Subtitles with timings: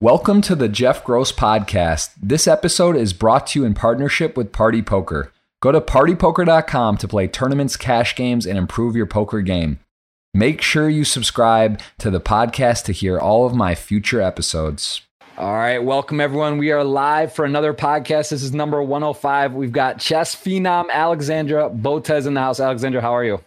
[0.00, 2.10] Welcome to the Jeff Gross Podcast.
[2.22, 5.32] This episode is brought to you in partnership with Party Poker.
[5.60, 9.80] Go to partypoker.com to play tournaments, cash games, and improve your poker game.
[10.32, 15.02] Make sure you subscribe to the podcast to hear all of my future episodes.
[15.36, 16.58] All right, welcome everyone.
[16.58, 18.30] We are live for another podcast.
[18.30, 19.54] This is number 105.
[19.54, 22.60] We've got chess phenom Alexandra Botez in the house.
[22.60, 23.40] Alexandra, how are you?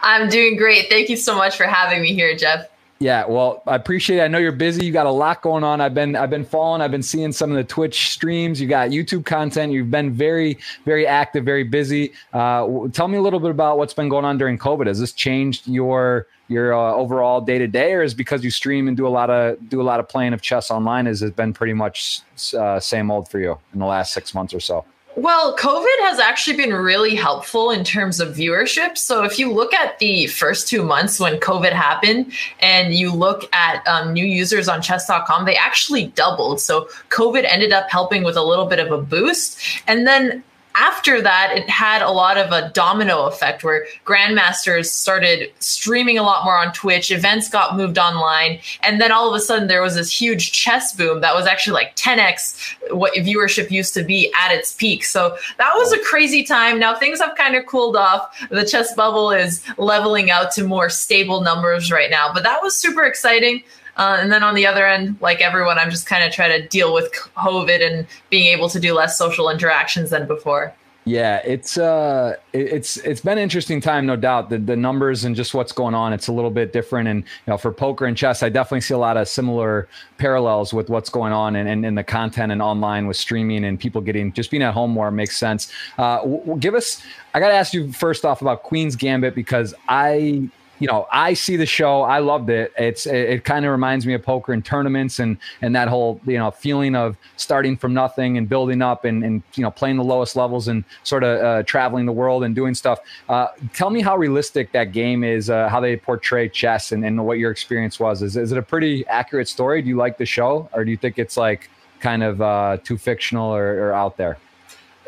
[0.00, 0.88] I'm doing great.
[0.88, 2.68] Thank you so much for having me here, Jeff.
[3.00, 4.22] Yeah, well, I appreciate it.
[4.22, 4.84] I know you're busy.
[4.84, 5.80] You got a lot going on.
[5.80, 6.82] I've been I've been following.
[6.82, 8.60] I've been seeing some of the Twitch streams.
[8.60, 9.72] You got YouTube content.
[9.72, 12.12] You've been very very active, very busy.
[12.32, 14.88] Uh, tell me a little bit about what's been going on during COVID.
[14.88, 18.88] Has this changed your your uh, overall day to day, or is because you stream
[18.88, 21.06] and do a lot of do a lot of playing of chess online?
[21.06, 22.22] Has it been pretty much
[22.54, 24.84] uh, same old for you in the last six months or so?
[25.18, 28.96] Well, COVID has actually been really helpful in terms of viewership.
[28.96, 33.52] So, if you look at the first two months when COVID happened and you look
[33.52, 36.60] at um, new users on chess.com, they actually doubled.
[36.60, 39.58] So, COVID ended up helping with a little bit of a boost.
[39.88, 40.44] And then
[40.78, 46.22] after that, it had a lot of a domino effect where grandmasters started streaming a
[46.22, 49.82] lot more on Twitch, events got moved online, and then all of a sudden there
[49.82, 54.32] was this huge chess boom that was actually like 10x what viewership used to be
[54.40, 55.04] at its peak.
[55.04, 56.78] So that was a crazy time.
[56.78, 58.46] Now things have kind of cooled off.
[58.48, 62.80] The chess bubble is leveling out to more stable numbers right now, but that was
[62.80, 63.64] super exciting.
[63.98, 66.66] Uh, and then on the other end, like everyone, I'm just kind of trying to
[66.68, 70.72] deal with COVID and being able to do less social interactions than before.
[71.08, 74.50] Yeah, it's uh, it's it's been an interesting time, no doubt.
[74.50, 77.08] The the numbers and just what's going on, it's a little bit different.
[77.08, 79.88] And you know, for poker and chess, I definitely see a lot of similar
[80.18, 83.64] parallels with what's going on and in, in, in, the content and online with streaming
[83.64, 85.72] and people getting just being at home more makes sense.
[85.96, 87.02] Uh, w- give us.
[87.32, 91.34] I got to ask you first off about Queen's Gambit because I you know, I
[91.34, 92.02] see the show.
[92.02, 92.72] I loved it.
[92.78, 96.20] It's it, it kind of reminds me of poker and tournaments and and that whole
[96.26, 99.96] you know feeling of starting from nothing and building up and and you know playing
[99.96, 103.00] the lowest levels and sort of uh, traveling the world and doing stuff.
[103.28, 105.50] Uh, tell me how realistic that game is.
[105.50, 108.22] Uh, how they portray chess and, and what your experience was.
[108.22, 109.82] Is is it a pretty accurate story?
[109.82, 111.70] Do you like the show or do you think it's like
[112.00, 114.38] kind of uh, too fictional or, or out there?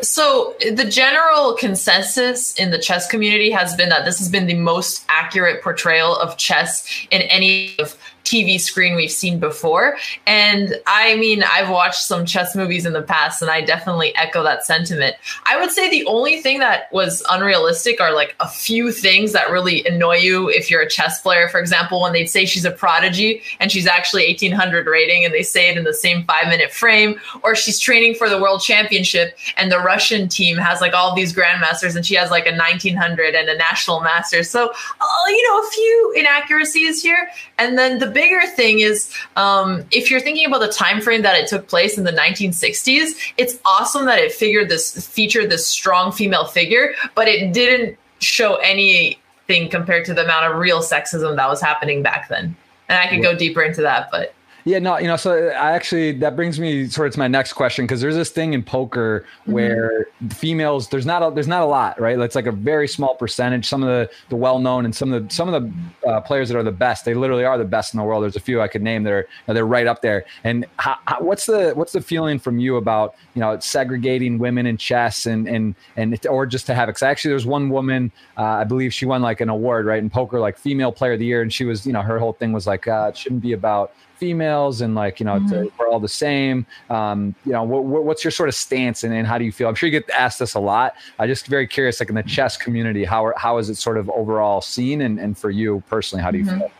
[0.03, 4.55] So the general consensus in the chess community has been that this has been the
[4.55, 9.97] most accurate portrayal of chess in any of TV screen we've seen before.
[10.27, 14.43] And I mean, I've watched some chess movies in the past and I definitely echo
[14.43, 15.17] that sentiment.
[15.47, 19.51] I would say the only thing that was unrealistic are like a few things that
[19.51, 21.49] really annoy you if you're a chess player.
[21.49, 25.43] For example, when they'd say she's a prodigy and she's actually 1800 rating and they
[25.43, 29.37] say it in the same five minute frame, or she's training for the world championship
[29.57, 33.35] and the Russian team has like all these grandmasters and she has like a 1900
[33.35, 34.43] and a national master.
[34.43, 37.29] So, uh, you know, a few inaccuracies here.
[37.59, 41.37] And then the bigger thing is um, if you're thinking about the time frame that
[41.37, 46.12] it took place in the 1960s, it's awesome that it figured this featured this strong
[46.12, 51.48] female figure, but it didn't show anything compared to the amount of real sexism that
[51.48, 52.56] was happening back then.
[52.88, 54.34] And I could go deeper into that, but
[54.65, 57.54] yeah, no, you know, so I actually that brings me sort of to my next
[57.54, 59.53] question because there's this thing in poker mm-hmm.
[59.53, 62.19] where females there's not a, there's not a lot, right?
[62.19, 63.66] It's like a very small percentage.
[63.66, 66.48] Some of the the well known and some of the some of the uh, players
[66.48, 68.22] that are the best, they literally are the best in the world.
[68.22, 70.25] There's a few I could name that are they're right up there.
[70.44, 74.66] And how, how, what's the what's the feeling from you about you know segregating women
[74.66, 76.92] in chess and and and it, or just to have it?
[76.92, 80.10] Because actually, there's one woman uh, I believe she won like an award right in
[80.10, 82.53] poker, like female player of the year, and she was you know her whole thing
[82.53, 85.67] was like uh, it shouldn't be about females and like you know mm-hmm.
[85.79, 89.27] we're all the same um, you know what, what's your sort of stance and, and,
[89.27, 91.67] how do you feel i'm sure you get asked this a lot i'm just very
[91.67, 95.19] curious like in the chess community how, how is it sort of overall seen and,
[95.19, 96.61] and for you personally how do you mm-hmm.
[96.61, 96.71] feel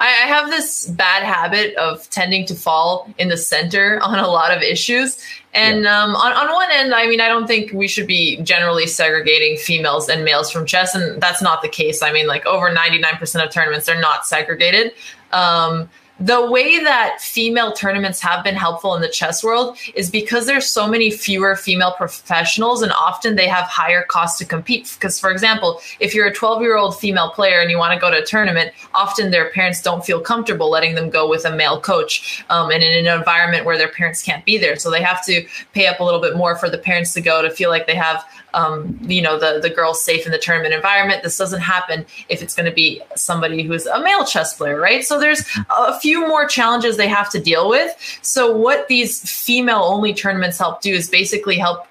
[0.00, 4.56] I have this bad habit of tending to fall in the center on a lot
[4.56, 5.22] of issues.
[5.52, 6.02] And yeah.
[6.02, 9.58] um, on, on one end, I mean, I don't think we should be generally segregating
[9.58, 10.94] females and males from chess.
[10.94, 12.02] And that's not the case.
[12.02, 14.92] I mean, like over 99% of tournaments are not segregated.
[15.32, 20.44] Um, the way that female tournaments have been helpful in the chess world is because
[20.46, 24.94] there's so many fewer female professionals and often they have higher costs to compete.
[24.98, 27.98] Because for example if you're a 12 year old female player and you want to
[27.98, 31.56] go to a tournament often their parents don't feel comfortable letting them go with a
[31.56, 34.76] male coach um, and in an environment where their parents can't be there.
[34.76, 37.40] So they have to pay up a little bit more for the parents to go
[37.40, 38.22] to feel like they have
[38.54, 41.22] um, you know the the girls safe in the tournament environment.
[41.22, 45.04] This doesn't happen if it's going to be somebody who's a male chess player, right?
[45.04, 47.96] So there's a few more challenges they have to deal with.
[48.22, 51.86] So what these female only tournaments help do is basically help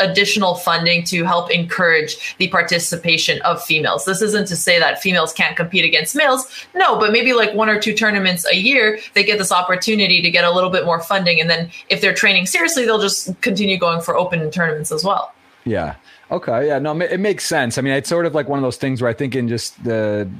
[0.00, 4.04] additional funding to help encourage the participation of females.
[4.04, 6.46] This isn't to say that females can't compete against males.
[6.74, 10.30] No, but maybe like one or two tournaments a year, they get this opportunity to
[10.30, 11.40] get a little bit more funding.
[11.40, 15.32] And then if they're training seriously, they'll just continue going for open tournaments as well.
[15.64, 15.96] Yeah.
[16.30, 16.66] Okay.
[16.66, 16.78] Yeah.
[16.78, 17.78] No, it makes sense.
[17.78, 19.82] I mean, it's sort of like one of those things where I think in just
[19.84, 20.30] the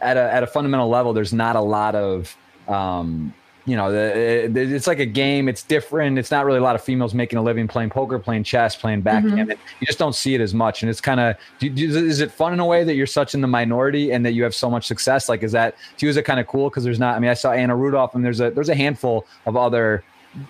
[0.00, 2.36] at a at a fundamental level, there's not a lot of
[2.68, 3.32] um,
[3.66, 5.48] you know, the, it's like a game.
[5.48, 6.18] It's different.
[6.18, 9.00] It's not really a lot of females making a living playing poker, playing chess, playing
[9.00, 9.48] backgammon.
[9.48, 9.76] Mm-hmm.
[9.80, 10.82] You just don't see it as much.
[10.82, 13.48] And it's kind of, is it fun in a way that you're such in the
[13.48, 15.28] minority and that you have so much success?
[15.28, 16.10] Like, is that to you?
[16.10, 16.70] Is it kind of cool?
[16.70, 17.16] Because there's not.
[17.16, 20.04] I mean, I saw Anna Rudolf, and there's a there's a handful of other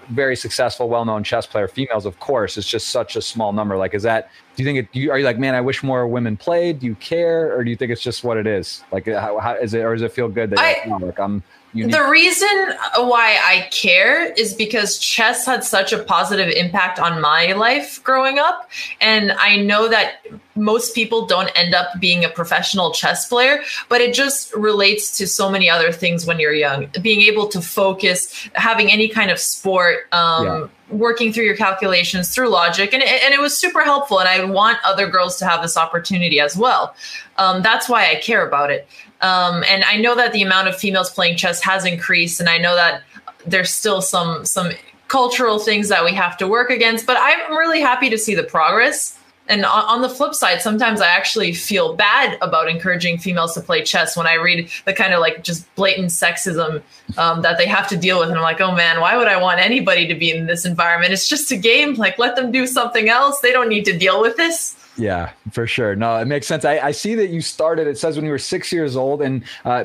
[0.09, 2.07] very successful, well-known chess player females.
[2.07, 3.77] Of course, it's just such a small number.
[3.77, 4.31] Like, is that?
[4.55, 4.89] Do you think it?
[4.97, 6.81] You, are you like, man, I wish more women played?
[6.81, 8.83] Do you care, or do you think it's just what it is?
[8.91, 11.43] Like, how, how is it, or does it feel good that I, like, I'm
[11.77, 11.93] Unique.
[11.93, 12.49] The reason
[12.97, 18.39] why I care is because chess had such a positive impact on my life growing
[18.39, 18.71] up.
[19.01, 20.25] And I know that
[20.55, 25.27] most people don't end up being a professional chess player, but it just relates to
[25.27, 26.89] so many other things when you're young.
[27.03, 32.33] Being able to focus, having any kind of sport, um, yeah working through your calculations
[32.33, 35.61] through logic and, and it was super helpful and i want other girls to have
[35.61, 36.95] this opportunity as well
[37.39, 38.87] um, that's why i care about it
[39.21, 42.59] um, and I know that the amount of females playing chess has increased, and I
[42.59, 43.03] know that
[43.47, 44.73] there's still some some
[45.09, 47.07] cultural things that we have to work against.
[47.07, 49.19] But I'm really happy to see the progress.
[49.49, 53.85] And on, the flip side, sometimes I actually feel bad about encouraging females to play
[53.85, 56.83] chess when I read the kind of like just blatant sexism
[57.17, 58.29] um, that they have to deal with.
[58.29, 61.13] And I'm like, oh man, why would I want anybody to be in this environment?
[61.13, 61.95] It's just a game.
[61.95, 63.39] Like, let them do something else.
[63.39, 64.76] They don't need to deal with this.
[64.97, 65.95] Yeah, for sure.
[65.95, 66.65] No, it makes sense.
[66.65, 67.87] I, I, see that you started.
[67.87, 69.85] It says when you were six years old, and uh,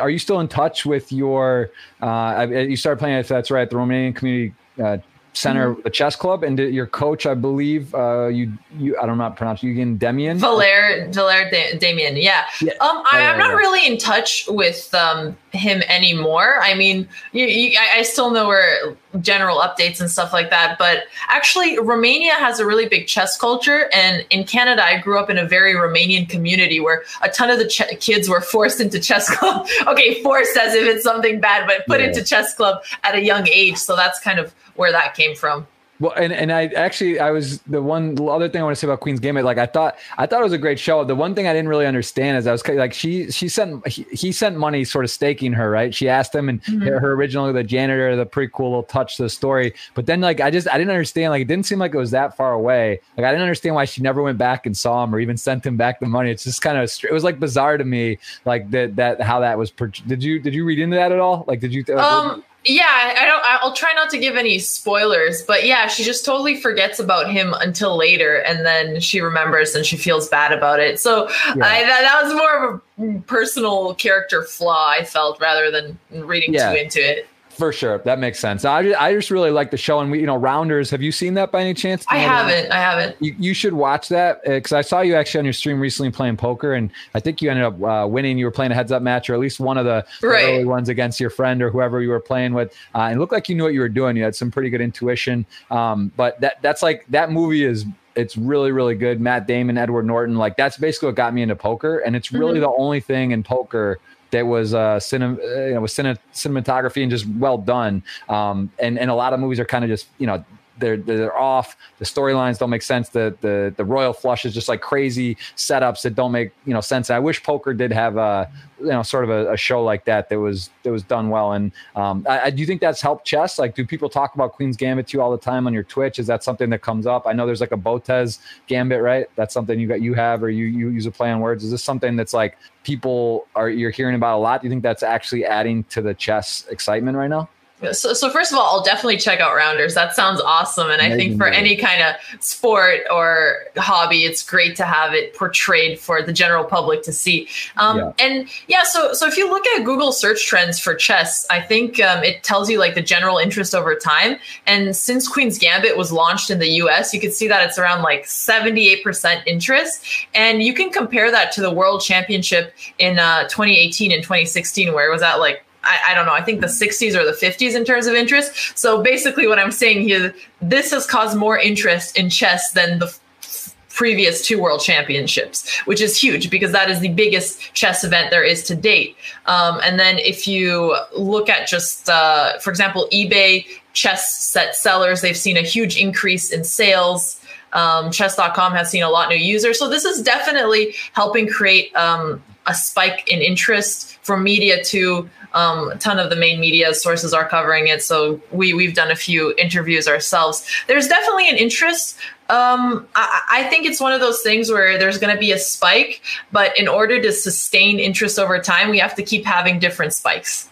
[0.00, 1.70] are you still in touch with your?
[2.00, 4.98] Uh, you started playing, if that's right, the Romanian Community uh,
[5.38, 5.82] center, mm-hmm.
[5.82, 9.30] the chess club, and your coach, I believe, uh, you, you, I don't know how
[9.30, 10.36] to pronounce Eugen Demian.
[10.36, 12.22] Valer, Valer Demian.
[12.22, 12.46] Yeah.
[12.60, 12.72] yeah.
[12.80, 16.60] Um, I, am not really in touch with um, him anymore.
[16.60, 20.78] I mean, you, you, I, I, still know where general updates and stuff like that.
[20.78, 25.30] But actually, Romania has a really big chess culture, and in Canada, I grew up
[25.30, 29.00] in a very Romanian community where a ton of the ch- kids were forced into
[29.00, 29.66] chess club.
[29.86, 32.08] okay, forced as if it's something bad, but put yeah.
[32.08, 33.76] into chess club at a young age.
[33.76, 35.66] So that's kind of where that came from.
[36.00, 38.80] Well, and, and I actually I was the one the other thing I want to
[38.80, 39.44] say about Queen's Gambit.
[39.44, 41.02] Like I thought I thought it was a great show.
[41.04, 44.06] The one thing I didn't really understand is I was like she she sent he,
[44.12, 45.92] he sent money sort of staking her right.
[45.92, 46.86] She asked him and mm-hmm.
[46.86, 49.74] her originally the janitor the pretty cool little touch to the story.
[49.94, 52.12] But then like I just I didn't understand like it didn't seem like it was
[52.12, 53.00] that far away.
[53.16, 55.66] Like I didn't understand why she never went back and saw him or even sent
[55.66, 56.30] him back the money.
[56.30, 59.58] It's just kind of it was like bizarre to me like that that how that
[59.58, 59.72] was.
[59.72, 61.44] Per- did you did you read into that at all?
[61.48, 61.84] Like did you?
[61.88, 63.42] Like, um yeah, I don't.
[63.44, 67.54] I'll try not to give any spoilers, but yeah, she just totally forgets about him
[67.54, 70.98] until later, and then she remembers and she feels bad about it.
[70.98, 71.64] So yeah.
[71.64, 76.52] I, that, that was more of a personal character flaw I felt rather than reading
[76.52, 76.72] yeah.
[76.72, 77.28] too into it.
[77.58, 78.64] For sure, that makes sense.
[78.64, 80.90] I just, I just really like the show, and we, you know, Rounders.
[80.90, 82.04] Have you seen that by any chance?
[82.08, 82.70] I haven't.
[82.70, 83.16] I haven't.
[83.20, 86.12] You, you should watch that because uh, I saw you actually on your stream recently
[86.12, 88.38] playing poker, and I think you ended up uh, winning.
[88.38, 90.44] You were playing a heads up match, or at least one of the, right.
[90.44, 93.32] early ones against your friend or whoever you were playing with, uh, and it looked
[93.32, 94.16] like you knew what you were doing.
[94.16, 95.44] You had some pretty good intuition.
[95.72, 99.20] Um, but that that's like that movie is it's really really good.
[99.20, 102.60] Matt Damon, Edward Norton, like that's basically what got me into poker, and it's really
[102.60, 102.60] mm-hmm.
[102.60, 103.98] the only thing in poker
[104.30, 108.02] that was uh, cinem- uh, you know, with cine- cinematography and just well done.
[108.28, 110.44] Um, and and a lot of movies are kind of just you know
[110.78, 111.76] they're they're off.
[111.98, 113.08] The storylines don't make sense.
[113.10, 116.80] The the the royal flush is just like crazy setups that don't make you know
[116.80, 117.10] sense.
[117.10, 120.28] I wish poker did have a you know sort of a, a show like that
[120.28, 121.52] that was that was done well.
[121.52, 123.58] And um, I, I, do you think that's helped chess?
[123.58, 126.18] Like, do people talk about Queen's Gambit to you all the time on your Twitch?
[126.18, 127.26] Is that something that comes up?
[127.26, 129.26] I know there's like a Botez Gambit, right?
[129.36, 131.64] That's something you got you have or you you use a play on words.
[131.64, 134.62] Is this something that's like people are you're hearing about a lot?
[134.62, 137.48] Do you think that's actually adding to the chess excitement right now?
[137.92, 139.94] So, so first of all, I'll definitely check out Rounders.
[139.94, 144.76] That sounds awesome, and I think for any kind of sport or hobby, it's great
[144.76, 147.48] to have it portrayed for the general public to see.
[147.76, 148.12] Um, yeah.
[148.18, 152.00] And yeah, so so if you look at Google search trends for chess, I think
[152.00, 154.38] um, it tells you like the general interest over time.
[154.66, 158.02] And since Queen's Gambit was launched in the U.S., you can see that it's around
[158.02, 160.04] like seventy eight percent interest,
[160.34, 165.08] and you can compare that to the World Championship in uh, 2018 and 2016, where
[165.08, 167.74] it was at like I, I, don't know, I think the 60s or the 50s
[167.74, 168.78] in terms of interest.
[168.78, 173.06] So basically, what I'm saying here, this has caused more interest in chess than the
[173.06, 178.30] f- previous two world championships, which is huge because that is the biggest chess event
[178.30, 179.16] there is to date.
[179.46, 183.64] Um, and then if you look at just, uh, for example, eBay
[183.94, 187.37] chess set sellers, they've seen a huge increase in sales.
[187.72, 189.78] Um, chess.com has seen a lot new users.
[189.78, 195.90] So this is definitely helping create um, a spike in interest from media to um,
[195.90, 198.02] a ton of the main media sources are covering it.
[198.02, 200.66] So we we've done a few interviews ourselves.
[200.86, 202.18] There's definitely an interest.
[202.50, 205.58] Um, I, I, think it's one of those things where there's going to be a
[205.58, 210.14] spike, but in order to sustain interest over time, we have to keep having different
[210.14, 210.66] spikes.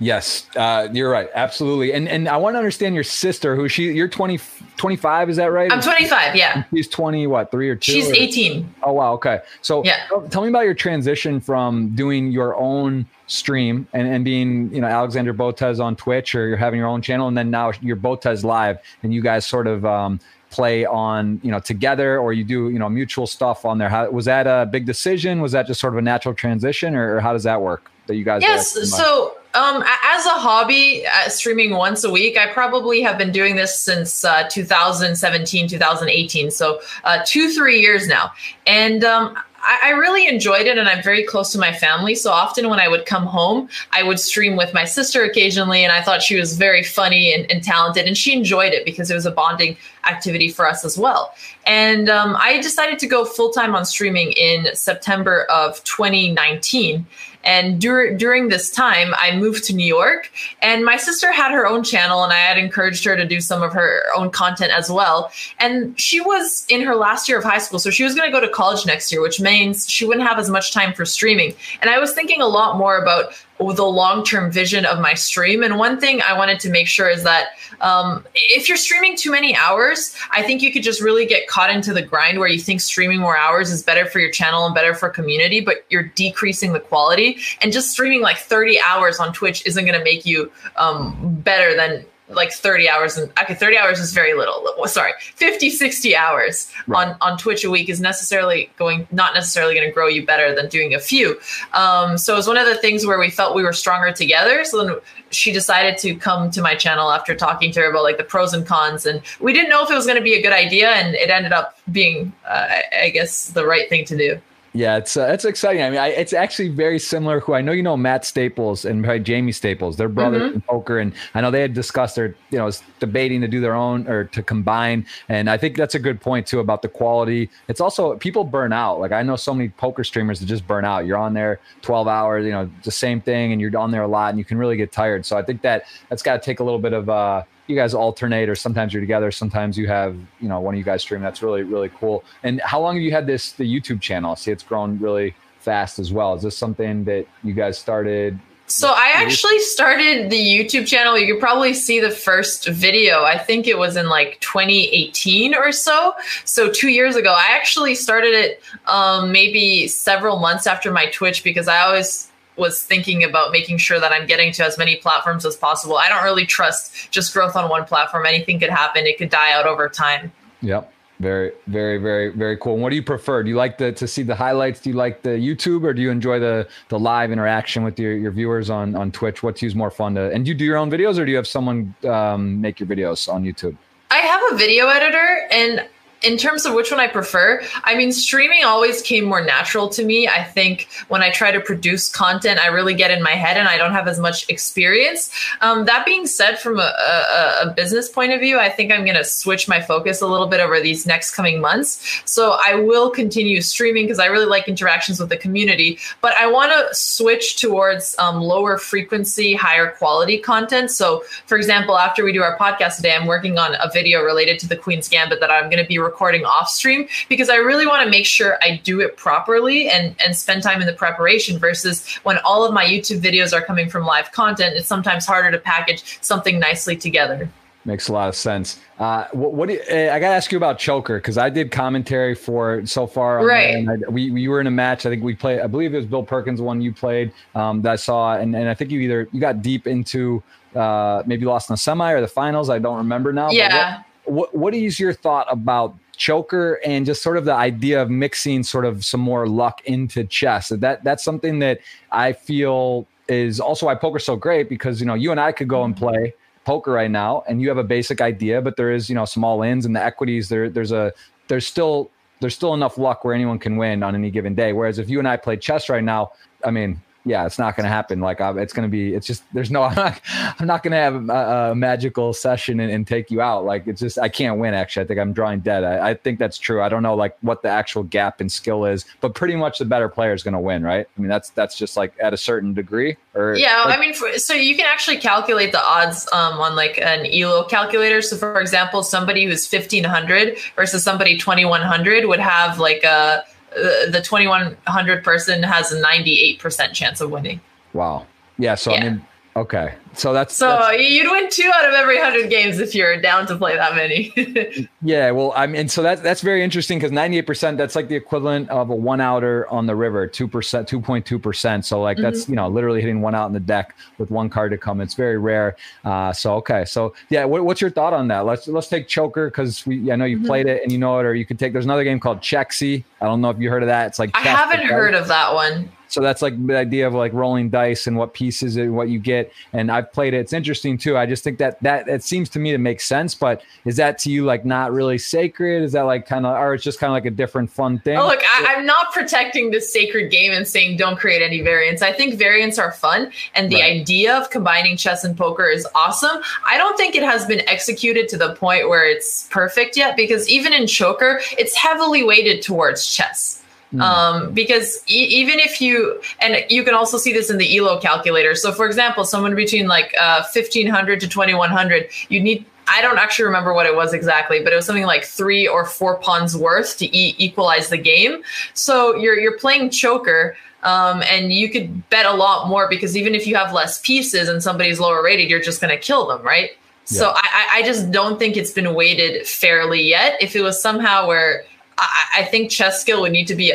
[0.00, 1.28] Yes, uh, you're right.
[1.34, 1.92] Absolutely.
[1.92, 4.38] And and I want to understand your sister, who she, you're 20,
[4.76, 5.72] 25, is that right?
[5.72, 6.64] I'm 25, yeah.
[6.72, 7.92] She's 20, what, three or two?
[7.92, 8.14] She's or?
[8.14, 8.74] 18.
[8.84, 9.12] Oh, wow.
[9.14, 9.40] Okay.
[9.60, 10.06] So yeah.
[10.30, 14.86] tell me about your transition from doing your own stream and, and being, you know,
[14.86, 18.44] Alexandra Botez on Twitch or you're having your own channel and then now you're Botez
[18.44, 22.70] live and you guys sort of, um, play on you know together or you do
[22.70, 25.78] you know mutual stuff on there how was that a big decision was that just
[25.78, 28.72] sort of a natural transition or, or how does that work that you guys yes
[28.90, 33.56] so um, as a hobby uh, streaming once a week i probably have been doing
[33.56, 38.32] this since uh, 2017 2018 so uh, two three years now
[38.66, 42.14] and um, I, really enjoyed it and I'm very close to my family.
[42.14, 45.82] So often when I would come home, I would stream with my sister occasionally.
[45.82, 48.06] And I thought she was very funny and, and talented.
[48.06, 51.34] And she enjoyed it because it was a bonding activity for us as well.
[51.66, 57.06] And um, I decided to go full time on streaming in September of 2019.
[57.44, 60.30] And dur- during this time, I moved to New York,
[60.60, 63.62] and my sister had her own channel, and I had encouraged her to do some
[63.62, 65.30] of her own content as well.
[65.58, 68.32] And she was in her last year of high school, so she was going to
[68.32, 71.54] go to college next year, which means she wouldn't have as much time for streaming.
[71.80, 75.62] And I was thinking a lot more about the long term vision of my stream.
[75.62, 77.48] And one thing I wanted to make sure is that
[77.80, 81.70] um, if you're streaming too many hours, I think you could just really get caught
[81.70, 84.74] into the grind where you think streaming more hours is better for your channel and
[84.74, 87.38] better for community, but you're decreasing the quality.
[87.60, 91.74] And just streaming like 30 hours on Twitch isn't going to make you um, better
[91.74, 94.66] than like 30 hours and okay 30 hours is very little.
[94.86, 97.08] Sorry 50 60 hours right.
[97.08, 100.54] on on twitch a week is necessarily going not necessarily going to grow you better
[100.54, 101.38] than doing a few.
[101.72, 104.64] Um, so it was one of the things where we felt we were stronger together.
[104.64, 104.96] So then
[105.30, 108.54] she decided to come to my channel after talking to her about like the pros
[108.54, 110.90] and cons and we didn't know if it was going to be a good idea
[110.90, 112.68] and it ended up being uh,
[113.00, 114.40] i guess the right thing to do
[114.78, 115.82] yeah, it's uh, it's exciting.
[115.82, 117.40] I mean, I, it's actually very similar.
[117.40, 119.96] Who I know, you know, Matt Staples and probably Jaime Staples.
[119.96, 120.54] They're brothers mm-hmm.
[120.54, 122.70] in poker, and I know they had discussed their, you know,
[123.00, 125.04] debating to do their own or to combine.
[125.28, 127.50] And I think that's a good point too about the quality.
[127.66, 129.00] It's also people burn out.
[129.00, 131.06] Like I know so many poker streamers that just burn out.
[131.06, 134.08] You're on there 12 hours, you know, the same thing, and you're on there a
[134.08, 135.26] lot, and you can really get tired.
[135.26, 137.94] So I think that that's got to take a little bit of uh you guys
[137.94, 141.20] alternate or sometimes you're together sometimes you have you know one of you guys stream
[141.20, 144.50] that's really really cool and how long have you had this the youtube channel see
[144.50, 148.38] it's grown really fast as well is this something that you guys started
[148.70, 151.18] so I actually started the YouTube channel.
[151.18, 153.24] You could probably see the first video.
[153.24, 156.12] I think it was in like 2018 or so.
[156.44, 161.42] So two years ago, I actually started it um, maybe several months after my Twitch
[161.42, 162.27] because I always
[162.58, 165.96] was thinking about making sure that I'm getting to as many platforms as possible.
[165.96, 168.26] I don't really trust just growth on one platform.
[168.26, 169.06] Anything could happen.
[169.06, 170.32] It could die out over time.
[170.62, 170.92] Yep.
[171.20, 172.74] Very, very, very, very cool.
[172.74, 173.42] And what do you prefer?
[173.42, 174.80] Do you like the to see the highlights?
[174.80, 178.16] Do you like the YouTube or do you enjoy the the live interaction with your,
[178.16, 179.42] your viewers on on Twitch?
[179.42, 180.30] What's you more fun to?
[180.30, 182.88] And do you do your own videos or do you have someone um, make your
[182.88, 183.76] videos on YouTube?
[184.10, 185.88] I have a video editor and
[186.22, 190.04] in terms of which one I prefer, I mean, streaming always came more natural to
[190.04, 190.26] me.
[190.26, 193.68] I think when I try to produce content, I really get in my head and
[193.68, 195.30] I don't have as much experience.
[195.60, 199.04] Um, that being said, from a, a, a, business point of view, I think I'm
[199.04, 202.22] going to switch my focus a little bit over these next coming months.
[202.24, 206.50] So I will continue streaming because I really like interactions with the community, but I
[206.50, 210.90] want to switch towards um, lower frequency, higher quality content.
[210.90, 214.58] So, for example, after we do our podcast today, I'm working on a video related
[214.60, 217.86] to the Queen's Gambit that I'm going to be recording off stream because I really
[217.86, 221.58] want to make sure I do it properly and and spend time in the preparation
[221.58, 221.96] versus
[222.26, 225.58] when all of my YouTube videos are coming from live content, it's sometimes harder to
[225.58, 227.48] package something nicely together.
[227.84, 228.80] Makes a lot of sense.
[228.98, 231.70] Uh, what, what you, uh, I got to ask you about Choker because I did
[231.70, 233.46] commentary for so far.
[233.46, 233.88] Right.
[233.88, 235.06] I, we we were in a match.
[235.06, 235.60] I think we played.
[235.60, 238.68] I believe it was Bill Perkins, one you played um, that I saw, and, and
[238.68, 240.42] I think you either you got deep into
[240.74, 242.68] uh, maybe lost in the semi or the finals.
[242.68, 243.50] I don't remember now.
[243.50, 244.02] Yeah.
[244.28, 248.62] What, what, is your thought about choker and just sort of the idea of mixing
[248.62, 250.68] sort of some more luck into chess.
[250.68, 251.80] That that's something that
[252.10, 255.68] I feel is also why poker's so great because you know you and I could
[255.68, 256.04] go and mm-hmm.
[256.04, 259.24] play poker right now and you have a basic idea, but there is you know
[259.24, 260.48] some all ins and the equities.
[260.48, 261.12] There there's a
[261.46, 264.72] there's still there's still enough luck where anyone can win on any given day.
[264.72, 266.32] Whereas if you and I play chess right now,
[266.64, 268.20] I mean yeah, it's not going to happen.
[268.20, 270.20] Like I'm, it's going to be, it's just, there's no, I'm not,
[270.58, 273.64] I'm not going to have a, a, magical session and, and, take you out.
[273.64, 274.74] Like it's just, I can't win.
[274.74, 275.84] Actually, I think I'm drawing dead.
[275.84, 276.82] I, I, think that's true.
[276.82, 279.84] I don't know like what the actual gap in skill is, but pretty much the
[279.84, 281.06] better player is going to win, right?
[281.16, 283.54] I mean, that's, that's just like at a certain degree or.
[283.56, 283.82] Yeah.
[283.84, 287.26] Like, I mean, for, so you can actually calculate the odds um, on like an
[287.26, 288.22] ELO calculator.
[288.22, 294.20] So for example, somebody who's 1500 versus somebody 2100 would have like a, Uh, the
[294.22, 297.60] 2100 person has a 98% chance of winning.
[297.92, 298.26] Wow.
[298.58, 298.74] Yeah.
[298.74, 298.98] So, yeah.
[298.98, 299.26] I mean,
[299.60, 299.94] okay.
[300.14, 303.46] So that's so that's, you'd win two out of every hundred games if you're down
[303.46, 304.88] to play that many.
[305.02, 308.08] yeah, well, I mean, so that's that's very interesting because ninety eight percent that's like
[308.08, 311.84] the equivalent of a one outer on the river, two percent, two point two percent.
[311.84, 312.24] So like mm-hmm.
[312.24, 315.00] that's you know literally hitting one out in the deck with one card to come.
[315.00, 315.76] It's very rare.
[316.04, 318.44] Uh, so okay, so yeah, what, what's your thought on that?
[318.44, 320.46] Let's let's take Choker because we I know you mm-hmm.
[320.46, 321.72] played it and you know it, or you could take.
[321.72, 323.04] There's another game called Checksy.
[323.20, 324.08] I don't know if you heard of that.
[324.08, 325.90] It's like I haven't heard of that one.
[326.08, 329.18] So that's like the idea of like rolling dice and what pieces and what you
[329.18, 329.52] get.
[329.72, 330.38] And I've played it.
[330.38, 331.16] It's interesting too.
[331.16, 333.34] I just think that that it seems to me to make sense.
[333.34, 335.82] But is that to you like not really sacred?
[335.82, 338.18] Is that like kind of, or it's just kind of like a different fun thing?
[338.18, 342.02] Oh, look, I, am not protecting this sacred game and saying don't create any variants.
[342.02, 344.00] I think variants are fun, and the right.
[344.00, 346.42] idea of combining chess and poker is awesome.
[346.66, 350.48] I don't think it has been executed to the point where it's perfect yet, because
[350.48, 353.62] even in Choker, it's heavily weighted towards chess.
[353.92, 354.00] Mm.
[354.02, 357.98] Um, because e- even if you, and you can also see this in the ELO
[358.00, 358.54] calculator.
[358.54, 363.46] So, for example, someone between like uh, 1500 to 2100, you need, I don't actually
[363.46, 366.98] remember what it was exactly, but it was something like three or four pawns worth
[366.98, 368.42] to e- equalize the game.
[368.74, 373.34] So you're you're playing choker, um, and you could bet a lot more because even
[373.34, 376.42] if you have less pieces and somebody's lower rated, you're just going to kill them,
[376.42, 376.70] right?
[377.08, 377.18] Yeah.
[377.18, 380.36] So I, I just don't think it's been weighted fairly yet.
[380.42, 381.64] If it was somehow where
[381.98, 383.72] I, I think chess skill would need to be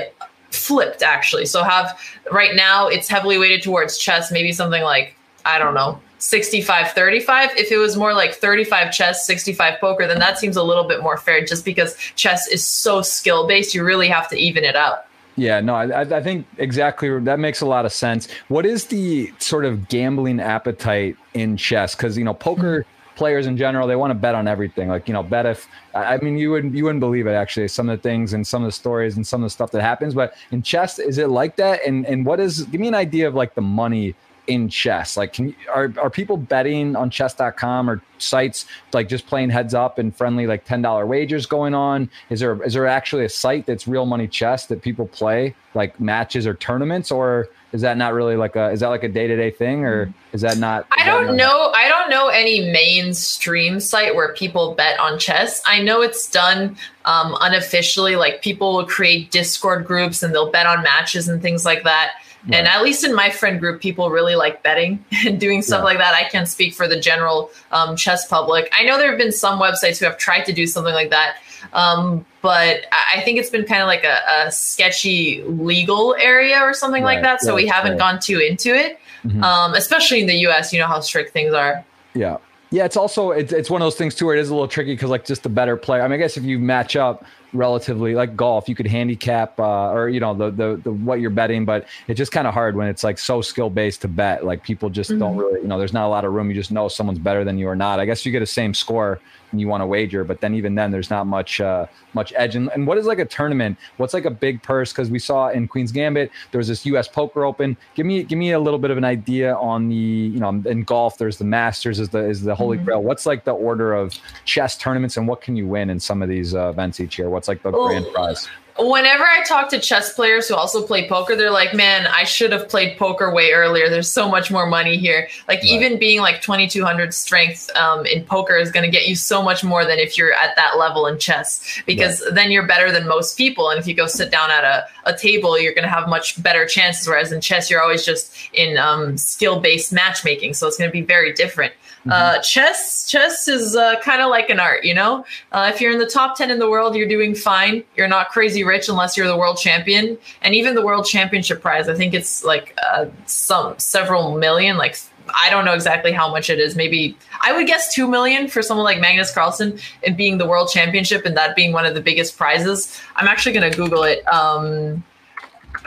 [0.51, 1.45] flipped actually.
[1.45, 1.99] So have
[2.31, 5.15] right now it's heavily weighted towards chess, maybe something like,
[5.45, 10.19] I don't know, 65 35 if it was more like 35 chess 65 poker then
[10.19, 13.83] that seems a little bit more fair just because chess is so skill based you
[13.83, 17.65] really have to even it out yeah, no, I, I think exactly that makes a
[17.65, 18.27] lot of sense.
[18.49, 21.95] What is the sort of gambling appetite in chess?
[21.95, 25.07] Because you know, poker mm-hmm players in general they want to bet on everything like
[25.07, 27.97] you know bet if i mean you wouldn't you wouldn't believe it actually some of
[27.97, 30.33] the things and some of the stories and some of the stuff that happens but
[30.51, 31.85] in chess is it like that?
[31.85, 34.15] And and what is give me an idea of like the money
[34.47, 39.49] in chess like can are, are people betting on chess.com or sites like just playing
[39.49, 42.09] heads up and friendly like $10 wagers going on?
[42.29, 45.99] Is there is there actually a site that's real money chess that people play like
[45.99, 49.51] matches or tournaments or is that not really like a is that like a day-to-day
[49.51, 54.33] thing or is that not i don't know i don't know any mainstream site where
[54.33, 55.61] people bet on chess.
[55.65, 60.65] I know it's done um, unofficially like people will create discord groups and they'll bet
[60.65, 62.13] on matches and things like that
[62.45, 62.55] Right.
[62.55, 65.83] And at least in my friend group, people really like betting and doing stuff yeah.
[65.83, 66.13] like that.
[66.13, 68.71] I can't speak for the general um, chess public.
[68.77, 71.37] I know there have been some websites who have tried to do something like that.
[71.71, 76.73] Um, but I think it's been kind of like a, a sketchy legal area or
[76.73, 77.15] something right.
[77.15, 77.41] like that.
[77.41, 77.99] So yeah, we haven't right.
[77.99, 79.41] gone too into it, mm-hmm.
[79.41, 80.73] um, especially in the US.
[80.73, 81.85] You know how strict things are.
[82.13, 82.37] Yeah.
[82.69, 84.67] Yeah, it's also it's, it's one of those things too where it is a little
[84.67, 86.01] tricky because like just the better player.
[86.01, 89.91] I mean, I guess if you match up relatively like golf, you could handicap uh,
[89.91, 92.75] or you know the, the the what you're betting, but it's just kind of hard
[92.75, 94.45] when it's like so skill based to bet.
[94.45, 95.19] Like people just mm-hmm.
[95.19, 96.49] don't really you know there's not a lot of room.
[96.49, 97.99] You just know someone's better than you or not.
[97.99, 99.19] I guess you get a same score
[99.51, 102.55] and you want to wager, but then even then there's not much uh, much edge.
[102.55, 103.77] And, and what is like a tournament?
[103.97, 104.91] What's like a big purse?
[104.91, 107.07] Because we saw in Queen's Gambit there was this U.S.
[107.07, 107.77] Poker Open.
[107.95, 110.83] Give me give me a little bit of an idea on the you know in
[110.83, 112.85] golf there's the Masters is the is the Holy mm-hmm.
[112.85, 113.03] Grail.
[113.03, 116.29] What's like the order of chess tournaments and what can you win in some of
[116.29, 117.29] these uh, events each year?
[117.43, 118.47] What's like the grand prize?
[118.79, 122.51] whenever I talk to chess players who also play poker, they're like, man, I should
[122.51, 123.89] have played poker way earlier.
[123.89, 125.27] There's so much more money here.
[125.47, 125.65] Like, right.
[125.65, 129.63] even being like 2200 strength um, in poker is going to get you so much
[129.63, 132.35] more than if you're at that level in chess, because right.
[132.35, 133.69] then you're better than most people.
[133.69, 136.41] And if you go sit down at a, a table, you're going to have much
[136.41, 137.07] better chances.
[137.07, 140.55] Whereas in chess, you're always just in um, skill based matchmaking.
[140.55, 141.73] So it's going to be very different.
[142.03, 142.11] Mm-hmm.
[142.11, 145.25] Uh, chess, chess is uh, kind of like an art, you know.
[145.53, 147.81] Uh, if you're in the top ten in the world, you're doing fine.
[147.95, 151.87] You're not crazy rich unless you're the world champion, and even the world championship prize,
[151.87, 154.75] I think it's like uh, some several million.
[154.75, 154.97] Like
[155.33, 156.75] I don't know exactly how much it is.
[156.75, 160.69] Maybe I would guess two million for someone like Magnus Carlsen and being the world
[160.69, 162.99] championship and that being one of the biggest prizes.
[163.15, 164.27] I'm actually going to Google it.
[164.27, 165.03] Um,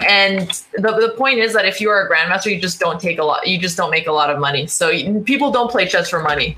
[0.07, 3.19] and the, the point is that if you are a grandmaster, you just don't take
[3.19, 3.47] a lot.
[3.47, 4.67] You just don't make a lot of money.
[4.67, 6.57] So you, people don't play chess for money.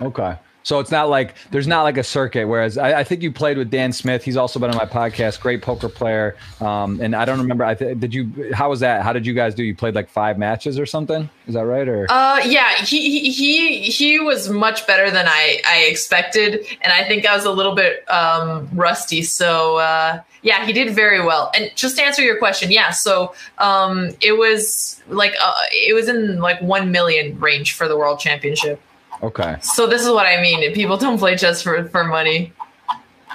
[0.00, 0.36] Okay.
[0.66, 2.48] So it's not like there's not like a circuit.
[2.48, 4.24] Whereas I, I, think you played with Dan Smith.
[4.24, 5.40] He's also been on my podcast.
[5.40, 6.34] Great poker player.
[6.60, 7.64] Um, and I don't remember.
[7.64, 8.52] I th- did you?
[8.52, 9.04] How was that?
[9.04, 9.62] How did you guys do?
[9.62, 11.30] You played like five matches or something?
[11.46, 11.86] Is that right?
[11.86, 17.04] Or uh, yeah, he he he was much better than I I expected, and I
[17.04, 19.22] think I was a little bit um, rusty.
[19.22, 21.52] So uh, yeah, he did very well.
[21.54, 22.90] And just to answer your question, yeah.
[22.90, 27.96] So um, it was like uh, it was in like one million range for the
[27.96, 28.80] world championship.
[29.22, 29.56] Okay.
[29.62, 30.72] So this is what I mean.
[30.72, 32.52] People don't play chess for, for money.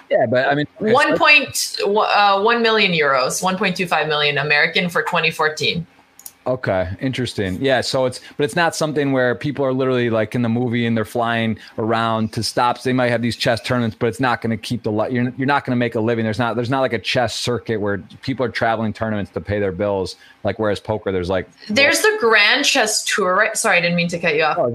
[0.10, 4.38] Yeah, but I mean, one point uh, one million euros, one point two five million
[4.38, 5.88] American for 2014.
[6.48, 7.60] Okay, interesting.
[7.62, 10.88] Yeah, so it's but it's not something where people are literally like in the movie
[10.88, 12.84] and they're flying around to stops.
[12.84, 15.46] They might have these chess tournaments, but it's not going to keep the you're you're
[15.46, 16.26] not going to make a living.
[16.26, 19.60] There's not there's not like a chess circuit where people are traveling tournaments to pay
[19.60, 20.16] their bills.
[20.44, 23.36] Like whereas poker, there's like there's the Grand Chess Tour.
[23.36, 23.56] Right?
[23.56, 24.58] Sorry, I didn't mean to cut you off.
[24.58, 24.70] Oh,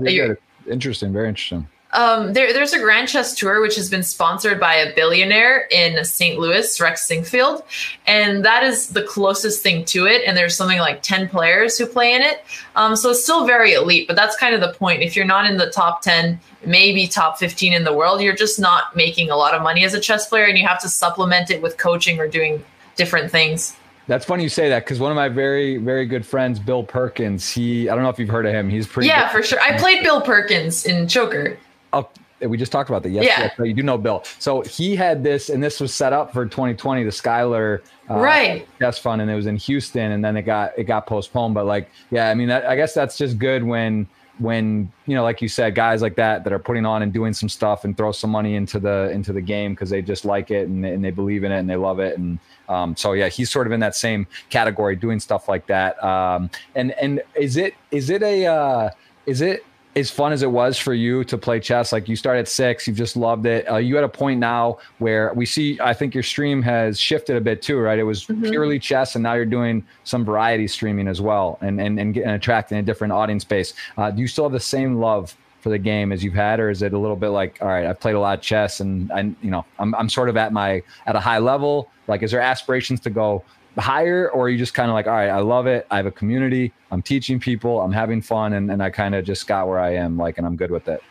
[0.68, 1.12] interesting.
[1.12, 1.66] Very interesting.
[1.92, 6.04] Um, there, there's a Grand Chess Tour which has been sponsored by a billionaire in
[6.04, 6.38] St.
[6.38, 7.62] Louis, Rex Sinquefield,
[8.06, 10.22] and that is the closest thing to it.
[10.26, 13.72] And there's something like ten players who play in it, um, so it's still very
[13.72, 14.08] elite.
[14.08, 15.02] But that's kind of the point.
[15.02, 18.60] If you're not in the top ten, maybe top fifteen in the world, you're just
[18.60, 21.50] not making a lot of money as a chess player, and you have to supplement
[21.50, 22.62] it with coaching or doing
[22.96, 23.76] different things.
[24.06, 27.50] That's funny you say that because one of my very, very good friends, Bill Perkins,
[27.50, 28.68] he, I don't know if you've heard of him.
[28.68, 29.08] He's pretty.
[29.08, 29.36] Yeah, good.
[29.36, 29.60] for sure.
[29.60, 31.58] I played Bill Perkins in Choker.
[31.92, 32.08] Oh,
[32.40, 33.10] we just talked about that.
[33.10, 33.50] Yes, yeah.
[33.58, 34.22] Yes, you do know Bill.
[34.38, 38.68] So he had this, and this was set up for 2020, the Skylar uh, right
[38.78, 41.54] chess fund, and it was in Houston, and then it got it got postponed.
[41.54, 44.06] But like, yeah, I mean, that, I guess that's just good when
[44.38, 47.32] when you know like you said guys like that that are putting on and doing
[47.32, 50.50] some stuff and throw some money into the into the game because they just like
[50.50, 52.18] it and, and they believe in it and they love it.
[52.18, 56.02] And um, so yeah he's sort of in that same category doing stuff like that.
[56.04, 58.90] Um, and and is it is it a uh,
[59.24, 59.64] is it
[59.96, 62.86] as fun as it was for you to play chess, like you started at six,
[62.86, 63.68] you've just loved it.
[63.68, 67.34] Uh, you at a point now where we see, I think your stream has shifted
[67.34, 67.98] a bit too, right?
[67.98, 68.44] It was mm-hmm.
[68.44, 72.32] purely chess, and now you're doing some variety streaming as well, and and and, and
[72.32, 73.72] attracting a different audience base.
[73.96, 76.68] Uh, do you still have the same love for the game as you've had, or
[76.68, 79.10] is it a little bit like, all right, I've played a lot of chess, and
[79.10, 81.88] I, you know, I'm I'm sort of at my at a high level.
[82.06, 83.42] Like, is there aspirations to go
[83.78, 86.10] higher or you just kind of like all right i love it i have a
[86.10, 89.78] community i'm teaching people i'm having fun and, and i kind of just got where
[89.78, 91.02] i am like and i'm good with it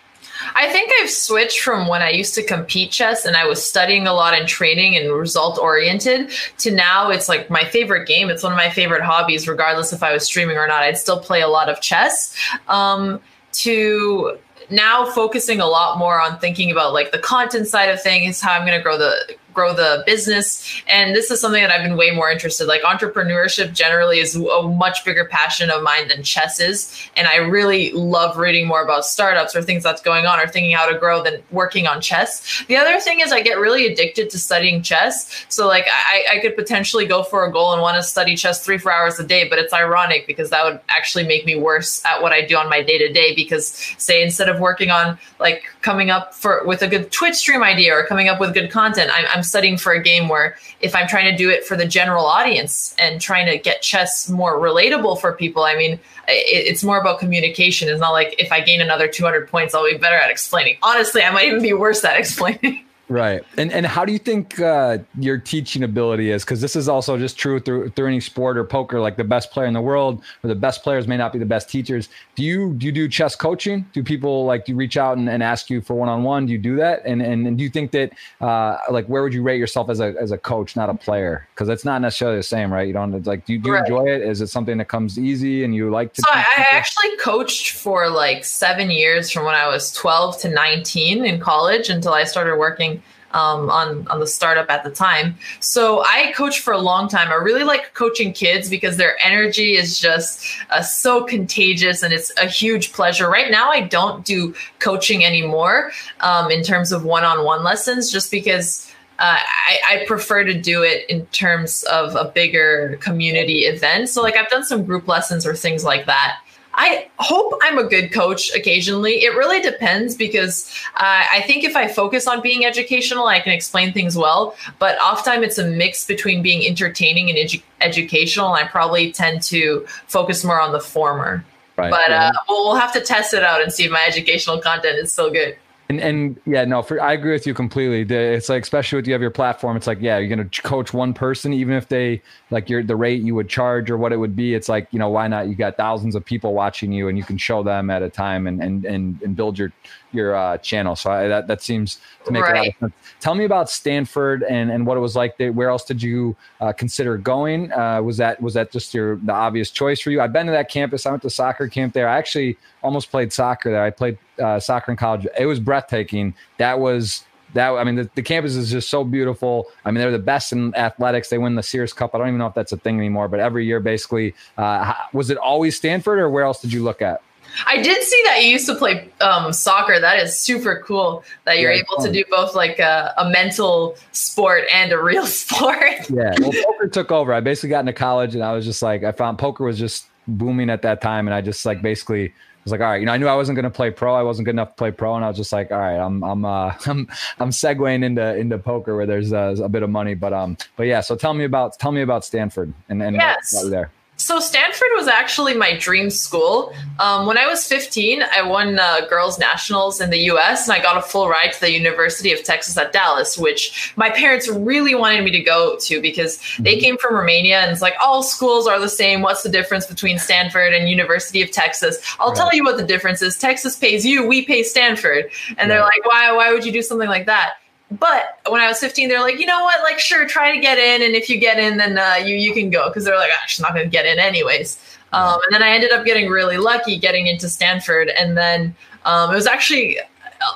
[0.55, 4.07] I think I've switched from when I used to compete chess and I was studying
[4.07, 8.29] a lot and training and result oriented to now it's like my favorite game.
[8.29, 10.83] It's one of my favorite hobbies, regardless if I was streaming or not.
[10.83, 12.35] I'd still play a lot of chess.
[12.67, 13.21] Um,
[13.53, 14.37] to
[14.69, 18.51] now focusing a lot more on thinking about like the content side of things, how
[18.51, 20.81] I'm going to grow the grow the business.
[20.87, 22.67] And this is something that I've been way more interested.
[22.67, 26.95] Like entrepreneurship generally is a much bigger passion of mine than chess is.
[27.15, 30.75] And I really love reading more about startups or things that's going on or thinking
[30.75, 32.63] how to grow than working on chess.
[32.67, 35.45] The other thing is I get really addicted to studying chess.
[35.49, 38.63] So like I, I could potentially go for a goal and want to study chess
[38.63, 42.05] three, four hours a day, but it's ironic because that would actually make me worse
[42.05, 43.33] at what I do on my day to day.
[43.33, 47.61] Because say instead of working on like coming up for with a good Twitch stream
[47.61, 50.95] idea or coming up with good content, I'm, I'm studying for a game where if
[50.95, 54.57] I'm trying to do it for the general audience and trying to get chess more
[54.57, 55.93] relatable for people, I mean,
[56.27, 57.87] it, it's more about communication.
[57.87, 60.77] It's not like if I gain another 200 points, I'll be better at explaining.
[60.81, 62.84] Honestly, I might even be worse at explaining.
[63.07, 63.43] Right.
[63.57, 66.43] And and how do you think uh, your teaching ability is?
[66.43, 68.99] Because this is also just true through through any sport or poker.
[68.99, 71.45] Like the best player in the world or the best players may not be the
[71.45, 72.09] best teachers.
[72.33, 73.85] Do you do you do chess coaching?
[73.93, 76.47] Do people like do you reach out and, and ask you for one on one?
[76.47, 77.03] Do you do that?
[77.05, 79.99] And, and and do you think that uh, like where would you rate yourself as
[79.99, 81.47] a as a coach, not a player?
[81.53, 82.87] Because it's not necessarily the same, right?
[82.87, 83.83] You don't like do you, do you right.
[83.83, 84.23] enjoy it?
[84.23, 86.21] Is it something that comes easy and you like to?
[86.23, 90.49] So I, I actually coached for like seven years from when I was twelve to
[90.49, 92.95] nineteen in college until I started working
[93.35, 95.37] um, on on the startup at the time.
[95.59, 97.29] So I coached for a long time.
[97.29, 102.31] I really like coaching kids because their energy is just uh, so contagious and it's
[102.37, 103.29] a huge pleasure.
[103.29, 108.11] Right now, I don't do coaching anymore um, in terms of one on one lessons,
[108.11, 108.89] just because.
[109.17, 114.09] Uh, I, I, prefer to do it in terms of a bigger community event.
[114.09, 116.39] So, like, I've done some group lessons or things like that.
[116.77, 119.23] I hope I'm a good coach occasionally.
[119.23, 123.53] It really depends because uh, I think if I focus on being educational, I can
[123.53, 124.55] explain things well.
[124.77, 128.53] But oftentimes it's a mix between being entertaining and edu- educational.
[128.53, 131.45] And I probably tend to focus more on the former.
[131.77, 131.91] Right.
[131.91, 134.97] But uh, we'll, we'll have to test it out and see if my educational content
[134.97, 135.57] is still good.
[135.87, 138.01] And and yeah, no, for I agree with you completely.
[138.15, 141.13] It's like especially with you have your platform, it's like yeah, you're gonna coach one
[141.13, 144.35] person, even if they like your the rate you would charge or what it would
[144.35, 144.55] be.
[144.55, 145.47] It's like you know why not?
[145.47, 148.47] You got thousands of people watching you, and you can show them at a time
[148.47, 149.71] and and and, and build your
[150.11, 150.95] your uh, channel.
[150.95, 152.55] So I, that that seems to make right.
[152.55, 152.93] a lot of sense.
[153.19, 155.37] Tell me about Stanford and and what it was like.
[155.37, 155.51] There.
[155.51, 157.71] Where else did you uh, consider going?
[157.71, 160.19] Uh, was that was that just your the obvious choice for you?
[160.19, 161.05] I've been to that campus.
[161.05, 162.09] I went to soccer camp there.
[162.09, 163.83] I actually almost played soccer there.
[163.83, 165.27] I played uh, soccer in college.
[165.37, 166.35] It was breathtaking.
[166.57, 169.67] That was that I mean the, the, campus is just so beautiful.
[169.83, 171.29] I mean they're the best in athletics.
[171.29, 172.13] They win the Sears Cup.
[172.13, 174.35] I don't even know if that's a thing anymore, but every year basically.
[174.57, 177.21] Uh, was it always Stanford or where else did you look at?
[177.67, 179.99] I did see that you used to play um, soccer.
[179.99, 182.07] That is super cool that you're yeah, able fun.
[182.07, 186.09] to do both like a, a, mental sport and a real sport.
[186.09, 186.35] yeah.
[186.39, 187.33] Well, poker took over.
[187.33, 190.07] I basically got into college and I was just like, I found poker was just
[190.27, 191.27] booming at that time.
[191.27, 192.33] And I just like basically
[192.65, 194.13] was like, all right, you know, I knew I wasn't going to play pro.
[194.15, 195.15] I wasn't good enough to play pro.
[195.15, 197.07] And I was just like, all right, I'm, I'm, uh, I'm,
[197.39, 200.87] I'm segueing into, into poker where there's uh, a bit of money, but, um, but
[200.87, 201.01] yeah.
[201.01, 203.63] So tell me about, tell me about Stanford and, and yes.
[203.69, 203.91] there.
[204.17, 206.73] So Stanford was actually my dream school.
[206.99, 210.67] Um, when I was 15, I won uh, girls nationals in the U.S.
[210.67, 214.09] and I got a full ride to the University of Texas at Dallas, which my
[214.09, 216.79] parents really wanted me to go to because they mm-hmm.
[216.79, 219.21] came from Romania and it's like all schools are the same.
[219.21, 221.97] What's the difference between Stanford and University of Texas?
[222.19, 222.37] I'll right.
[222.37, 223.37] tell you what the difference is.
[223.37, 225.67] Texas pays you, we pay Stanford, and right.
[225.67, 226.31] they're like, why?
[226.31, 227.55] Why would you do something like that?
[227.91, 229.81] But when I was 15, they're like, you know what?
[229.83, 232.53] Like, sure, try to get in, and if you get in, then uh, you you
[232.53, 234.79] can go because they're like, oh, she's not going to get in anyways.
[235.13, 239.31] Um, and then I ended up getting really lucky getting into Stanford, and then um,
[239.31, 239.99] it was actually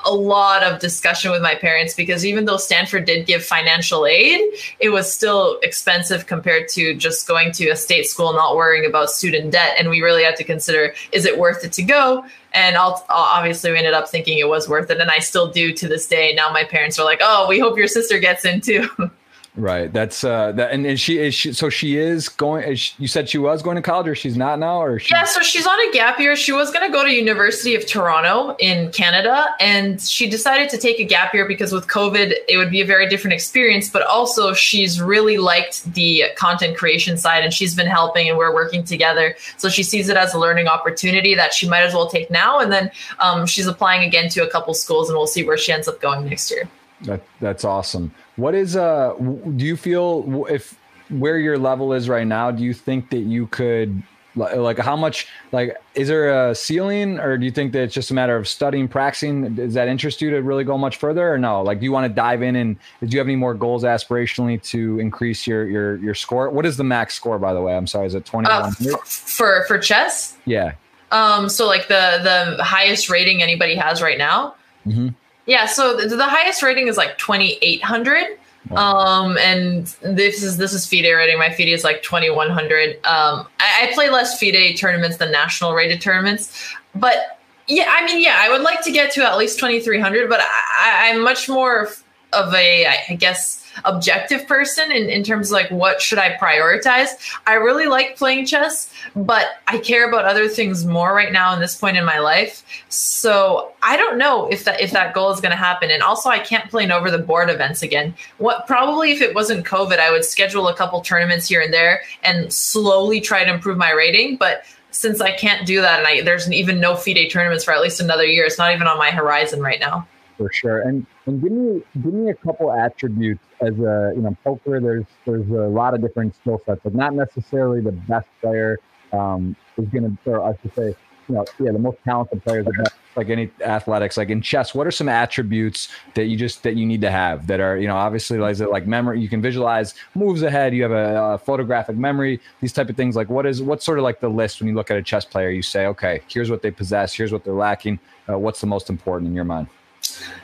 [0.04, 4.40] a lot of discussion with my parents because even though Stanford did give financial aid,
[4.78, 9.10] it was still expensive compared to just going to a state school, not worrying about
[9.10, 9.74] student debt.
[9.78, 12.24] And we really had to consider is it worth it to go?
[12.52, 15.00] And I'll, obviously, we ended up thinking it was worth it.
[15.00, 16.34] And I still do to this day.
[16.34, 18.88] Now my parents are like, oh, we hope your sister gets in too.
[19.56, 19.92] Right.
[19.92, 23.08] That's uh that and, and she is she, so she is going is she, you
[23.08, 25.12] said she was going to college or she's not now or she...
[25.12, 26.36] Yeah, so she's on a gap year.
[26.36, 30.78] She was going to go to University of Toronto in Canada and she decided to
[30.78, 34.02] take a gap year because with COVID it would be a very different experience, but
[34.06, 38.84] also she's really liked the content creation side and she's been helping and we're working
[38.84, 39.34] together.
[39.56, 42.60] So she sees it as a learning opportunity that she might as well take now
[42.60, 45.72] and then um, she's applying again to a couple schools and we'll see where she
[45.72, 46.68] ends up going next year.
[47.02, 48.12] That that's awesome.
[48.40, 49.14] What is uh
[49.56, 50.78] do you feel if
[51.10, 54.02] where your level is right now, do you think that you could
[54.36, 58.10] like how much like is there a ceiling or do you think that it's just
[58.10, 59.54] a matter of studying practicing?
[59.56, 61.62] Does that interest you to really go much further or no?
[61.62, 64.62] Like do you want to dive in and do you have any more goals aspirationally
[64.70, 66.48] to increase your your your score?
[66.48, 67.76] What is the max score by the way?
[67.76, 68.70] I'm sorry is it 21 uh,
[69.04, 70.38] for for chess?
[70.46, 70.74] Yeah.
[71.10, 74.54] Um so like the the highest rating anybody has right now
[74.86, 75.08] mm-hmm.
[75.50, 78.38] Yeah, so the, the highest rating is like 2800.
[78.70, 81.40] Um, and this is this is FIDE rating.
[81.40, 82.94] My FIDE is like 2100.
[82.98, 88.22] Um, I, I play less FIDE tournaments than national rated tournaments, but yeah, I mean,
[88.22, 91.88] yeah, I would like to get to at least 2300, but I, I'm much more
[92.32, 97.08] of a, I guess, objective person in, in terms of like what should I prioritize.
[97.46, 101.60] I really like playing chess, but I care about other things more right now in
[101.60, 102.64] this point in my life.
[102.88, 105.90] So I don't know if that if that goal is going to happen.
[105.90, 108.14] And also, I can't play in over the board events again.
[108.38, 112.02] What probably if it wasn't COVID, I would schedule a couple tournaments here and there
[112.22, 114.36] and slowly try to improve my rating.
[114.36, 117.80] But since I can't do that, and I, there's even no FIDE tournaments for at
[117.80, 120.06] least another year, it's not even on my horizon right now
[120.40, 120.80] for sure.
[120.80, 124.80] And and give me give me a couple attributes as a you know poker.
[124.80, 128.78] There's there's a lot of different skill sets, but not necessarily the best player
[129.12, 130.94] um, is going to, or I should say,
[131.28, 134.16] you know, yeah, the most talented players best, like any athletics.
[134.16, 137.46] Like in chess, what are some attributes that you just that you need to have
[137.48, 139.20] that are you know obviously like like memory.
[139.20, 140.74] You can visualize moves ahead.
[140.74, 142.40] You have a, a photographic memory.
[142.62, 143.14] These type of things.
[143.14, 145.26] Like what is what's sort of like the list when you look at a chess
[145.26, 145.50] player?
[145.50, 147.12] You say, okay, here's what they possess.
[147.12, 147.98] Here's what they're lacking.
[148.26, 149.66] Uh, what's the most important in your mind?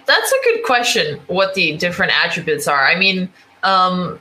[0.06, 1.20] That's a good question.
[1.26, 2.86] What the different attributes are.
[2.86, 3.28] I mean,
[3.62, 4.20] um,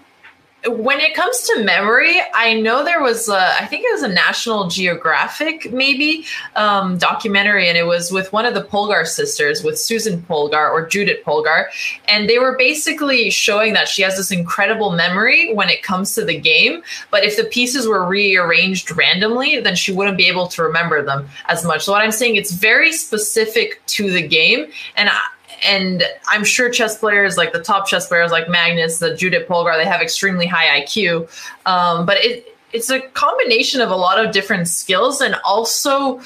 [0.68, 4.08] when it comes to memory, I know there was, a, I think it was a
[4.08, 9.80] National Geographic maybe um, documentary, and it was with one of the Polgar sisters, with
[9.80, 11.66] Susan Polgar or Judith Polgar,
[12.08, 16.26] and they were basically showing that she has this incredible memory when it comes to
[16.26, 16.82] the game.
[17.12, 21.30] But if the pieces were rearranged randomly, then she wouldn't be able to remember them
[21.48, 21.84] as much.
[21.84, 25.20] So what I'm saying, it's very specific to the game, and I,
[25.66, 29.78] and I'm sure chess players like the top chess players like Magnus, the Judith Polgar,
[29.78, 31.30] they have extremely high IQ.
[31.66, 36.20] Um, but it it's a combination of a lot of different skills and also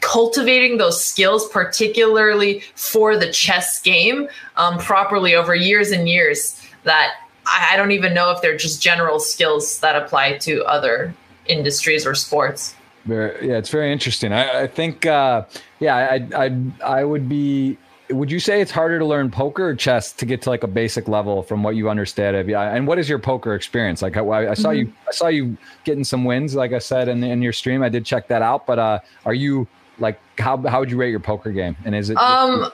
[0.00, 6.60] cultivating those skills, particularly for the chess game, um, properly over years and years.
[6.84, 7.14] That
[7.46, 11.14] I, I don't even know if they're just general skills that apply to other
[11.46, 12.74] industries or sports.
[13.04, 14.32] Very, yeah, it's very interesting.
[14.32, 15.46] I, I think, uh,
[15.80, 17.78] yeah, I, I, I would be.
[18.10, 20.68] Would you say it's harder to learn poker or chess to get to like a
[20.68, 22.48] basic level from what you understand of?
[22.48, 24.16] Yeah, and what is your poker experience like?
[24.16, 24.78] I, I saw mm-hmm.
[24.78, 27.82] you, I saw you getting some wins, like I said in, in your stream.
[27.82, 28.66] I did check that out.
[28.66, 29.66] But uh, are you
[29.98, 31.76] like how how would you rate your poker game?
[31.84, 32.16] And is it?
[32.16, 32.70] Um,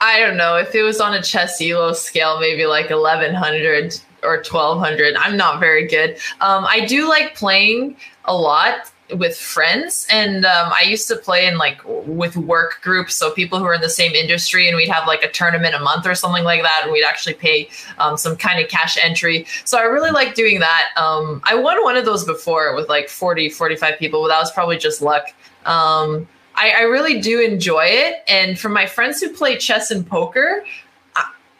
[0.00, 4.00] I don't know if it was on a chess elo scale, maybe like eleven hundred
[4.22, 5.16] or twelve hundred.
[5.16, 6.18] I'm not very good.
[6.40, 11.46] Um, I do like playing a lot with friends and um, i used to play
[11.46, 14.88] in like with work groups so people who are in the same industry and we'd
[14.88, 18.16] have like a tournament a month or something like that and we'd actually pay um,
[18.16, 21.96] some kind of cash entry so i really like doing that um, i won one
[21.96, 25.32] of those before with like 40 45 people but that was probably just luck
[25.64, 30.06] um, I, I really do enjoy it and for my friends who play chess and
[30.06, 30.64] poker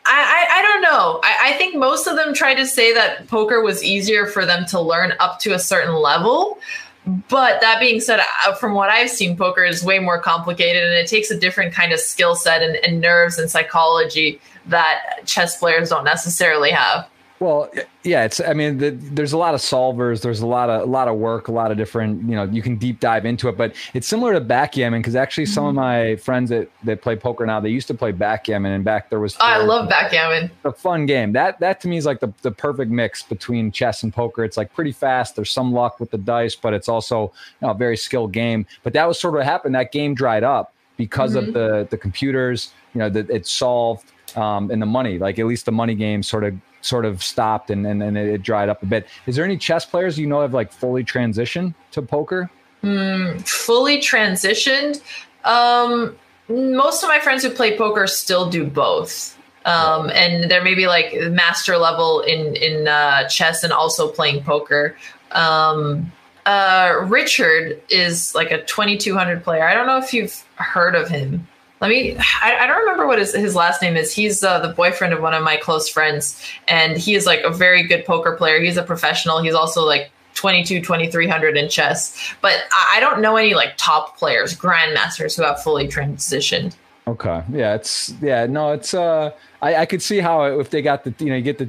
[0.05, 1.21] I, I, I, don't know.
[1.23, 4.67] I, I, think most of them try to say that poker was easier for them
[4.67, 6.59] to learn up to a certain level.
[7.05, 10.95] But that being said, uh, from what I've seen, poker is way more complicated and
[10.95, 15.59] it takes a different kind of skill set and, and nerves and psychology that chess
[15.59, 17.09] players don't necessarily have.
[17.43, 17.69] Well,
[18.05, 18.41] yeah, it's.
[18.41, 20.23] I mean, the, there's a lot of solvers.
[20.23, 22.23] There's a lot of a lot of work, a lot of different.
[22.23, 25.47] You know, you can deep dive into it, but it's similar to backgammon because actually,
[25.47, 26.13] some of mm-hmm.
[26.13, 29.19] my friends that that play poker now, they used to play backgammon, and back there
[29.19, 29.35] was.
[29.41, 30.53] Oh, I love backgammon.
[30.63, 31.33] A fun game.
[31.33, 34.45] That that to me is like the the perfect mix between chess and poker.
[34.45, 35.35] It's like pretty fast.
[35.35, 38.67] There's some luck with the dice, but it's also you know, a very skilled game.
[38.85, 39.75] But that was sort of what happened.
[39.75, 41.49] That game dried up because mm-hmm.
[41.49, 42.71] of the the computers.
[42.95, 45.19] You know, that it solved um, and the money.
[45.19, 48.43] Like at least the money game sort of sort of stopped and, and, and it
[48.43, 49.07] dried up a bit.
[49.27, 52.51] Is there any chess players you know have like fully transitioned to poker?
[52.83, 55.01] Mm, fully transitioned.
[55.45, 56.17] Um,
[56.49, 59.39] most of my friends who play poker still do both.
[59.65, 64.43] Um, and there may be like master level in in uh, chess and also playing
[64.43, 64.97] poker.
[65.31, 66.11] Um,
[66.47, 69.65] uh, Richard is like a 2200 player.
[69.65, 71.47] I don't know if you've heard of him
[71.83, 74.15] let me I, I, don't remember what his, his last name is.
[74.15, 77.51] He's uh, the boyfriend of one of my close friends and he is like a
[77.51, 78.61] very good poker player.
[78.61, 79.43] He's a professional.
[79.43, 82.17] He's also like 22 2300 in chess.
[82.41, 86.77] But i don't know any like top players grandmasters who have fully transitioned.
[87.09, 87.43] Okay.
[87.51, 91.13] Yeah it's yeah no it's uh i, I could see how if they got the
[91.19, 91.69] you know you get the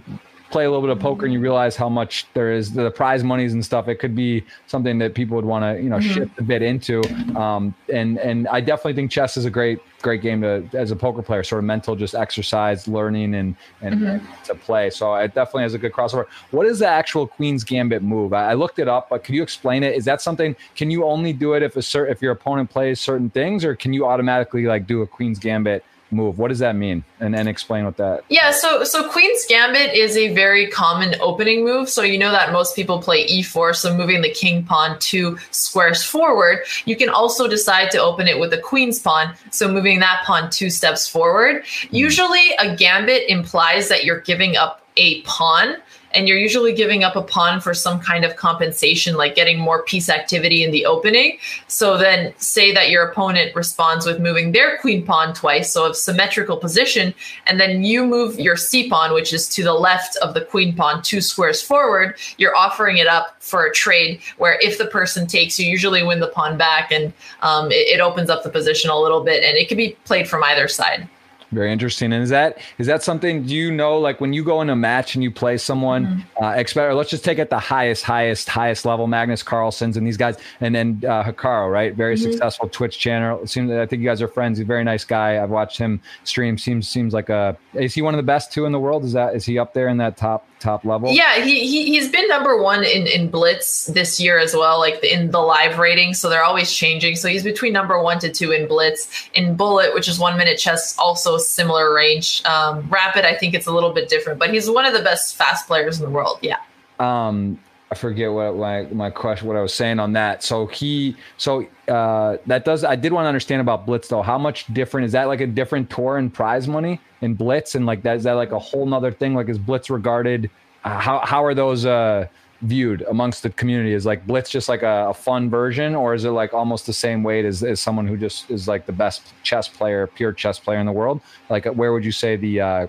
[0.53, 3.23] play a little bit of poker and you realize how much there is the prize
[3.23, 6.13] monies and stuff, it could be something that people would want to, you know, mm-hmm.
[6.13, 7.01] shift a bit into.
[7.35, 10.95] Um, and and I definitely think chess is a great great game to as a
[10.95, 14.05] poker player, sort of mental just exercise, learning and and, mm-hmm.
[14.05, 14.91] and to play.
[14.91, 16.27] So it definitely has a good crossover.
[16.51, 18.33] What is the actual Queen's Gambit move?
[18.33, 19.95] I, I looked it up, but can you explain it?
[19.95, 20.55] Is that something?
[20.75, 23.75] Can you only do it if a certain if your opponent plays certain things, or
[23.75, 25.83] can you automatically like do a Queen's Gambit?
[26.13, 26.37] Move.
[26.37, 27.03] What does that mean?
[27.19, 28.23] And and explain what that.
[28.29, 31.89] Yeah, so so Queen's Gambit is a very common opening move.
[31.89, 36.03] So you know that most people play e4, so moving the king pawn two squares
[36.03, 36.59] forward.
[36.85, 40.49] You can also decide to open it with a queen's pawn, so moving that pawn
[40.49, 41.63] two steps forward.
[41.63, 41.87] Mm.
[41.91, 45.77] Usually, a gambit implies that you're giving up a pawn
[46.13, 49.83] and you're usually giving up a pawn for some kind of compensation, like getting more
[49.83, 51.37] piece activity in the opening.
[51.67, 55.95] So then, say that your opponent responds with moving their queen pawn twice, so of
[55.95, 57.13] symmetrical position,
[57.47, 60.75] and then you move your c pawn, which is to the left of the queen
[60.75, 62.15] pawn, two squares forward.
[62.37, 66.19] You're offering it up for a trade where if the person takes, you usually win
[66.19, 69.57] the pawn back, and um, it, it opens up the position a little bit, and
[69.57, 71.07] it can be played from either side.
[71.53, 72.13] Very interesting.
[72.13, 74.75] And is that is that something do you know like when you go in a
[74.75, 76.43] match and you play someone mm-hmm.
[76.43, 80.17] uh, expect let's just take it the highest highest highest level Magnus Carlsen's and these
[80.17, 81.93] guys and then uh, Hikaru, right?
[81.93, 82.31] Very mm-hmm.
[82.31, 83.45] successful Twitch channel.
[83.47, 84.57] Seems I think you guys are friends.
[84.57, 85.41] He's a very nice guy.
[85.41, 86.57] I've watched him stream.
[86.57, 89.03] Seems seems like a is he one of the best two in the world?
[89.03, 91.11] Is that is he up there in that top top level?
[91.11, 95.03] Yeah, he, he he's been number one in in Blitz this year as well, like
[95.03, 96.13] in the live rating.
[96.13, 97.15] So they're always changing.
[97.17, 99.29] So he's between number one to two in Blitz.
[99.33, 102.43] In Bullet, which is one minute chess, also similar range.
[102.45, 105.35] Um, Rapid, I think it's a little bit different, but he's one of the best
[105.35, 106.39] fast players in the world.
[106.41, 106.57] Yeah.
[106.99, 107.59] Um,
[107.93, 110.43] I forget what my my question, what I was saying on that.
[110.43, 112.83] So he, so uh, that does.
[112.83, 114.23] I did want to understand about Blitz though.
[114.23, 115.25] How much different is that?
[115.25, 118.51] Like a different tour and prize money in Blitz, and like that is that like
[118.51, 119.35] a whole nother thing?
[119.35, 120.49] Like is Blitz regarded?
[120.83, 122.27] Uh, how how are those uh,
[122.63, 123.93] viewed amongst the community?
[123.93, 126.93] Is like Blitz just like a, a, fun version, or is it like almost the
[126.93, 130.59] same weight as, as someone who just is like the best chess player, pure chess
[130.59, 131.21] player in the world?
[131.49, 132.87] Like where would you say the uh,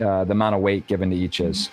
[0.00, 1.70] uh, the amount of weight given to each is?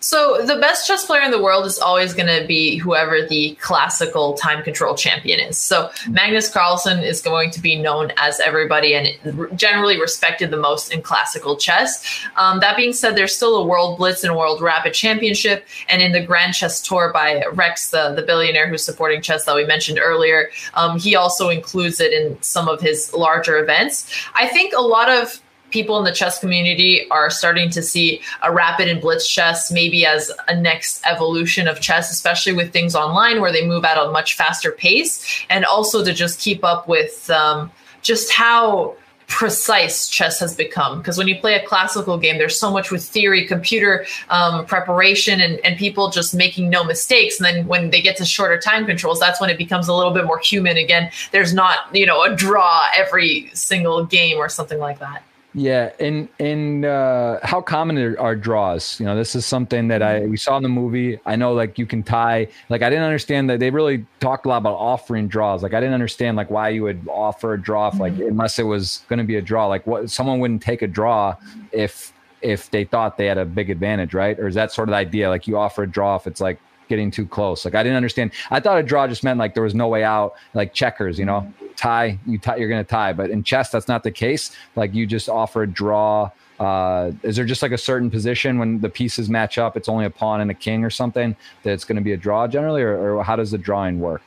[0.00, 3.56] So the best chess player in the world is always going to be whoever the
[3.60, 5.58] classical time control champion is.
[5.58, 10.92] So Magnus Carlsen is going to be known as everybody and generally respected the most
[10.92, 12.24] in classical chess.
[12.36, 16.12] Um, that being said, there's still a World Blitz and World Rapid Championship, and in
[16.12, 19.98] the Grand Chess Tour by Rex, the, the billionaire who's supporting chess that we mentioned
[20.00, 24.10] earlier, um, he also includes it in some of his larger events.
[24.34, 25.41] I think a lot of
[25.72, 30.06] people in the chess community are starting to see a rapid and blitz chess maybe
[30.06, 34.10] as a next evolution of chess, especially with things online where they move at a
[34.10, 37.70] much faster pace, and also to just keep up with um,
[38.02, 38.96] just how
[39.28, 40.98] precise chess has become.
[40.98, 45.40] Because when you play a classical game there's so much with theory computer um, preparation
[45.40, 47.40] and, and people just making no mistakes.
[47.40, 50.12] And then when they get to shorter time controls that's when it becomes a little
[50.12, 51.10] bit more human again.
[51.30, 55.22] There's not you know a draw every single game or something like that
[55.54, 58.98] yeah, and and uh, how common are, are, draws?
[58.98, 61.20] You know, this is something that I we saw in the movie.
[61.26, 62.48] I know, like you can tie.
[62.70, 65.62] Like I didn't understand that they really talked a lot about offering draws.
[65.62, 68.28] Like I didn't understand like why you would offer a draw if, like mm-hmm.
[68.28, 69.66] unless it was going to be a draw.
[69.66, 71.36] Like what someone wouldn't take a draw
[71.70, 74.38] if if they thought they had a big advantage, right?
[74.38, 75.28] Or is that sort of the idea?
[75.28, 77.66] Like you offer a draw if it's like getting too close.
[77.66, 78.32] Like I didn't understand.
[78.50, 81.26] I thought a draw just meant like there was no way out, like checkers, you
[81.26, 81.52] know
[81.82, 83.12] tie, you tie, you're going to tie.
[83.12, 84.54] But in chess, that's not the case.
[84.76, 86.30] Like you just offer a draw.
[86.60, 89.76] Uh, is there just like a certain position when the pieces match up?
[89.76, 92.16] It's only a pawn and a king or something that it's going to be a
[92.16, 94.22] draw generally, or, or how does the drawing work?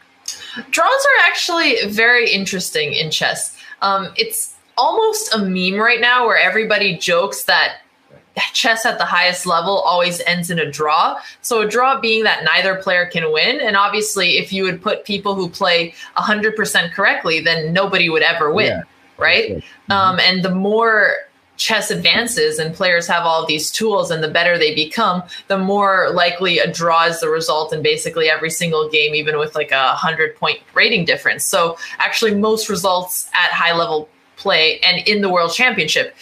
[0.69, 3.57] Draws are actually very interesting in chess.
[3.81, 7.77] Um, it's almost a meme right now where everybody jokes that
[8.53, 11.19] chess at the highest level always ends in a draw.
[11.41, 13.59] So a draw being that neither player can win.
[13.59, 18.51] And obviously, if you would put people who play 100% correctly, then nobody would ever
[18.51, 18.83] win, yeah.
[19.17, 19.51] right?
[19.51, 19.91] Mm-hmm.
[19.91, 21.15] Um, and the more
[21.57, 26.09] chess advances and players have all these tools and the better they become, the more
[26.13, 29.87] likely a draw is the result in basically every single game, even with like a
[29.87, 31.43] 100 point rating difference.
[31.45, 36.13] So actually, most results at high level play and in the world championship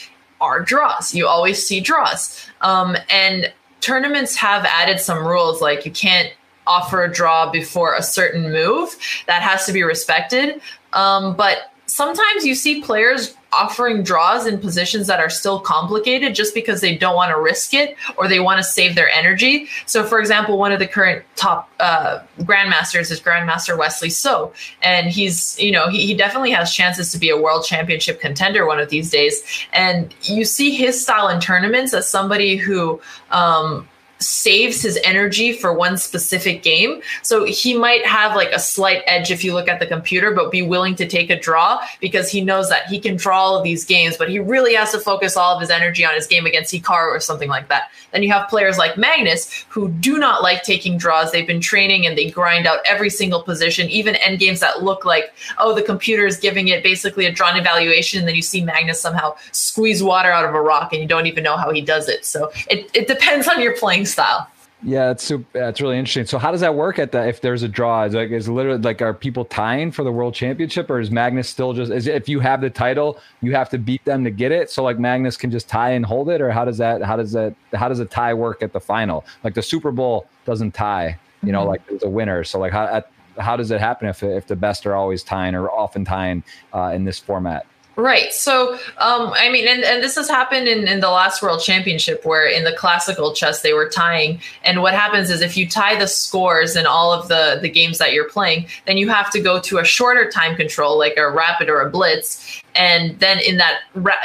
[0.44, 1.16] are draws.
[1.16, 2.46] You always see draws.
[2.62, 6.32] Um, and tournaments have added some rules like you can't
[6.68, 8.96] offer a draw before a certain move.
[9.28, 10.62] That has to be respected.
[10.92, 16.54] Um, but sometimes you see players offering draws in positions that are still complicated just
[16.54, 19.68] because they don't want to risk it or they want to save their energy.
[19.86, 25.08] So, for example, one of the current top uh, grandmasters is Grandmaster Wesley So, and
[25.08, 28.80] he's you know he, he definitely has chances to be a world championship contender one
[28.80, 29.42] of these days.
[29.74, 33.02] And you see his style in tournaments as somebody who
[33.32, 33.88] um,
[34.24, 37.02] saves his energy for one specific game.
[37.22, 40.52] So he might have like a slight edge if you look at the computer, but
[40.52, 43.64] be willing to take a draw because he knows that he can draw all of
[43.64, 46.46] these games, but he really has to focus all of his energy on his game
[46.46, 47.92] against Hikaru or something like that.
[48.12, 51.32] Then you have players like Magnus who do not like taking draws.
[51.32, 55.04] They've been training and they grind out every single position, even end games that look
[55.04, 58.20] like, oh, the computer is giving it basically a drawn evaluation.
[58.20, 61.26] And then you see Magnus somehow squeeze water out of a rock and you don't
[61.26, 62.24] even know how he does it.
[62.26, 64.48] So it, it depends on your playing style.
[64.86, 66.26] Yeah, it's super, that's really interesting.
[66.26, 68.04] So how does that work at the if there's a draw?
[68.04, 71.48] Is like is literally like are people tying for the world championship or is Magnus
[71.48, 74.52] still just is if you have the title, you have to beat them to get
[74.52, 74.70] it?
[74.70, 77.32] So like Magnus can just tie and hold it or how does that how does
[77.32, 79.24] that how does a tie work at the final?
[79.46, 81.70] Like the Super Bowl doesn't tie, you know, mm-hmm.
[81.70, 82.44] like there's a winner.
[82.44, 83.10] So like how at,
[83.40, 86.44] how does it happen if if the best are always tying or often tying
[86.74, 87.66] uh, in this format?
[87.96, 88.34] Right.
[88.34, 92.26] So, um, I mean, and, and this has happened in, in the last World Championship
[92.26, 94.42] where in the classical chess they were tying.
[94.64, 98.00] And what happens is if you tie the scores in all of the, the games
[98.00, 101.30] that you're playing, then you have to go to a shorter time control, like a
[101.30, 102.64] rapid or a blitz.
[102.74, 103.82] And then in that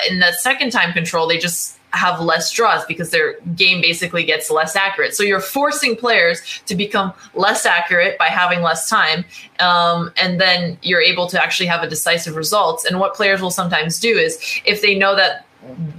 [0.08, 4.50] in that second time control, they just have less draws because their game basically gets
[4.50, 5.14] less accurate.
[5.14, 9.24] So you're forcing players to become less accurate by having less time,
[9.58, 12.84] um, and then you're able to actually have a decisive result.
[12.88, 15.47] And what players will sometimes do is if they know that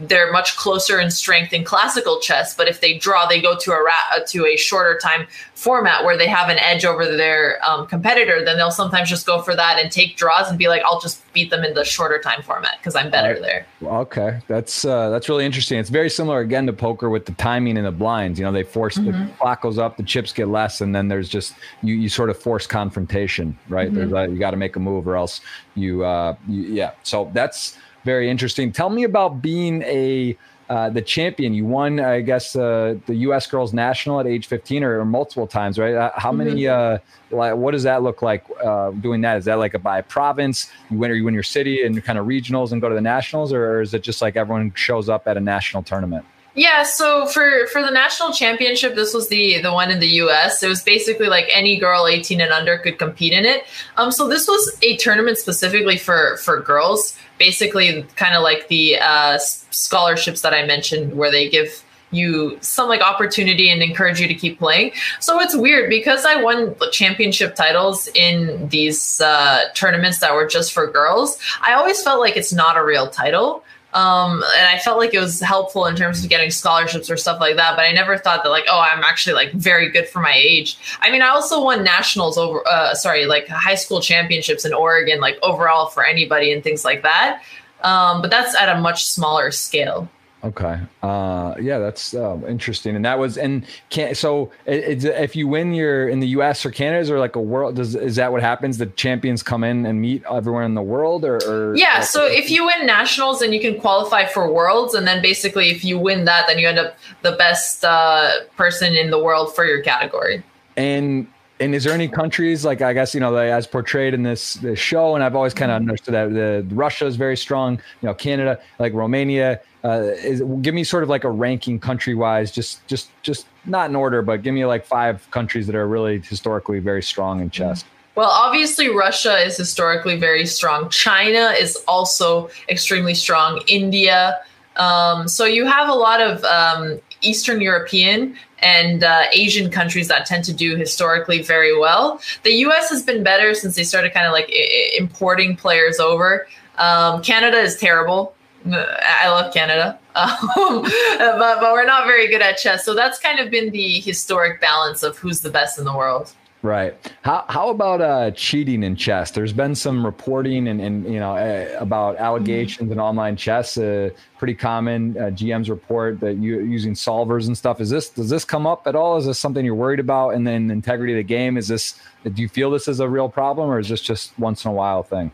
[0.01, 2.55] they're much closer in strength in classical chess.
[2.55, 6.18] But if they draw, they go to a ra- to a shorter time format where
[6.18, 8.43] they have an edge over their um, competitor.
[8.43, 11.22] Then they'll sometimes just go for that and take draws and be like, "I'll just
[11.34, 13.41] beat them in the shorter time format because I'm better right.
[13.41, 15.78] there." Okay, that's uh, that's really interesting.
[15.78, 18.39] It's very similar again to poker with the timing and the blinds.
[18.39, 19.28] You know, they force mm-hmm.
[19.28, 22.30] the clock goes up, the chips get less, and then there's just you you sort
[22.30, 23.91] of force confrontation, right?
[23.91, 24.10] Mm-hmm.
[24.12, 25.41] There's you got to make a move or else
[25.76, 26.91] you, uh, you yeah.
[27.03, 28.71] So that's very interesting.
[28.71, 30.37] Tell me about being a
[30.69, 31.53] uh, the champion.
[31.53, 33.47] You won, I guess, uh, the U.S.
[33.47, 35.95] Girls National at age 15 or, or multiple times, right?
[35.95, 36.61] Uh, how many?
[36.61, 37.35] Mm-hmm.
[37.35, 39.37] Uh, what does that look like uh, doing that?
[39.37, 40.71] Is that like a by province?
[40.91, 43.01] You win, or you win your city and kind of regionals and go to the
[43.01, 46.23] nationals, or is it just like everyone shows up at a national tournament?
[46.55, 50.61] Yeah, so for for the national championship, this was the the one in the U.S.
[50.63, 53.63] It was basically like any girl 18 and under could compete in it.
[53.97, 58.99] Um, so this was a tournament specifically for for girls, basically kind of like the
[58.99, 64.27] uh, scholarships that I mentioned, where they give you some like opportunity and encourage you
[64.27, 64.91] to keep playing.
[65.19, 70.73] So it's weird because I won championship titles in these uh, tournaments that were just
[70.73, 71.37] for girls.
[71.61, 73.63] I always felt like it's not a real title.
[73.99, 77.39] Um, and I felt like it was helpful in terms of getting scholarships or stuff
[77.41, 77.75] like that.
[77.75, 80.77] But I never thought that like, oh, I'm actually like very good for my age.
[81.01, 85.19] I mean, I also won nationals over, uh, sorry, like high school championships in Oregon,
[85.19, 87.41] like overall for anybody and things like that.
[87.83, 90.09] Um, but that's at a much smaller scale.
[90.41, 90.79] Okay.
[91.03, 92.95] Uh, yeah, that's uh, interesting.
[92.95, 96.65] And that was and can so it, if you win your in the U.S.
[96.65, 97.75] or Canada, is there like a world?
[97.75, 98.77] Does is that what happens?
[98.77, 101.99] The champions come in and meet everyone in the world, or, or yeah.
[101.99, 105.83] So if you win nationals, then you can qualify for worlds, and then basically if
[105.83, 109.65] you win that, then you end up the best uh, person in the world for
[109.65, 110.41] your category.
[110.77, 111.27] And
[111.59, 114.79] and is there any countries like I guess you know as portrayed in this this
[114.79, 115.89] show, and I've always kind of mm-hmm.
[115.89, 117.73] understood that the Russia is very strong.
[118.01, 122.15] You know, Canada, like Romania uh, is, give me sort of like a ranking country
[122.15, 125.88] wise, just just just not in order, but give me like five countries that are
[125.88, 127.86] really historically very strong in chess.
[128.15, 130.89] Well, obviously, Russia is historically very strong.
[130.89, 133.61] China is also extremely strong.
[133.67, 134.39] India.
[134.75, 140.25] Um, so you have a lot of um, Eastern European and uh, Asian countries that
[140.25, 142.21] tend to do historically very well.
[142.43, 146.47] The US has been better since they started kind of like I- importing players over.
[146.77, 148.34] Um, Canada is terrible.
[148.66, 150.84] I love Canada, um,
[151.18, 152.84] but, but we're not very good at chess.
[152.84, 156.34] So that's kind of been the historic balance of who's the best in the world.
[156.62, 156.93] Right.
[157.22, 159.32] How how about uh, cheating in chess?
[159.32, 162.93] There's been some reporting and, and you know uh, about allegations mm-hmm.
[162.93, 163.78] in online chess.
[163.78, 165.18] Uh, pretty common.
[165.18, 167.80] Uh, GMs report that you using solvers and stuff.
[167.80, 169.16] Is this does this come up at all?
[169.16, 170.32] Is this something you're worried about?
[170.32, 171.55] And then the integrity of the game.
[171.55, 171.97] Is this?
[172.26, 174.74] Do you feel this is a real problem, or is this just once in a
[174.74, 175.32] while thing?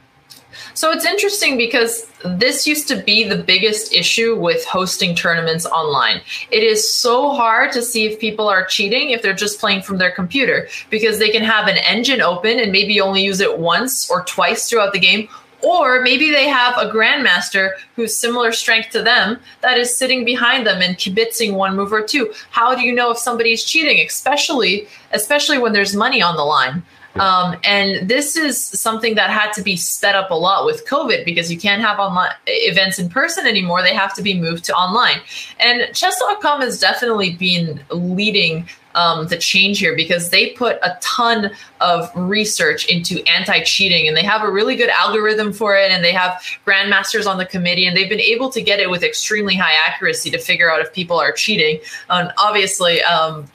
[0.74, 6.22] So it's interesting because this used to be the biggest issue with hosting tournaments online.
[6.52, 9.98] It is so hard to see if people are cheating if they're just playing from
[9.98, 14.10] their computer because they can have an engine open and maybe only use it once
[14.10, 15.28] or twice throughout the game.
[15.62, 20.68] Or maybe they have a grandmaster who's similar strength to them that is sitting behind
[20.68, 22.32] them and kibitzing one move or two.
[22.52, 26.84] How do you know if somebody's cheating, especially especially when there's money on the line?
[27.16, 31.24] Um, and this is something that had to be sped up a lot with COVID
[31.24, 33.82] because you can't have online events in person anymore.
[33.82, 35.22] They have to be moved to online.
[35.60, 41.52] And chess.com has definitely been leading um, the change here because they put a ton
[41.82, 45.92] of research into anti cheating and they have a really good algorithm for it.
[45.92, 49.04] And they have grandmasters on the committee and they've been able to get it with
[49.04, 51.80] extremely high accuracy to figure out if people are cheating.
[52.10, 53.46] And obviously, um,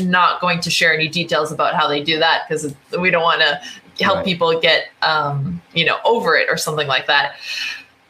[0.00, 3.40] not going to share any details about how they do that because we don't want
[3.40, 3.60] to
[4.02, 4.24] help right.
[4.24, 7.34] people get um, you know over it or something like that.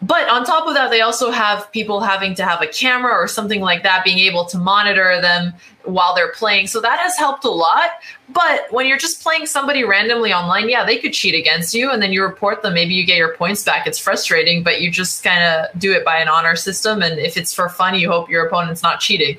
[0.03, 3.29] But on top of that they also have people having to have a camera or
[3.29, 5.53] something like that being able to monitor them
[5.85, 6.69] while they're playing.
[6.69, 7.91] So that has helped a lot.
[8.31, 12.03] But when you're just playing somebody randomly online yeah they could cheat against you and
[12.03, 12.75] then you report them.
[12.75, 13.87] Maybe you get your points back.
[13.87, 17.37] It's frustrating but you just kind of do it by an honor system and if
[17.37, 19.39] it's for fun you hope your opponent's not cheating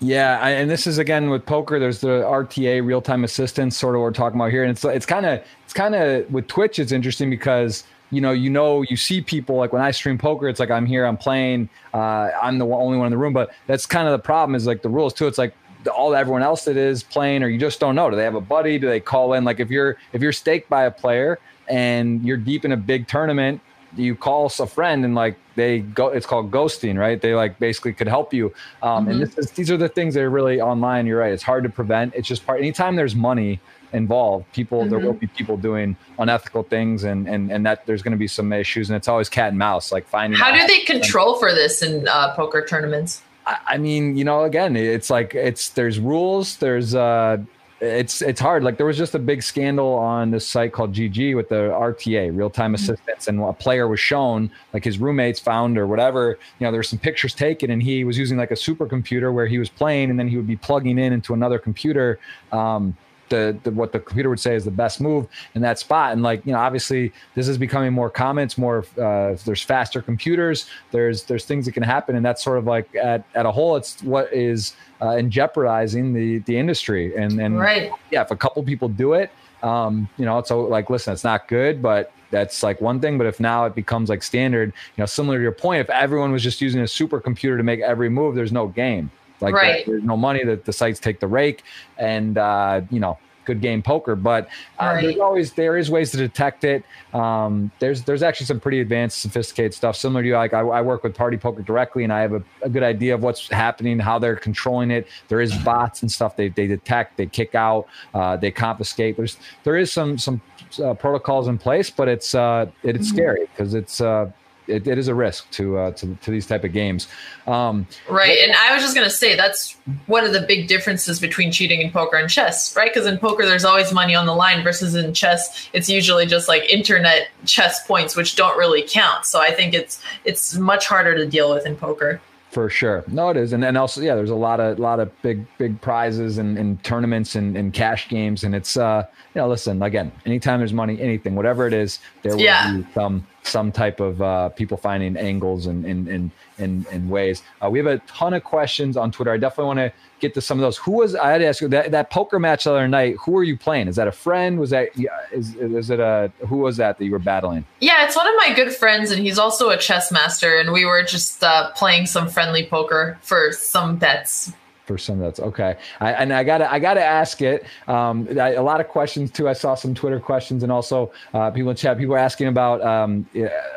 [0.00, 1.78] yeah, I, and this is again with poker.
[1.78, 5.06] There's the RTA, real time assistance, sort of we're talking about here, and it's it's
[5.06, 6.78] kind of it's kind of with Twitch.
[6.78, 10.48] It's interesting because you know you know you see people like when I stream poker,
[10.48, 13.32] it's like I'm here, I'm playing, uh, I'm the only one in the room.
[13.32, 15.26] But that's kind of the problem is like the rules too.
[15.26, 15.54] It's like
[15.94, 18.10] all everyone else that is playing, or you just don't know.
[18.10, 18.78] Do they have a buddy?
[18.78, 19.44] Do they call in?
[19.44, 21.38] Like if you're if you're staked by a player
[21.68, 23.60] and you're deep in a big tournament
[23.96, 27.92] you call a friend and like they go it's called ghosting right they like basically
[27.92, 29.10] could help you um, mm-hmm.
[29.10, 31.64] and this is, these are the things that are really online you're right it's hard
[31.64, 33.60] to prevent it's just part anytime there's money
[33.92, 34.90] involved people mm-hmm.
[34.90, 38.28] there will be people doing unethical things and and and that there's going to be
[38.28, 41.52] some issues and it's always cat and mouse like finding how do they control for
[41.52, 46.56] this in uh, poker tournaments I mean, you know, again, it's like it's there's rules,
[46.56, 47.38] there's uh
[47.80, 48.64] it's it's hard.
[48.64, 52.34] Like there was just a big scandal on this site called GG with the RTA,
[52.36, 52.74] real time mm-hmm.
[52.76, 56.38] assistance, and a player was shown, like his roommates found or whatever.
[56.58, 59.46] You know, there were some pictures taken, and he was using like a supercomputer where
[59.46, 62.18] he was playing, and then he would be plugging in into another computer.
[62.50, 62.96] Um,
[63.28, 66.12] the, the, what the computer would say is the best move in that spot.
[66.12, 68.44] And like you know, obviously this is becoming more common.
[68.44, 70.66] It's more uh, there's faster computers.
[70.90, 73.76] There's there's things that can happen, and that's sort of like at at a whole,
[73.76, 77.16] it's what is uh, and jeopardizing the the industry.
[77.16, 77.90] And and right.
[78.10, 79.30] yeah, if a couple people do it,
[79.62, 83.18] um, you know, it's so like listen, it's not good, but that's like one thing.
[83.18, 86.32] But if now it becomes like standard, you know, similar to your point, if everyone
[86.32, 89.10] was just using a supercomputer to make every move, there's no game.
[89.40, 89.86] Like right.
[89.86, 91.62] there's no money that the sites take the rake,
[91.98, 94.14] and uh, you know good game poker.
[94.14, 95.02] But uh, right.
[95.02, 96.84] there's always there is ways to detect it.
[97.14, 100.34] Um, there's there's actually some pretty advanced, sophisticated stuff similar to you.
[100.34, 103.14] Like I, I work with Party Poker directly, and I have a, a, good idea
[103.14, 105.06] of what's happening, how they're controlling it.
[105.28, 109.16] There is bots and stuff they they detect, they kick out, uh, they confiscate.
[109.16, 110.42] There's there is some some
[110.84, 113.16] uh, protocols in place, but it's uh, it's mm-hmm.
[113.16, 114.30] scary because it's uh,
[114.68, 117.08] it, it is a risk to, uh, to to these type of games.
[117.46, 121.52] Um, right, and I was just gonna say that's one of the big differences between
[121.52, 122.92] cheating in poker and chess, right?
[122.92, 126.48] Because in poker there's always money on the line, versus in chess it's usually just
[126.48, 129.24] like internet chess points, which don't really count.
[129.26, 132.20] So I think it's it's much harder to deal with in poker
[132.56, 133.04] for sure.
[133.08, 135.78] No, it is, and and also yeah, there's a lot of lot of big big
[135.82, 139.04] prizes and, and tournaments and, and cash games, and it's uh
[139.34, 142.72] you know listen again, anytime there's money, anything, whatever it is, there will yeah.
[142.78, 147.42] be some some type of uh, people finding angles and and and, and ways.
[147.62, 149.30] Uh, we have a ton of questions on Twitter.
[149.30, 150.76] I definitely want to get to some of those.
[150.78, 153.16] Who was I had to ask you that, that poker match the other night?
[153.24, 153.88] Who are you playing?
[153.88, 154.58] Is that a friend?
[154.58, 154.88] Was that
[155.32, 157.64] is is it a who was that that you were battling?
[157.80, 160.58] Yeah, it's one of my good friends, and he's also a chess master.
[160.58, 164.52] And we were just uh, playing some friendly poker for some bets
[164.86, 165.76] for some that's okay.
[166.00, 167.64] I, and I gotta I gotta ask it.
[167.88, 169.48] Um, I, a lot of questions too.
[169.48, 171.98] I saw some Twitter questions and also uh, people in chat.
[171.98, 173.26] People are asking about um,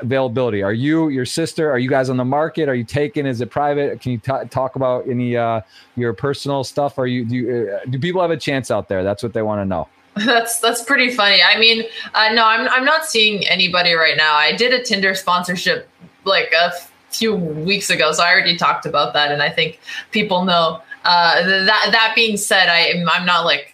[0.02, 0.62] availability.
[0.64, 1.72] Are you your sister?
[1.72, 2.70] Are you guys on the market?
[2.70, 3.26] Are you taken?
[3.26, 4.02] Is it private?
[4.02, 5.62] Can you t- talk about any uh,
[5.96, 7.00] your personal stuff?
[7.00, 9.04] Are you do you, uh, do people have a chance out there?
[9.04, 9.88] That's what they want to know.
[10.26, 11.40] That's that's pretty funny.
[11.42, 11.84] I mean,
[12.14, 14.36] uh, no, I'm I'm not seeing anybody right now.
[14.36, 15.88] I did a Tinder sponsorship
[16.26, 16.72] like a
[17.10, 19.80] few weeks ago, so I already talked about that, and I think
[20.12, 20.82] people know.
[21.10, 23.74] Uh, that that being said, I am I'm not like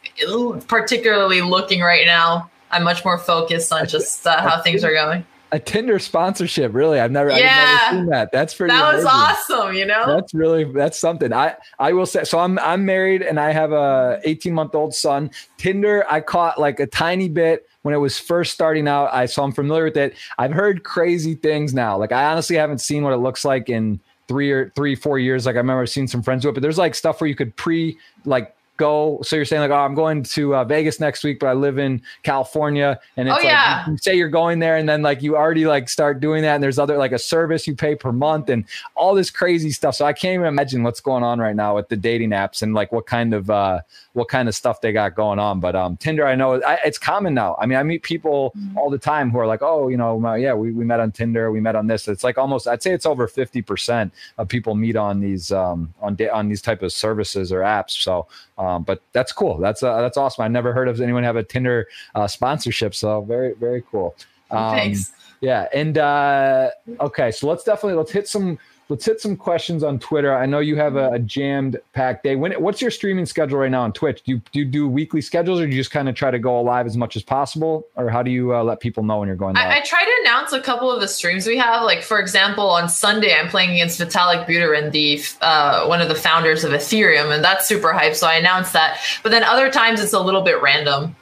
[0.70, 2.50] particularly looking right now.
[2.72, 5.26] I'm much more focused on just uh, how things are going.
[5.52, 6.98] A Tinder sponsorship, really?
[6.98, 8.32] I've never, yeah, I've never seen that.
[8.32, 8.74] That's pretty.
[8.74, 9.74] That was awesome.
[9.74, 11.34] You know, that's really that's something.
[11.34, 12.24] I I will say.
[12.24, 15.30] So I'm I'm married and I have a 18 month old son.
[15.58, 19.14] Tinder, I caught like a tiny bit when it was first starting out.
[19.14, 20.16] I so I'm familiar with it.
[20.38, 21.98] I've heard crazy things now.
[21.98, 25.46] Like I honestly haven't seen what it looks like in three or three, four years.
[25.46, 27.56] Like I remember seeing some friends do it, but there's like stuff where you could
[27.56, 29.20] pre like go.
[29.24, 31.78] So you're saying like, oh, I'm going to uh, Vegas next week, but I live
[31.78, 33.90] in California, and it's oh, like yeah.
[33.90, 36.64] you say you're going there, and then like you already like start doing that, and
[36.64, 38.66] there's other like a service you pay per month, and
[38.96, 39.96] all this crazy stuff.
[39.96, 42.74] So I can't even imagine what's going on right now with the dating apps and
[42.74, 43.82] like what kind of uh,
[44.16, 45.60] what kind of stuff they got going on.
[45.60, 47.58] But um, Tinder, I know I, it's common now.
[47.60, 48.78] I mean, I meet people mm-hmm.
[48.78, 51.52] all the time who are like, oh, you know, yeah, we, we met on Tinder,
[51.52, 52.08] we met on this.
[52.08, 55.94] It's like almost, I'd say it's over fifty percent of people meet on these um,
[56.02, 58.02] on on these type of services or apps.
[58.02, 59.58] So um, but that's cool.
[59.58, 60.44] That's uh, that's awesome.
[60.44, 62.96] I never heard of anyone have a Tinder uh, sponsorship.
[62.96, 64.16] So very very cool.
[64.50, 65.12] Um, Thanks.
[65.42, 66.70] Yeah, and uh,
[67.02, 68.58] okay, so let's definitely let's hit some
[68.90, 70.36] let's hit some questions on Twitter.
[70.36, 72.36] I know you have a, a jammed packed day.
[72.36, 74.24] When what's your streaming schedule right now on Twitch?
[74.24, 76.40] Do you do you do weekly schedules, or do you just kind of try to
[76.40, 79.28] go live as much as possible, or how do you uh, let people know when
[79.28, 79.68] you're going live?
[79.68, 81.84] I, I, try to announce a couple of the streams we have.
[81.84, 86.16] Like for example, on Sunday, I'm playing against Vitalik Buterin, the uh, one of the
[86.16, 88.16] founders of Ethereum, and that's super hype.
[88.16, 89.00] So I announce that.
[89.24, 91.16] But then other times it's a little bit random.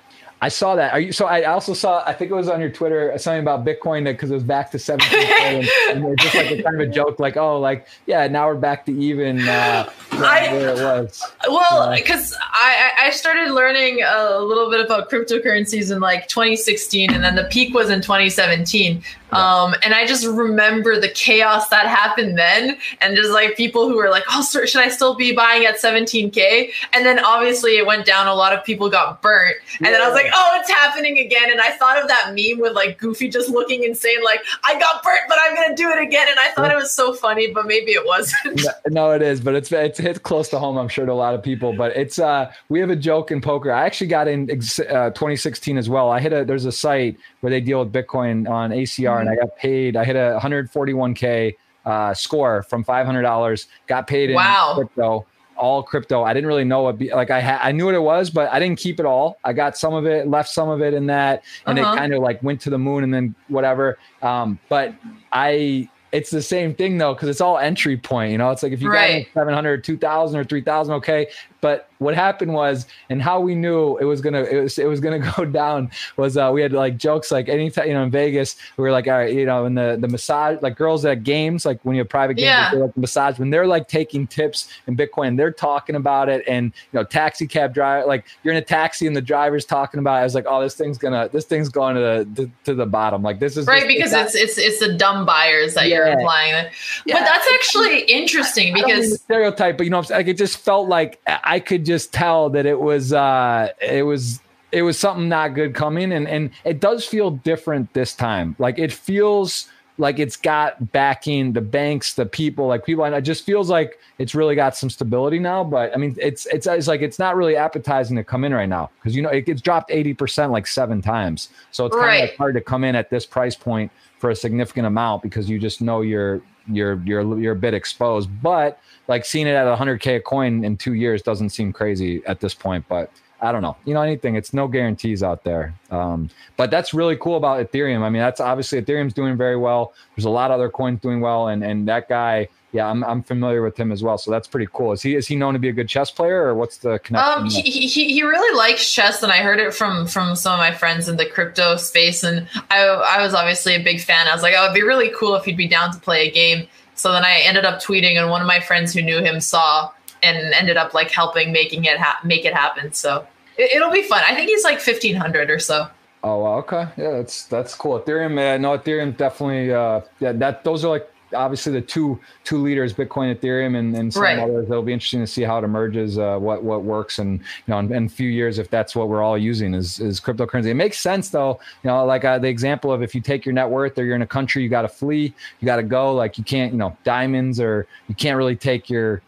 [0.43, 0.91] I saw that.
[0.91, 1.13] Are you?
[1.13, 2.03] So I also saw.
[2.05, 4.77] I think it was on your Twitter something about Bitcoin because it was back to
[4.77, 5.21] seventeen.
[5.41, 8.55] and, and just like a kind of a joke, like oh, like yeah, now we're
[8.55, 9.47] back to even.
[9.47, 11.23] Uh, I, where it was.
[11.47, 17.23] Well, because I I started learning a little bit about cryptocurrencies in like 2016, and
[17.23, 19.01] then the peak was in 2017.
[19.35, 23.97] Um, and I just remember the chaos that happened then, and just like people who
[23.97, 27.85] were like, "Oh, sir, should I still be buying at 17k?" And then obviously it
[27.85, 28.27] went down.
[28.27, 29.91] A lot of people got burnt, and yeah.
[29.91, 32.73] then I was like, "Oh, it's happening again." And I thought of that meme with
[32.73, 36.27] like Goofy just looking insane, like, "I got burnt, but I'm gonna do it again."
[36.29, 38.61] And I thought it was so funny, but maybe it wasn't.
[38.89, 40.77] no, it is, but it's it's hit close to home.
[40.77, 43.41] I'm sure to a lot of people, but it's uh, we have a joke in
[43.41, 43.71] poker.
[43.71, 46.09] I actually got in uh, 2016 as well.
[46.09, 49.35] I hit a there's a site where they deal with Bitcoin on ACR, and I
[49.35, 49.97] got paid.
[49.97, 51.53] I hit a 141k
[51.85, 53.67] uh, score from $500.
[53.85, 54.71] Got paid in wow.
[54.75, 55.25] crypto,
[55.57, 56.23] all crypto.
[56.23, 57.31] I didn't really know what be like.
[57.31, 59.39] I ha- I knew what it was, but I didn't keep it all.
[59.43, 61.91] I got some of it, left some of it in that, and uh-huh.
[61.91, 63.97] it kind of like went to the moon and then whatever.
[64.21, 64.95] Um, but
[65.33, 68.71] I it's the same thing though because it's all entry point you know it's like
[68.71, 69.25] if you right.
[69.33, 71.27] got 700 2000 or 3000 okay
[71.63, 74.99] But what happened was, and how we knew it was gonna it was it was
[74.99, 78.57] gonna go down was uh, we had like jokes like anytime you know in Vegas
[78.75, 81.65] we were like all right you know in the the massage like girls at games
[81.65, 82.71] like when you have private games Yeah.
[82.73, 86.99] like massage when they're like taking tips in Bitcoin they're talking about it and you
[86.99, 90.19] know taxi cab driver like you're in a taxi and the driver's talking about it.
[90.19, 93.23] I was like oh this thing's gonna this thing's going to the to, the bottom
[93.23, 96.17] like this is Right, because it's it's it's the dumb buyers that you're Yeah.
[96.19, 96.65] implying.
[97.05, 97.19] Yeah.
[97.19, 100.37] But that's actually interesting I don't mean to because stereotype, but you know, like it
[100.37, 104.39] just felt like I could just tell that it was uh it was
[104.73, 108.55] it was something not good coming, and and it does feel different this time.
[108.57, 113.21] Like it feels like it's got backing, the banks, the people, like people, and it
[113.21, 115.63] just feels like it's really got some stability now.
[115.63, 118.67] But I mean, it's it's it's like it's not really appetizing to come in right
[118.67, 118.89] now.
[118.99, 122.29] Because you know it gets dropped eighty percent like seven times, so it's kind of
[122.29, 125.59] like hard to come in at this price point for a significant amount because you
[125.59, 128.29] just know you're you're you're you're a bit exposed.
[128.41, 132.39] But like seeing it at 100k a coin in two years doesn't seem crazy at
[132.39, 132.85] this point.
[132.87, 133.11] But
[133.41, 133.75] I don't know.
[133.85, 134.35] You know anything?
[134.35, 135.73] It's no guarantees out there.
[135.91, 138.01] Um, but that's really cool about Ethereum.
[138.01, 139.93] I mean, that's obviously Ethereum's doing very well.
[140.15, 142.47] There's a lot of other coins doing well, and and that guy.
[142.73, 144.91] Yeah, I'm, I'm familiar with him as well, so that's pretty cool.
[144.93, 147.43] Is he is he known to be a good chess player, or what's the connection?
[147.43, 150.57] um he, he he really likes chess and I heard it from from some of
[150.57, 154.27] my friends in the crypto space and I I was obviously a big fan.
[154.27, 156.31] I was like, oh, it'd be really cool if he'd be down to play a
[156.31, 156.67] game.
[156.95, 159.91] So then I ended up tweeting, and one of my friends who knew him saw
[160.23, 162.91] and ended up like helping making it ha- make it happen.
[162.93, 164.23] So it, it'll be fun.
[164.25, 165.87] I think he's like fifteen hundred or so.
[166.25, 167.99] Oh, wow, okay, yeah, that's that's cool.
[167.99, 169.73] Ethereum, no, Ethereum definitely.
[169.73, 174.13] Uh, yeah, that those are like obviously the two two leaders, Bitcoin, Ethereum, and, and
[174.13, 174.39] some Right.
[174.39, 174.69] others.
[174.69, 177.79] It'll be interesting to see how it emerges, uh, what what works, and you know,
[177.79, 180.67] in, in a few years, if that's what we're all using is is cryptocurrency.
[180.67, 181.59] It makes sense though.
[181.83, 184.15] You know, like uh, the example of if you take your net worth or you're
[184.15, 186.13] in a country, you got to flee, you got to go.
[186.13, 189.21] Like you can't, you know, diamonds or you can't really take your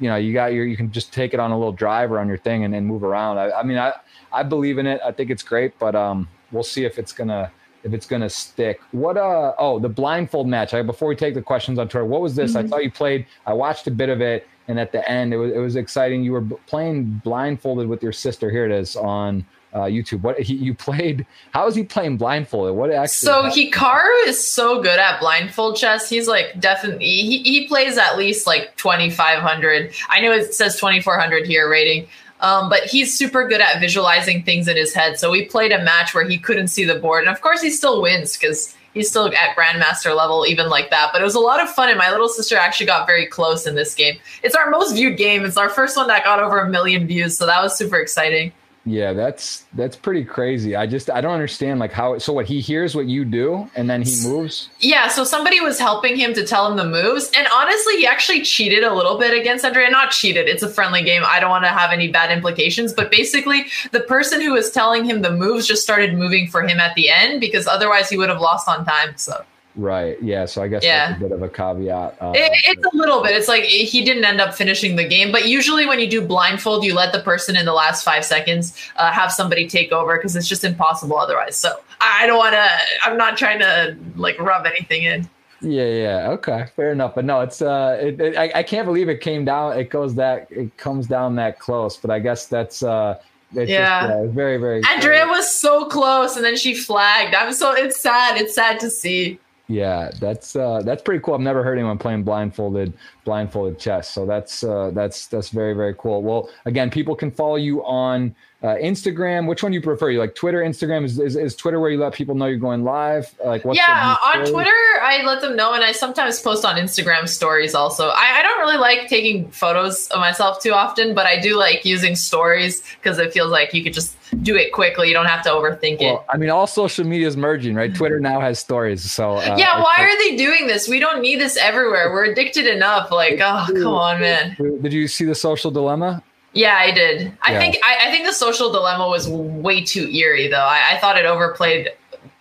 [0.00, 2.18] you know you got your you can just take it on a little drive or
[2.18, 3.92] on your thing and, and move around I, I mean i
[4.32, 7.50] i believe in it i think it's great but um we'll see if it's gonna
[7.84, 11.42] if it's gonna stick what uh oh the blindfold match I, before we take the
[11.42, 12.68] questions on twitter what was this i Mhm.
[12.68, 15.52] saw you played i watched a bit of it and at the end it was
[15.52, 19.84] it was exciting you were playing blindfolded with your sister here it is on uh,
[19.84, 20.20] YouTube.
[20.20, 21.24] What he, you played?
[21.52, 22.74] How is he playing blindfolded?
[22.76, 23.08] What actually?
[23.26, 26.10] So Hikaru is so good at blindfold chess.
[26.10, 29.94] He's like definitely he, he plays at least like 2500.
[30.10, 32.06] I know it says 2400 here rating.
[32.42, 35.18] Um, but he's super good at visualizing things in his head.
[35.18, 37.24] So we played a match where he couldn't see the board.
[37.24, 41.10] And of course he still wins because he's still at grandmaster level even like that.
[41.12, 43.66] But it was a lot of fun and my little sister actually got very close
[43.66, 44.18] in this game.
[44.42, 45.44] It's our most viewed game.
[45.44, 48.52] It's our first one that got over a million views, so that was super exciting.
[48.84, 50.74] Yeah, that's that's pretty crazy.
[50.74, 53.88] I just I don't understand like how so what he hears what you do and
[53.88, 54.70] then he moves.
[54.80, 58.42] Yeah, so somebody was helping him to tell him the moves, and honestly, he actually
[58.42, 59.88] cheated a little bit against Andrea.
[59.88, 61.22] Not cheated; it's a friendly game.
[61.24, 65.04] I don't want to have any bad implications, but basically, the person who was telling
[65.04, 68.30] him the moves just started moving for him at the end because otherwise he would
[68.30, 69.14] have lost on time.
[69.16, 69.44] So
[69.74, 70.20] Right.
[70.22, 70.44] Yeah.
[70.44, 71.08] So I guess Yeah.
[71.08, 72.16] that's a bit of a caveat.
[72.20, 73.34] Uh, it, it's a little bit.
[73.34, 76.84] It's like he didn't end up finishing the game, but usually when you do blindfold,
[76.84, 80.36] you let the person in the last five seconds uh, have somebody take over because
[80.36, 81.56] it's just impossible otherwise.
[81.56, 82.68] So I don't want to.
[83.04, 85.28] I'm not trying to like rub anything in.
[85.62, 85.84] yeah.
[85.86, 86.30] Yeah.
[86.32, 86.66] Okay.
[86.76, 87.14] Fair enough.
[87.14, 89.78] But no, it's uh, it, it, I, I can't believe it came down.
[89.78, 91.96] It goes that it comes down that close.
[91.96, 93.18] But I guess that's uh,
[93.54, 94.06] it's Yeah.
[94.08, 94.82] Just, yeah very very.
[94.90, 97.34] Andrea was so close, and then she flagged.
[97.34, 98.38] I'm so it's sad.
[98.38, 99.38] It's sad to see.
[99.68, 101.34] Yeah, that's uh, that's pretty cool.
[101.34, 102.92] I've never heard anyone playing blindfolded
[103.24, 106.22] blindfolded chess, so that's uh, that's that's very very cool.
[106.22, 109.46] Well, again, people can follow you on uh, Instagram.
[109.46, 110.10] Which one do you prefer?
[110.10, 111.04] You like Twitter, Instagram?
[111.04, 113.32] Is, is is Twitter where you let people know you're going live?
[113.44, 117.28] Like what's yeah, on Twitter, I let them know, and I sometimes post on Instagram
[117.28, 118.08] stories also.
[118.08, 121.84] I, I don't really like taking photos of myself too often, but I do like
[121.84, 125.08] using stories because it feels like you could just do it quickly.
[125.08, 126.06] You don't have to overthink it.
[126.06, 127.94] Well, I mean, all social media is merging, right?
[127.94, 130.88] Twitter now has stories, so uh, yeah, I- why are they doing this?
[130.88, 132.10] We don't need this everywhere.
[132.12, 133.10] We're addicted enough.
[133.10, 134.56] Like, oh, come on, man.
[134.80, 136.22] Did you see the social dilemma?
[136.54, 137.32] Yeah, I did.
[137.42, 137.58] I Yeah.
[137.60, 140.56] think I, I think the social dilemma was way too eerie, though.
[140.58, 141.90] I, I thought it overplayed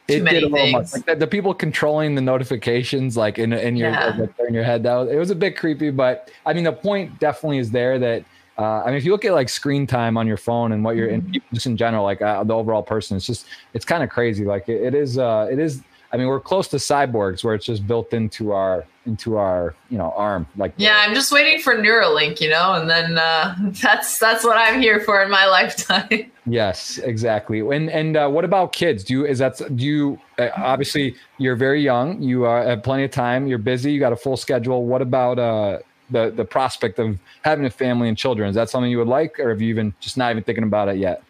[0.08, 0.88] too it many did a little much.
[0.90, 0.94] things.
[0.94, 4.26] Like the, the people controlling the notifications, like in in your Yeah.
[4.48, 5.92] in your head, that was, it was a bit creepy.
[5.92, 8.26] But I mean, the point definitely is there that
[8.58, 10.96] uh, I mean, if you look at like screen time on your phone and what
[10.96, 11.36] you're Mm-hmm.
[11.36, 14.46] in, just in general, like uh, the overall person, it's just it's kind of crazy.
[14.46, 15.82] Like it, it is, uh, it is.
[16.14, 19.98] I mean, we're close to cyborgs where it's just built into our into our you
[19.98, 20.46] know arm.
[20.58, 24.58] Like Yeah, I'm just waiting for Neuralink, you know, and then uh, that's that's what
[24.58, 26.30] I'm here for in my lifetime.
[26.46, 27.62] Yes, exactly.
[27.62, 29.06] And and uh, what about kids?
[29.06, 32.22] Do you is that do you uh, obviously you're very young.
[32.22, 33.48] You uh, have plenty of time.
[33.48, 33.94] You're busy.
[33.94, 34.86] You got a full schedule.
[34.86, 35.80] What about uh
[36.12, 38.50] the the prospect of having a family and children?
[38.50, 40.90] Is that something you would like, or have you even just not even thinking about
[40.90, 41.24] it yet?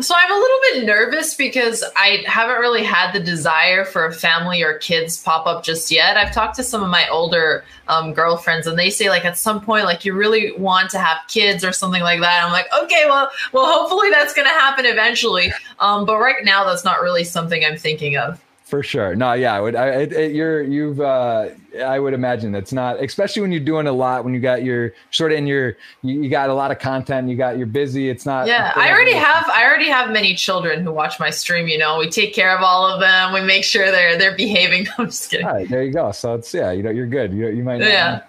[0.00, 4.12] So I'm a little bit nervous because I haven't really had the desire for a
[4.12, 6.16] family or kids pop up just yet.
[6.16, 9.60] I've talked to some of my older um, girlfriends, and they say like at some
[9.60, 12.42] point, like you really want to have kids or something like that.
[12.42, 15.52] I'm like, okay, well, well, hopefully that's going to happen eventually.
[15.78, 18.42] Um, but right now, that's not really something I'm thinking of
[18.72, 19.14] for sure.
[19.14, 19.76] No, yeah, I would.
[19.76, 20.98] I, it, it, you're, you've.
[20.98, 21.50] Uh,
[21.84, 24.24] I would imagine that's not, especially when you're doing a lot.
[24.24, 27.28] When you got your sort of in your, you, you got a lot of content.
[27.28, 28.08] You got you're busy.
[28.08, 28.46] It's not.
[28.46, 29.44] Yeah, I already have.
[29.50, 31.68] I already have many children who watch my stream.
[31.68, 33.34] You know, we take care of all of them.
[33.34, 34.86] We make sure they're they're behaving.
[34.96, 35.46] I'm just kidding.
[35.46, 36.10] All right, there you go.
[36.12, 37.34] So it's yeah, you know, you're good.
[37.34, 37.82] You you might.
[37.82, 38.22] yeah.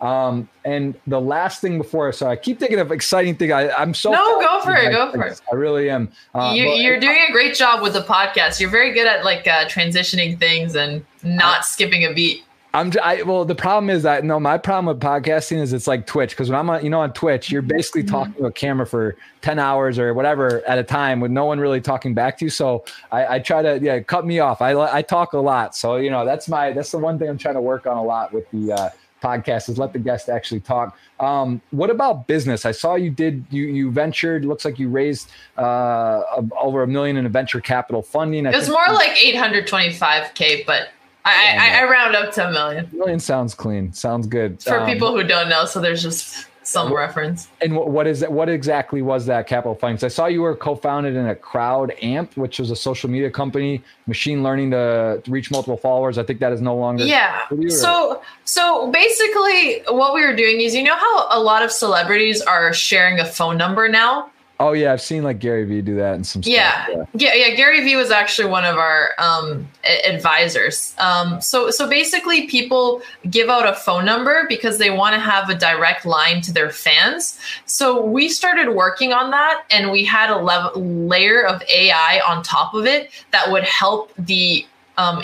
[0.00, 3.52] Um, and the last thing before, so I keep thinking of exciting thing.
[3.52, 5.40] I, I'm so no, go for it, go for it.
[5.50, 6.10] I really am.
[6.34, 8.60] Uh, you, are doing a great job with the podcast.
[8.60, 12.44] You're very good at like uh, transitioning things and not uh, skipping a beat.
[12.74, 13.46] I'm I, well.
[13.46, 16.58] The problem is that no, my problem with podcasting is it's like Twitch because when
[16.58, 18.10] I'm on, you know, on Twitch, you're basically mm-hmm.
[18.10, 21.58] talking to a camera for ten hours or whatever at a time with no one
[21.58, 22.50] really talking back to you.
[22.50, 24.60] So I, I try to yeah, cut me off.
[24.60, 27.38] I I talk a lot, so you know that's my that's the one thing I'm
[27.38, 28.90] trying to work on a lot with the uh,
[29.22, 30.96] podcast is let the guest actually talk.
[31.20, 32.64] Um, what about business?
[32.64, 34.44] I saw you did you you ventured.
[34.44, 36.22] Looks like you raised uh,
[36.60, 38.46] over a million in a venture capital funding.
[38.46, 40.88] I it was more like 825k, but
[41.24, 42.88] I, I, I, round up to a million.
[42.92, 43.92] A million sounds clean.
[43.92, 45.66] Sounds good for um, people who don't know.
[45.66, 47.48] So there's just some reference.
[47.62, 48.30] And what, what is that?
[48.30, 50.02] What exactly was that capital finance?
[50.02, 54.42] I saw you were co-founded in a CrowdAmp, which was a social media company, machine
[54.42, 56.18] learning to, to reach multiple followers.
[56.18, 57.04] I think that is no longer.
[57.04, 57.46] Yeah.
[57.68, 62.42] So so basically, what we were doing is, you know how a lot of celebrities
[62.42, 64.30] are sharing a phone number now.
[64.60, 66.86] Oh yeah, I've seen like Gary Vee do that and some yeah.
[66.86, 67.08] stuff.
[67.14, 67.34] Yeah.
[67.34, 69.68] yeah, yeah, Gary Vee was actually one of our um,
[70.04, 70.96] advisors.
[70.98, 73.00] Um, so so basically, people
[73.30, 76.70] give out a phone number because they want to have a direct line to their
[76.70, 77.38] fans.
[77.66, 82.42] So we started working on that, and we had a level, layer of AI on
[82.42, 84.66] top of it that would help the
[84.98, 85.22] um,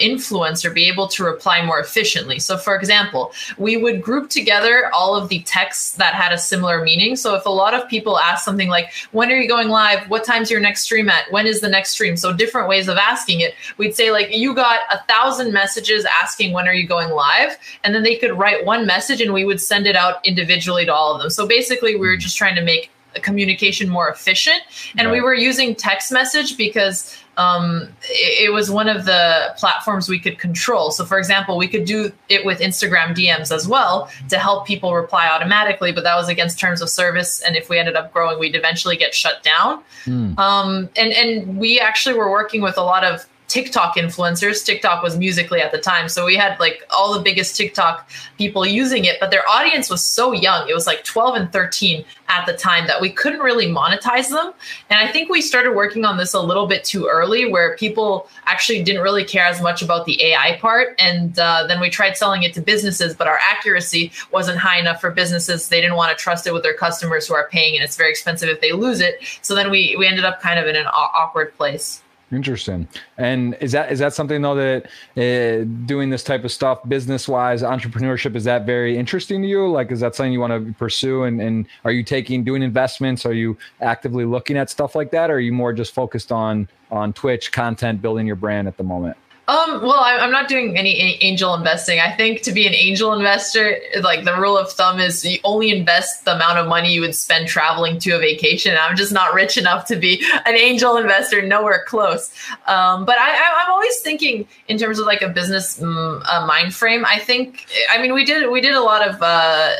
[0.64, 2.38] or be able to reply more efficiently.
[2.38, 6.82] So, for example, we would group together all of the texts that had a similar
[6.82, 7.16] meaning.
[7.16, 10.08] So, if a lot of people ask something like, When are you going live?
[10.08, 11.30] What time's your next stream at?
[11.30, 12.16] When is the next stream?
[12.16, 13.54] So, different ways of asking it.
[13.76, 17.58] We'd say, like, you got a thousand messages asking, When are you going live?
[17.82, 20.94] And then they could write one message and we would send it out individually to
[20.94, 21.30] all of them.
[21.30, 22.90] So, basically, we were just trying to make
[23.22, 24.60] communication more efficient.
[24.96, 25.14] And right.
[25.14, 30.18] we were using text message because um, it, it, was one of the platforms we
[30.18, 30.90] could control.
[30.90, 34.94] So, for example, we could do it with Instagram DMs as well to help people
[34.94, 37.40] reply automatically, but that was against terms of service.
[37.42, 39.82] And if we ended up growing, we'd eventually get shut down.
[40.04, 40.38] Mm.
[40.38, 44.64] Um, and and we actually were working with a lot of TikTok influencers.
[44.64, 46.08] TikTok was Musical.ly at the time.
[46.08, 50.04] So we had like all the biggest TikTok people using it, but their audience was
[50.04, 50.68] so young.
[50.68, 54.52] It was like 12 and 13 at the time that we couldn't really monetize them.
[54.90, 58.28] And I think we started working on this a little bit too early where people
[58.46, 60.94] actually didn't really care as much about the AI part.
[60.98, 65.00] And uh, then we tried selling it to businesses, but our accuracy wasn't high enough
[65.00, 65.68] for businesses.
[65.68, 68.10] They didn't want to trust it with their customers who are paying, and it's very
[68.10, 69.20] expensive if they lose it.
[69.42, 72.02] So then we, we ended up kind of in an awkward place.
[72.34, 72.88] Interesting.
[73.16, 77.28] And is that is that something though that uh, doing this type of stuff, business
[77.28, 79.68] wise, entrepreneurship, is that very interesting to you?
[79.70, 81.24] Like, is that something you want to pursue?
[81.24, 83.24] And and are you taking doing investments?
[83.24, 85.30] Are you actively looking at stuff like that?
[85.30, 88.84] Or are you more just focused on on Twitch content, building your brand at the
[88.84, 89.16] moment?
[89.46, 92.00] Um, well, I'm not doing any angel investing.
[92.00, 95.70] I think to be an angel investor, like the rule of thumb is you only
[95.70, 98.74] invest the amount of money you would spend traveling to a vacation.
[98.80, 102.32] I'm just not rich enough to be an angel investor, nowhere close.
[102.66, 107.04] Um, but I, am always thinking in terms of like a business um, mind frame.
[107.04, 109.20] I think, I mean, we did we did a lot of.
[109.20, 109.72] Uh,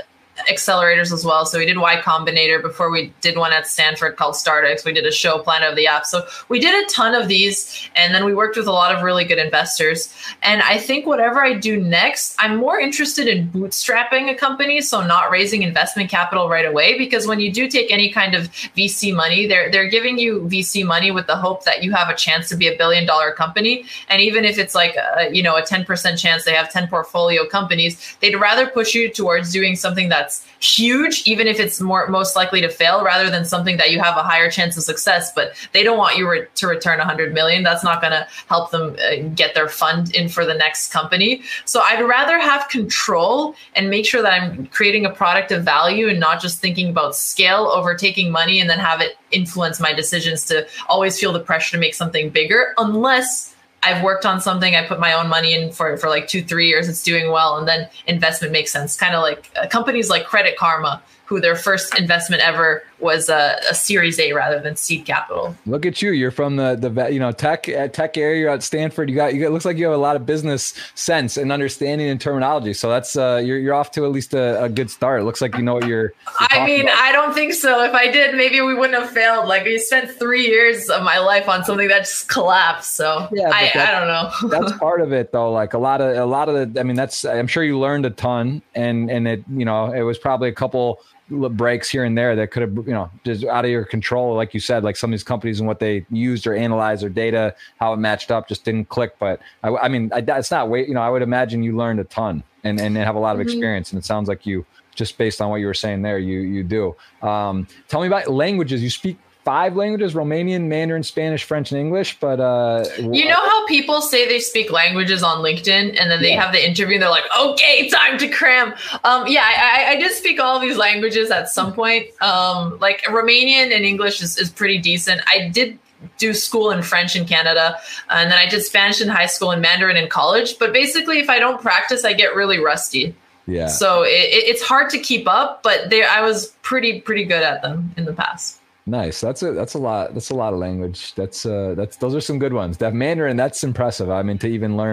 [0.49, 1.47] accelerators as well.
[1.47, 4.85] So we did Y Combinator before we did one at Stanford called StartX.
[4.85, 6.05] We did a show Planet of the App.
[6.07, 9.03] So we did a ton of these, and then we worked with a lot of
[9.03, 10.13] really good investors.
[10.43, 15.07] And I think whatever I do next, I'm more interested in bootstrapping a company, so
[15.07, 16.99] not raising investment capital right away.
[16.99, 20.85] Because when you do take any kind of VC money, they're they're giving you VC
[20.85, 23.85] money with the hope that you have a chance to be a billion dollar company.
[24.09, 27.47] And even if it's like a, you know a 10% chance they have 10 portfolio
[27.47, 32.07] companies, they'd rather push you towards doing something that that's huge, even if it's more
[32.07, 35.33] most likely to fail, rather than something that you have a higher chance of success.
[35.35, 37.63] But they don't want you re- to return 100 million.
[37.63, 41.43] That's not going to help them uh, get their fund in for the next company.
[41.67, 46.09] So I'd rather have control and make sure that I'm creating a product of value
[46.09, 49.93] and not just thinking about scale over taking money and then have it influence my
[49.93, 53.54] decisions to always feel the pressure to make something bigger, unless
[53.85, 56.69] I've worked on something, I put my own money in for for like two three
[56.69, 58.97] years, it's doing well, and then investment makes sense.
[58.97, 63.59] Kind of like uh, companies like Credit Karma who their first investment ever was a,
[63.71, 65.55] a, Series A rather than seed capital.
[65.67, 66.13] Look at you!
[66.13, 68.41] You're from the the you know tech uh, tech area.
[68.41, 69.11] You're at Stanford.
[69.11, 72.09] You got you got, looks like you have a lot of business sense and understanding
[72.09, 72.73] and terminology.
[72.73, 75.21] So that's uh, you're you're off to at least a, a good start.
[75.21, 76.13] It looks like you know what you're.
[76.13, 76.99] you're I mean, about.
[76.99, 77.83] I don't think so.
[77.83, 79.49] If I did, maybe we wouldn't have failed.
[79.49, 82.95] Like we spent three years of my life on something that just collapsed.
[82.95, 84.59] So yeah, I, I don't know.
[84.59, 85.53] that's part of it, though.
[85.53, 86.81] Like a lot of a lot of the.
[86.81, 90.03] I mean, that's I'm sure you learned a ton, and and it you know it
[90.03, 91.01] was probably a couple
[91.31, 94.35] breaks here and there that could have, you know, just out of your control.
[94.35, 97.11] Like you said, like some of these companies and what they used or analyzed their
[97.11, 99.19] data, how it matched up just didn't click.
[99.19, 102.01] But I, I mean, I, it's not wait, you know, I would imagine you learned
[102.01, 103.49] a ton and, and have a lot of mm-hmm.
[103.49, 103.93] experience.
[103.93, 106.63] And it sounds like you, just based on what you were saying there, you, you
[106.63, 106.95] do.
[107.21, 108.81] Um, tell me about languages.
[108.81, 112.19] You speak five languages Romanian, Mandarin, Spanish, French, and English.
[112.19, 116.31] But uh, you know how people say they speak languages on LinkedIn and then they
[116.33, 116.43] yeah.
[116.43, 118.75] have the interview and they're like, okay, time to cram.
[119.05, 122.07] Um, yeah, I, I did speak all these languages at some point.
[122.23, 125.21] Um, like Romanian and English is, is pretty decent.
[125.27, 125.79] I did
[126.19, 127.77] do school in French in Canada,
[128.11, 130.59] and then I did Spanish in high school and Mandarin in college.
[130.59, 133.15] But basically, if I don't practice, I get really rusty.
[133.47, 133.69] Yeah.
[133.69, 137.63] So it, it's hard to keep up, but there I was pretty pretty good at
[137.63, 138.61] them in the past.
[138.87, 139.23] Nice.
[139.23, 140.13] That's a that's a lot.
[140.13, 141.15] That's a lot of language.
[141.15, 142.77] That's uh that's those are some good ones.
[142.77, 144.11] That Mandarin, that's impressive.
[144.11, 144.93] I mean, to even learn,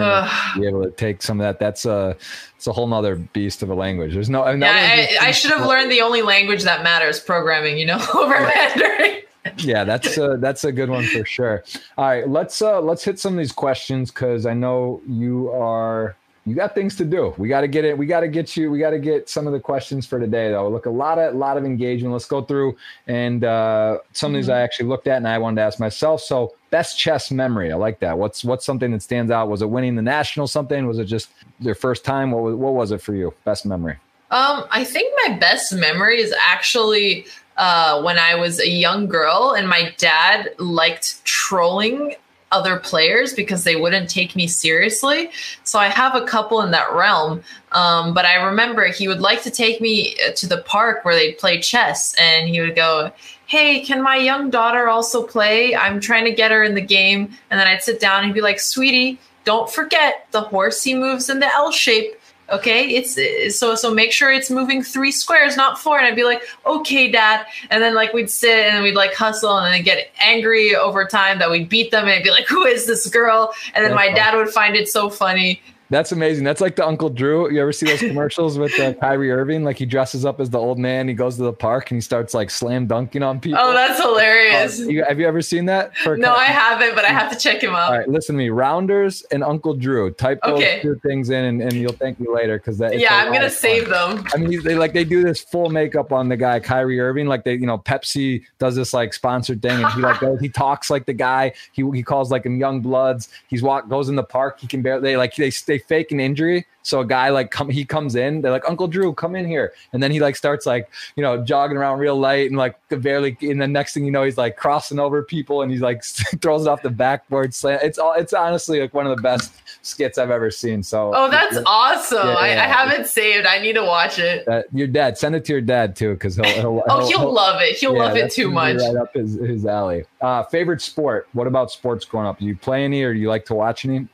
[0.56, 1.60] be able to take some of that.
[1.60, 2.16] That's a
[2.56, 4.14] it's a whole nother beast of a language.
[4.14, 4.50] There's no.
[4.50, 7.78] Yeah, I, I, should have learned the only language that matters, programming.
[7.78, 9.24] You know, over Mandarin.
[9.58, 11.66] yeah, that's a that's a good one for sure.
[11.98, 16.16] All right, let's uh let's hit some of these questions because I know you are
[16.46, 17.36] you got things to do.
[17.38, 17.96] We got to get it.
[17.96, 18.72] We got to get you.
[18.72, 20.70] We got to get some of the questions for today, though.
[20.70, 22.14] Look, a lot of lot of engagement.
[22.14, 24.36] Let's go through and uh, some mm-hmm.
[24.36, 26.22] of these I actually looked at and I wanted to ask myself.
[26.22, 27.72] So, best chess memory.
[27.72, 28.18] I like that.
[28.18, 29.50] What's what's something that stands out?
[29.50, 30.48] Was it winning the national?
[30.48, 30.88] Something?
[30.88, 31.30] Was it just
[31.60, 32.32] your first time?
[32.32, 33.34] What was what was it for you?
[33.46, 33.98] Best memory.
[34.32, 37.26] Um, I think my best memory is actually
[37.58, 42.16] uh, when I was a young girl and my dad liked trolling
[42.52, 45.32] other players because they wouldn't take me seriously.
[45.64, 47.44] So I have a couple in that realm.
[47.72, 51.16] Um, but I remember he would like to take me uh, to the park where
[51.16, 53.12] they'd play chess, and he would go,
[53.48, 55.76] Hey, can my young daughter also play?
[55.76, 57.38] I'm trying to get her in the game.
[57.50, 60.96] And then I'd sit down and he'd be like, Sweetie, don't forget the horse he
[60.96, 62.14] moves in the L shape
[62.52, 62.88] okay?
[62.88, 65.98] It's so so make sure it's moving three squares not four.
[65.98, 67.46] And i'd be like okay dad.
[67.70, 71.40] And then like we'd sit and we'd like hustle and then get angry over time
[71.40, 72.04] that we'd beat them.
[72.04, 73.54] And I'd be like who is this girl?
[73.74, 75.62] And then my dad would find it so funny
[75.92, 76.46] that's amazing.
[76.46, 77.52] That's like the Uncle Drew.
[77.52, 79.66] You ever see those commercials with uh, Kyrie Irving?
[79.66, 81.10] Like he dresses up as the old man.
[81.10, 83.60] He goes to the park and he starts like slam dunking on people.
[83.62, 84.80] Oh, that's hilarious.
[84.80, 85.92] Uh, you, have you ever seen that?
[86.06, 87.92] No, I haven't, but I have to check him out.
[87.92, 88.50] All right, listen to me.
[88.50, 90.12] Rounders and Uncle Drew.
[90.12, 92.98] Type those two things in, and, and you'll thank me later because that.
[92.98, 94.26] Yeah, I'm gonna save them.
[94.34, 97.28] I mean, they like they do this full makeup on the guy Kyrie Irving.
[97.28, 100.48] Like they, you know, Pepsi does this like sponsored thing, and he like goes, he
[100.48, 101.52] talks like the guy.
[101.74, 103.28] He he calls like him young bloods.
[103.50, 104.62] He's walk goes in the park.
[104.62, 107.70] He can barely they like they they fake an injury so a guy like come
[107.70, 109.74] he comes in, they're like, Uncle Drew, come in here.
[109.94, 113.38] And then he like starts like, you know, jogging around real light and like barely
[113.42, 116.04] and the next thing you know, he's like crossing over people and he's like
[116.42, 117.80] throws it off the backboard slam.
[117.84, 119.54] It's all it's honestly like one of the best
[119.84, 120.82] skits I've ever seen.
[120.82, 122.28] So Oh, that's awesome.
[122.28, 122.64] Yeah, I, yeah.
[122.64, 123.46] I, haven't saved.
[123.46, 124.48] I need to watch it.
[124.48, 127.34] Uh, your dad, send it to your dad too, because he'll, he'll, Oh, he'll, he'll,
[127.34, 127.78] love it.
[127.78, 128.78] He'll love it too much.
[128.78, 130.06] Right up his, his alley.
[130.20, 131.28] Uh favorite sport.
[131.34, 132.40] What about sports growing up?
[132.40, 134.08] Do you play any or do you like to watch any?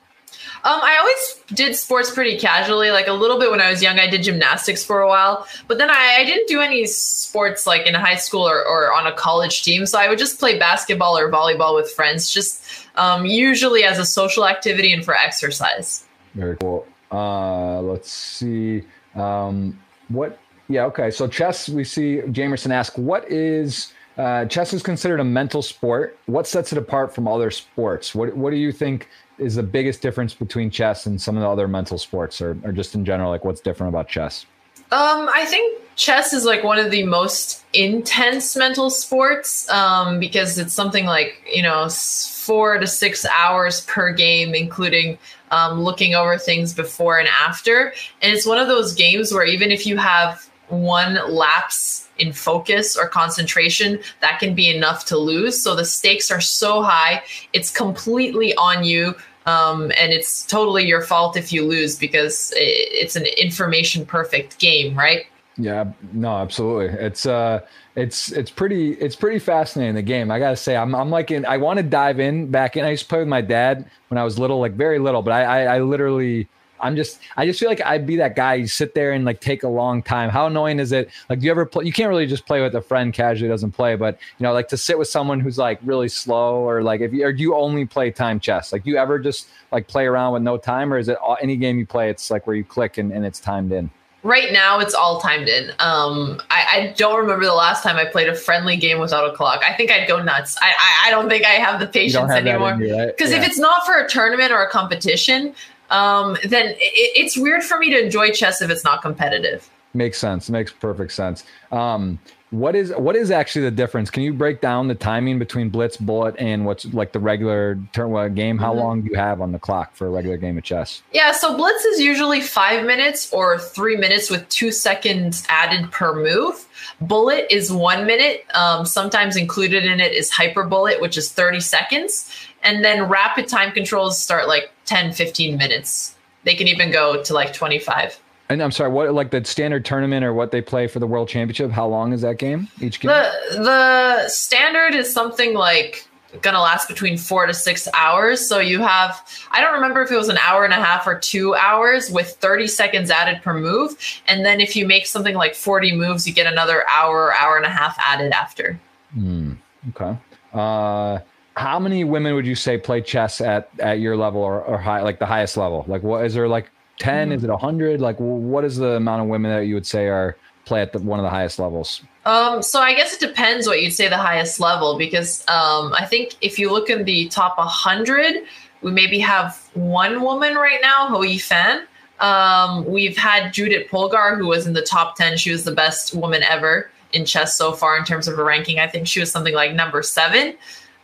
[0.64, 2.92] Um, I always did sports pretty casually.
[2.92, 5.78] Like a little bit when I was young, I did gymnastics for a while, but
[5.78, 9.14] then I, I didn't do any sports like in high school or, or, on a
[9.14, 9.86] college team.
[9.86, 12.64] So I would just play basketball or volleyball with friends, just
[12.96, 16.06] um, usually as a social activity and for exercise.
[16.34, 16.88] Very cool.
[17.12, 18.84] Uh, let's see.
[19.16, 19.80] Um,
[20.10, 20.40] what?
[20.68, 20.86] Yeah.
[20.86, 21.12] Okay.
[21.12, 21.70] So chess.
[21.70, 26.18] We see Jamerson ask, "What is?" Uh, chess is considered a mental sport.
[26.26, 28.14] What sets it apart from other sports?
[28.14, 31.50] What What do you think is the biggest difference between chess and some of the
[31.50, 34.46] other mental sports, or, or just in general, like what's different about chess?
[34.92, 40.58] Um, I think chess is like one of the most intense mental sports um, because
[40.58, 45.18] it's something like you know four to six hours per game, including
[45.52, 47.94] um, looking over things before and after.
[48.22, 52.98] And it's one of those games where even if you have one lapse in focus
[52.98, 55.62] or concentration, that can be enough to lose.
[55.62, 57.24] So the stakes are so high,
[57.54, 59.16] it's completely on you.
[59.48, 64.96] Um, and it's totally your fault if you lose because it's an information perfect game,
[64.98, 65.26] right?
[65.56, 66.88] Yeah, no, absolutely.
[67.00, 67.62] It's uh
[67.96, 70.30] it's it's pretty it's pretty fascinating the game.
[70.30, 72.86] I gotta say, I'm I'm like in I want to dive in back in.
[72.86, 75.32] I used to play with my dad when I was little, like very little, but
[75.32, 76.48] I I, I literally
[76.80, 78.56] I'm just I just feel like I'd be that guy.
[78.56, 80.30] You sit there and like take a long time.
[80.30, 81.10] How annoying is it?
[81.30, 81.86] Like, do you ever play?
[81.86, 84.68] You can't really just play with a friend casually doesn't play, but you know, like
[84.70, 87.56] to sit with someone who's like really slow, or like if you or do you
[87.56, 88.72] only play time chess?
[88.72, 91.38] Like, do you ever just like play around with no time, or is it all,
[91.42, 92.10] any game you play?
[92.10, 93.90] It's like where you click and, and it's timed in.
[94.24, 95.70] Right now, it's all timed in.
[95.80, 99.34] Um, I, I, don't remember the last time I played a friendly game without a
[99.34, 99.62] clock.
[99.64, 100.58] I think I'd go nuts.
[100.60, 102.76] I, I, I don't think I have the patience have anymore.
[102.76, 103.14] Because right?
[103.20, 103.38] yeah.
[103.38, 105.54] if it's not for a tournament or a competition,
[105.90, 109.70] um, then it, it's weird for me to enjoy chess if it's not competitive.
[109.94, 110.50] Makes sense.
[110.50, 111.44] Makes perfect sense.
[111.72, 112.20] Um,
[112.50, 114.10] what is what is actually the difference?
[114.10, 118.16] Can you break down the timing between blitz, bullet, and what's like the regular turn
[118.16, 118.58] uh, game?
[118.58, 118.80] How mm-hmm.
[118.80, 121.02] long do you have on the clock for a regular game of chess?
[121.12, 126.16] Yeah, so blitz is usually five minutes or three minutes with two seconds added per
[126.16, 126.66] move.
[127.02, 128.46] Bullet is one minute.
[128.54, 132.32] Um, sometimes included in it is hyper bullet, which is 30 seconds.
[132.64, 136.16] And then rapid time controls start like 10, 15 minutes.
[136.44, 138.20] They can even go to like 25.
[138.50, 141.28] And I'm sorry, what like the standard tournament or what they play for the world
[141.28, 141.70] championship?
[141.70, 142.70] How long is that game?
[142.80, 143.10] Each game?
[143.10, 146.08] The the standard is something like
[146.42, 148.48] gonna last between four to six hours.
[148.48, 149.22] So you have
[149.52, 152.32] I don't remember if it was an hour and a half or two hours with
[152.36, 153.98] 30 seconds added per move.
[154.28, 157.66] And then if you make something like 40 moves, you get another hour, hour and
[157.66, 158.80] a half added after.
[159.18, 159.58] Mm,
[159.90, 160.18] okay.
[160.54, 161.20] Uh
[161.58, 165.02] how many women would you say play chess at at your level or, or high
[165.02, 165.84] like the highest level?
[165.88, 167.34] Like what is there like 10 mm.
[167.34, 170.38] is it 100 like what is the amount of women that you would say are
[170.66, 172.02] play at the, one of the highest levels?
[172.26, 176.06] Um, so i guess it depends what you'd say the highest level because um, i
[176.06, 178.44] think if you look in the top 100
[178.82, 181.86] we maybe have one woman right now Hou Yifan
[182.20, 186.14] um, we've had judith polgar who was in the top 10 she was the best
[186.14, 188.80] woman ever in chess so far in terms of her ranking.
[188.80, 190.56] I think she was something like number seven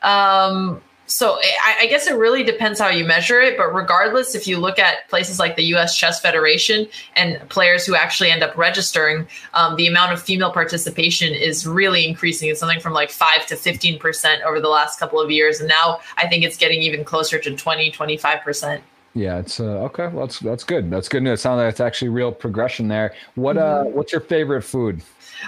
[0.04, 3.58] um, so I, I, guess it really depends how you measure it.
[3.58, 5.98] But regardless, if you look at places like the U.S.
[5.98, 11.34] Chess Federation and players who actually end up registering, um, the amount of female participation
[11.34, 12.50] is really increasing.
[12.50, 15.68] It's something from like five to fifteen percent over the last couple of years, and
[15.68, 18.84] now I think it's getting even closer to 20, 25 percent.
[19.14, 20.08] Yeah, it's uh, okay.
[20.08, 20.90] Well, that's that's good.
[20.90, 21.40] That's good news.
[21.40, 23.14] It sounds like it's actually real progression there.
[23.36, 23.96] What uh, mm-hmm.
[23.96, 25.04] what's your favorite food?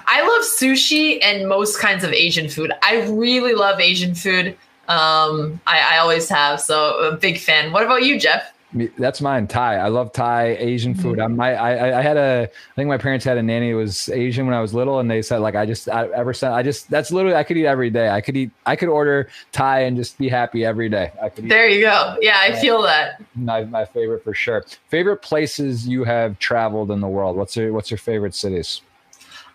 [0.08, 2.72] I love sushi and most kinds of Asian food.
[2.82, 4.58] I really love Asian food.
[4.88, 6.62] Um, I, I always have.
[6.62, 7.72] So a big fan.
[7.72, 8.52] What about you, Jeff?
[8.98, 9.48] That's mine.
[9.48, 9.78] Thai.
[9.78, 11.02] I love Thai Asian mm-hmm.
[11.02, 11.20] food.
[11.20, 11.40] Mm-hmm.
[11.40, 12.50] I, I I had a.
[12.52, 15.10] I think my parents had a nanny who was Asian when I was little, and
[15.10, 17.68] they said like I just I, ever since I just that's literally I could eat
[17.68, 18.10] every day.
[18.10, 18.52] I could eat.
[18.66, 21.12] I could order Thai and just be happy every day.
[21.22, 21.46] I could.
[21.46, 22.18] Eat, there you go.
[22.20, 23.22] Yeah, I feel that.
[23.36, 24.66] My my favorite for sure.
[24.90, 27.38] Favorite places you have traveled in the world.
[27.38, 28.82] What's your What's your favorite cities?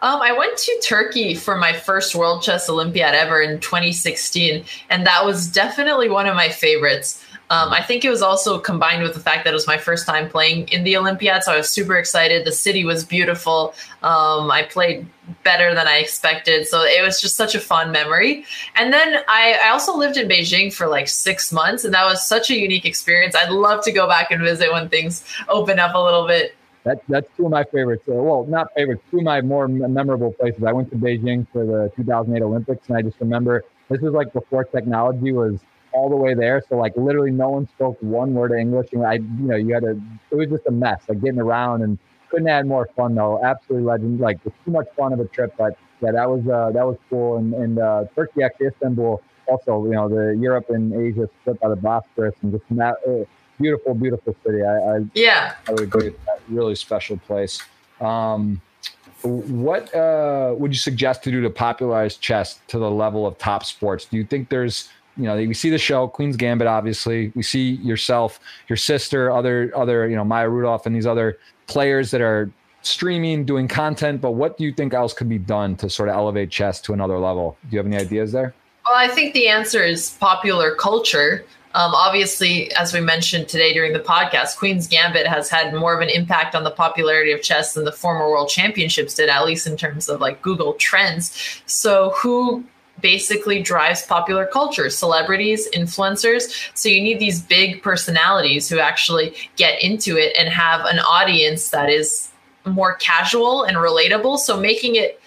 [0.03, 5.07] Um, I went to Turkey for my first World Chess Olympiad ever in 2016, and
[5.07, 7.23] that was definitely one of my favorites.
[7.51, 10.07] Um, I think it was also combined with the fact that it was my first
[10.07, 12.47] time playing in the Olympiad, so I was super excited.
[12.47, 13.75] The city was beautiful.
[14.05, 15.05] Um, I played
[15.43, 18.45] better than I expected, so it was just such a fun memory.
[18.77, 22.27] And then I, I, also lived in Beijing for like six months, and that was
[22.27, 23.35] such a unique experience.
[23.35, 26.55] I'd love to go back and visit when things open up a little bit.
[26.85, 28.05] That, that's two of my favorites.
[28.09, 30.65] Uh, well, not favorites, two of my more memorable places.
[30.65, 34.33] I went to Beijing for the 2008 Olympics, and I just remember this was like
[34.33, 35.61] before technology was
[35.93, 36.63] all the way there.
[36.69, 39.75] So like literally no one spoke one word of English, and I, you know, you
[39.75, 40.01] had to.
[40.31, 41.99] It was just a mess, like getting around, and
[42.31, 43.43] couldn't add more fun though.
[43.45, 44.21] Absolutely legend.
[44.21, 46.97] Like it's too much fun of a trip, but yeah, that was uh, that was
[47.11, 47.37] cool.
[47.37, 51.69] And, and uh, Turkey, actually, Istanbul, also, you know, the Europe and Asia split by
[51.69, 52.97] the Bosphorus, and just that.
[53.07, 53.25] Uh,
[53.61, 54.63] beautiful, beautiful city.
[54.63, 56.13] I, I yeah, I would agree.
[56.49, 57.63] Really special place.
[58.01, 58.61] Um,
[59.23, 63.65] what uh, would you suggest to do to popularize chess to the level of top
[63.65, 64.07] sports?
[64.07, 67.73] Do you think there's you know we see the show Queen's Gambit obviously we see
[67.73, 72.51] yourself your sister other other you know Maya Rudolph and these other players that are
[72.83, 76.15] streaming doing content but what do you think else could be done to sort of
[76.15, 78.55] elevate chess to another level do you have any ideas there
[78.87, 83.93] well I think the answer is popular culture um, obviously, as we mentioned today during
[83.93, 87.75] the podcast, Queen's Gambit has had more of an impact on the popularity of chess
[87.75, 91.63] than the former World Championships did, at least in terms of like Google Trends.
[91.67, 92.65] So, who
[93.01, 94.91] basically drives popular culture?
[94.91, 96.71] Celebrities influencers.
[96.75, 101.71] So you need these big personalities who actually get into it and have an audience
[101.71, 102.31] that is
[102.67, 104.39] more casual and relatable.
[104.39, 105.20] So making it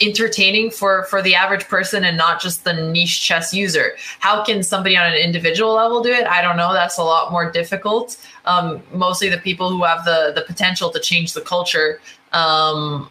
[0.00, 4.62] entertaining for for the average person and not just the niche chess user how can
[4.62, 8.16] somebody on an individual level do it i don't know that's a lot more difficult
[8.46, 12.00] um, mostly the people who have the the potential to change the culture
[12.32, 13.10] um,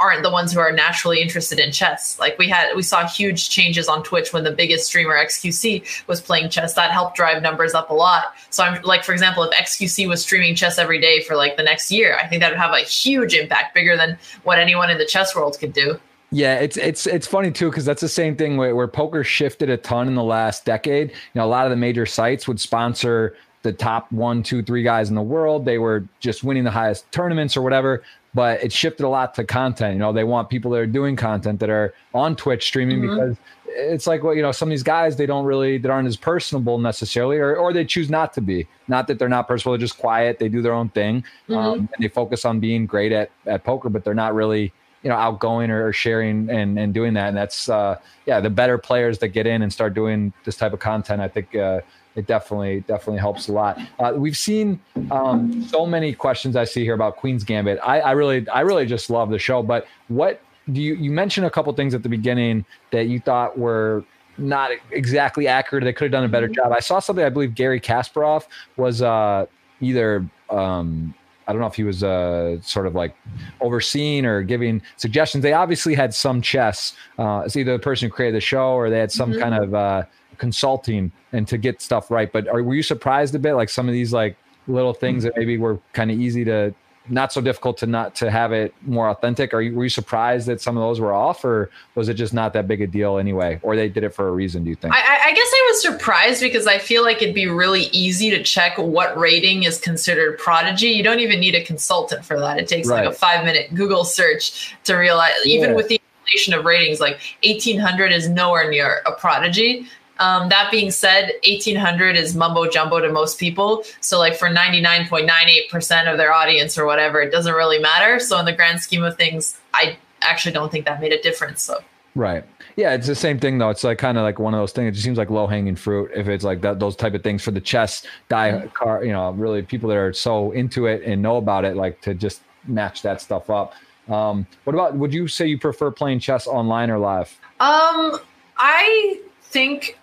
[0.00, 2.18] aren't the ones who are naturally interested in chess.
[2.18, 6.20] Like we had, we saw huge changes on Twitch when the biggest streamer XQC was
[6.20, 6.74] playing chess.
[6.74, 8.34] That helped drive numbers up a lot.
[8.50, 11.62] So I'm like, for example, if XQC was streaming chess every day for like the
[11.62, 14.98] next year, I think that would have a huge impact, bigger than what anyone in
[14.98, 15.98] the chess world could do.
[16.32, 19.68] Yeah, it's it's it's funny too because that's the same thing where, where poker shifted
[19.68, 21.10] a ton in the last decade.
[21.10, 24.82] You know, a lot of the major sites would sponsor the top one, two, three
[24.82, 25.64] guys in the world.
[25.64, 28.02] They were just winning the highest tournaments or whatever.
[28.32, 29.94] But it shifted a lot to content.
[29.94, 33.14] You know, they want people that are doing content that are on Twitch streaming mm-hmm.
[33.14, 33.36] because
[33.66, 36.16] it's like well, you know, some of these guys they don't really that aren't as
[36.16, 38.68] personable necessarily, or or they choose not to be.
[38.86, 40.38] Not that they're not personable, they're just quiet.
[40.38, 41.54] They do their own thing, mm-hmm.
[41.56, 45.08] um, and they focus on being great at at poker, but they're not really you
[45.08, 47.28] know outgoing or, sharing and and doing that.
[47.28, 47.96] And that's uh
[48.26, 51.28] yeah the better players that get in and start doing this type of content i
[51.28, 51.80] think uh
[52.16, 53.78] it definitely definitely helps a lot.
[53.98, 57.78] Uh, we've seen um so many questions i see here about queen's gambit.
[57.82, 61.46] I i really i really just love the show but what do you you mentioned
[61.46, 64.04] a couple things at the beginning that you thought were
[64.38, 65.84] not exactly accurate.
[65.84, 66.54] They could have done a better mm-hmm.
[66.54, 66.72] job.
[66.72, 68.46] I saw something i believe Garry kasparov
[68.76, 69.46] was uh
[69.80, 71.14] either um
[71.50, 73.16] I don't know if he was uh, sort of like
[73.60, 75.42] overseeing or giving suggestions.
[75.42, 76.94] They obviously had some chess.
[77.18, 79.40] Uh, it's either the person who created the show or they had some mm-hmm.
[79.40, 80.04] kind of uh,
[80.38, 82.32] consulting and to get stuff right.
[82.32, 84.36] But are, were you surprised a bit, like some of these like
[84.68, 86.72] little things that maybe were kind of easy to
[87.10, 89.52] not so difficult to not to have it more authentic?
[89.52, 92.32] Are you were you surprised that some of those were off, or was it just
[92.32, 94.64] not that big a deal anyway, or they did it for a reason?
[94.64, 94.94] Do you think?
[94.94, 98.42] I, I guess I was surprised because I feel like it'd be really easy to
[98.42, 100.88] check what rating is considered prodigy.
[100.88, 102.58] You don't even need a consultant for that.
[102.58, 103.04] It takes right.
[103.04, 105.76] like a five minute Google search to realize, even yeah.
[105.76, 109.86] with the inflation of ratings, like 1800 is nowhere near a prodigy.
[110.20, 113.84] Um, that being said, 1800 is mumbo jumbo to most people.
[114.00, 118.20] So, like for 99.98% of their audience or whatever, it doesn't really matter.
[118.20, 121.62] So, in the grand scheme of things, I actually don't think that made a difference.
[121.62, 121.82] So,
[122.14, 122.44] right.
[122.76, 123.70] Yeah, it's the same thing though.
[123.70, 124.88] It's like kind of like one of those things.
[124.88, 127.42] It just seems like low hanging fruit if it's like that, those type of things
[127.42, 128.68] for the chess die mm-hmm.
[128.68, 129.02] car.
[129.04, 132.14] You know, really people that are so into it and know about it, like to
[132.14, 133.74] just match that stuff up.
[134.08, 134.96] Um, what about?
[134.96, 137.30] Would you say you prefer playing chess online or live?
[137.58, 138.18] Um,
[138.58, 139.98] I think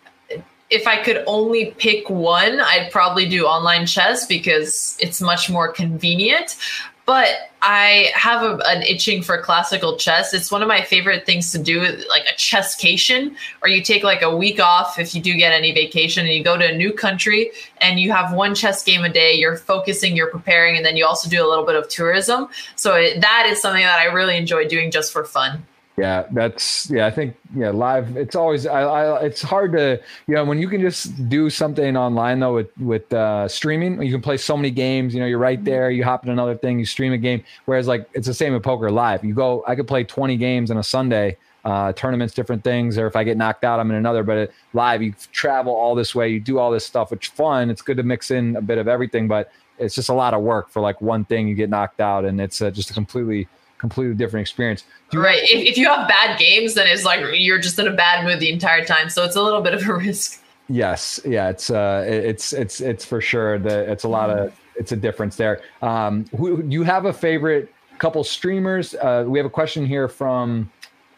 [0.69, 5.71] if I could only pick one, I'd probably do online chess because it's much more
[5.71, 6.57] convenient.
[7.05, 7.29] But
[7.61, 10.33] I have a, an itching for classical chess.
[10.33, 11.79] It's one of my favorite things to do,
[12.09, 15.71] like a chesscation, or you take like a week off if you do get any
[15.71, 19.09] vacation and you go to a new country and you have one chess game a
[19.09, 19.33] day.
[19.35, 22.49] You're focusing, you're preparing, and then you also do a little bit of tourism.
[22.75, 25.65] So it, that is something that I really enjoy doing just for fun.
[25.97, 27.07] Yeah, that's yeah.
[27.07, 28.15] I think yeah, live.
[28.17, 31.97] It's always I, I it's hard to you know when you can just do something
[31.97, 33.99] online though with with uh, streaming.
[34.03, 35.15] You can play so many games.
[35.15, 35.89] You know, you're right there.
[35.89, 36.77] You hop in another thing.
[36.77, 37.43] You stream a game.
[37.65, 39.25] Whereas like it's the same with poker live.
[39.25, 39.63] You go.
[39.67, 41.37] I could play 20 games on a Sunday.
[41.65, 44.23] Uh, tournaments, different things, or if I get knocked out, I'm in another.
[44.23, 47.69] But it, live, you travel all this way, you do all this stuff, which fun.
[47.69, 50.43] It's good to mix in a bit of everything, but it's just a lot of
[50.43, 51.45] work for like one thing.
[51.45, 54.83] You get knocked out, and it's uh, just a completely completely different experience.
[55.13, 55.41] Right.
[55.43, 58.39] If, if you have bad games, then it's like you're just in a bad mood
[58.39, 59.09] the entire time.
[59.09, 60.43] So it's a little bit of a risk.
[60.69, 61.19] Yes.
[61.25, 61.49] Yeah.
[61.49, 65.35] It's uh, it's it's it's for sure that it's a lot of it's a difference
[65.37, 65.61] there.
[65.81, 68.93] Um, who you have a favorite couple streamers?
[68.95, 70.69] Uh, we have a question here from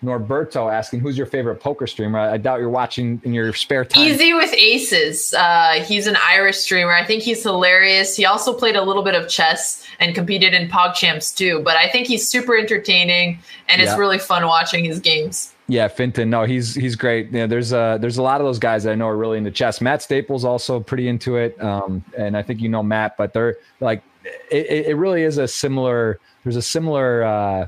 [0.04, 3.84] Norberto asking, "Who's your favorite poker streamer?" I, I doubt you're watching in your spare
[3.84, 4.08] time.
[4.08, 5.34] EasyWithAces.
[5.34, 6.94] Uh, he's an Irish streamer.
[6.94, 8.16] I think he's hilarious.
[8.16, 11.62] He also played a little bit of chess and competed in PogChamps too.
[11.64, 13.90] But I think he's super entertaining, and yeah.
[13.90, 15.54] it's really fun watching his games.
[15.70, 16.30] Yeah, Fintan.
[16.32, 17.32] No, he's he's great.
[17.32, 19.52] Yeah, there's a there's a lot of those guys that I know are really into
[19.52, 19.82] chess.
[19.82, 23.18] Matt Staples also pretty into it, um, and I think you know Matt.
[23.18, 24.02] But they're like,
[24.50, 26.20] it, it really is a similar.
[26.44, 27.24] There's a similar.
[27.24, 27.68] Uh,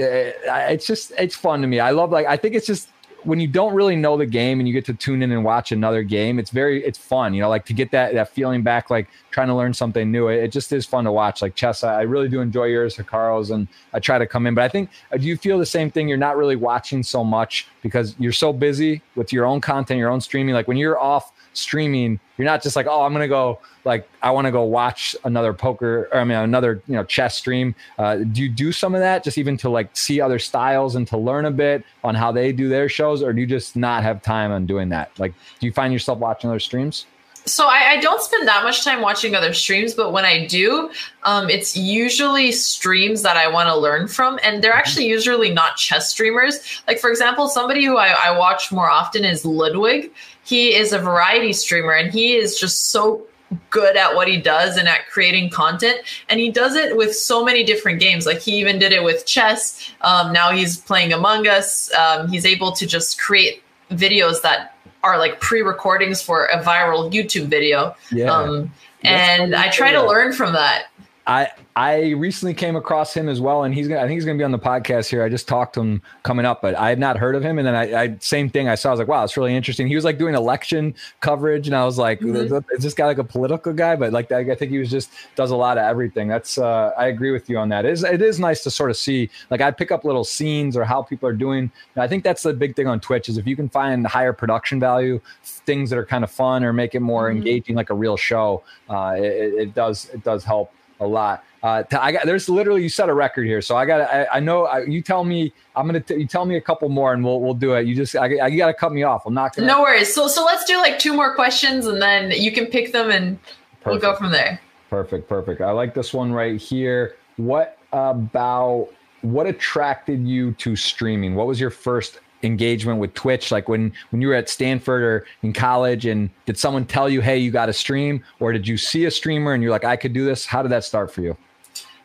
[0.00, 1.80] it's just it's fun to me.
[1.80, 2.88] I love like I think it's just
[3.24, 5.72] when you don't really know the game and you get to tune in and watch
[5.72, 7.34] another game, it's very it's fun.
[7.34, 10.28] You know, like to get that that feeling back, like trying to learn something new.
[10.28, 11.42] It, it just is fun to watch.
[11.42, 14.54] Like chess, I, I really do enjoy yours, Hikaru's, and I try to come in.
[14.54, 16.08] But I think uh, do you feel the same thing?
[16.08, 20.10] You're not really watching so much because you're so busy with your own content, your
[20.10, 20.54] own streaming.
[20.54, 24.30] Like when you're off streaming, you're not just like, oh, I'm gonna go like I
[24.30, 27.74] want to go watch another poker or I mean another you know chess stream.
[27.98, 31.06] Uh, do you do some of that just even to like see other styles and
[31.08, 34.02] to learn a bit on how they do their shows, or do you just not
[34.02, 35.10] have time on doing that?
[35.18, 37.06] Like, do you find yourself watching other streams?
[37.46, 40.90] So I, I, don't spend that much time watching other streams, but when I do,
[41.22, 45.76] um, it's usually streams that I want to learn from, and they're actually usually not
[45.76, 46.82] chess streamers.
[46.86, 50.12] Like for example, somebody who I, I watch more often is Ludwig.
[50.50, 53.22] He is a variety streamer, and he is just so
[53.70, 56.00] good at what he does and at creating content.
[56.28, 58.26] And he does it with so many different games.
[58.26, 59.92] Like he even did it with chess.
[60.00, 61.92] Um, now he's playing among us.
[61.94, 63.62] Um, he's able to just create
[63.92, 67.96] videos that are like pre-recordings for a viral youtube video.
[68.10, 68.32] Yeah.
[68.32, 68.72] um,
[69.02, 70.88] and i try to learn from that
[71.30, 74.36] I I recently came across him as well, and he's gonna I think he's gonna
[74.36, 75.22] be on the podcast here.
[75.22, 77.56] I just talked to him coming up, but I had not heard of him.
[77.58, 78.88] And then I, I same thing I saw.
[78.88, 79.86] I was like, wow, it's really interesting.
[79.86, 82.64] He was like doing election coverage, and I was like, Mhm.
[82.72, 83.94] is this guy like a political guy?
[83.94, 86.26] But like I think he was just does a lot of everything.
[86.26, 87.84] That's uh, I agree with you on that.
[87.84, 90.76] It is it is nice to sort of see like I pick up little scenes
[90.76, 91.70] or how people are doing.
[91.94, 94.32] And I think that's the big thing on Twitch is if you can find higher
[94.32, 97.36] production value, things that are kind of fun or make it more Mhm.
[97.36, 98.64] engaging, like a real show.
[98.88, 101.44] Uh, it- it does it does help a lot.
[101.62, 104.40] Uh, I got there's literally you set a record here, so I got I, I
[104.40, 107.24] know I, you tell me I'm gonna t- you tell me a couple more and
[107.24, 107.86] we'll we'll do it.
[107.86, 109.26] You just I, I, you got to cut me off.
[109.26, 109.66] I'm not gonna.
[109.66, 112.92] no worries so so let's do like two more questions and then you can pick
[112.92, 113.38] them and
[113.84, 114.60] we'll go from there
[114.90, 115.60] Perfect, perfect.
[115.60, 117.14] I like this one right here.
[117.36, 118.88] What about
[119.22, 121.36] what attracted you to streaming?
[121.36, 123.50] What was your first engagement with Twitch?
[123.50, 127.20] Like when when you were at Stanford or in college, and did someone tell you,
[127.20, 129.96] "Hey, you got to stream," or did you see a streamer and you're like, "I
[129.96, 130.46] could do this"?
[130.46, 131.36] How did that start for you?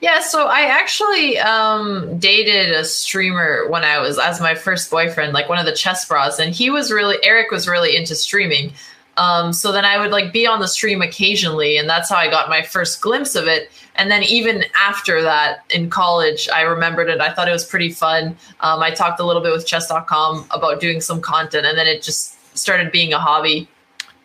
[0.01, 5.33] Yeah, so I actually um, dated a streamer when I was as my first boyfriend,
[5.33, 8.73] like one of the chessbrahs, and he was really Eric was really into streaming.
[9.17, 12.29] Um, so then I would like be on the stream occasionally, and that's how I
[12.29, 13.71] got my first glimpse of it.
[13.95, 17.21] And then even after that in college, I remembered it.
[17.21, 18.35] I thought it was pretty fun.
[18.59, 22.03] Um, I talked a little bit with chess.com about doing some content, and then it
[22.03, 23.69] just started being a hobby.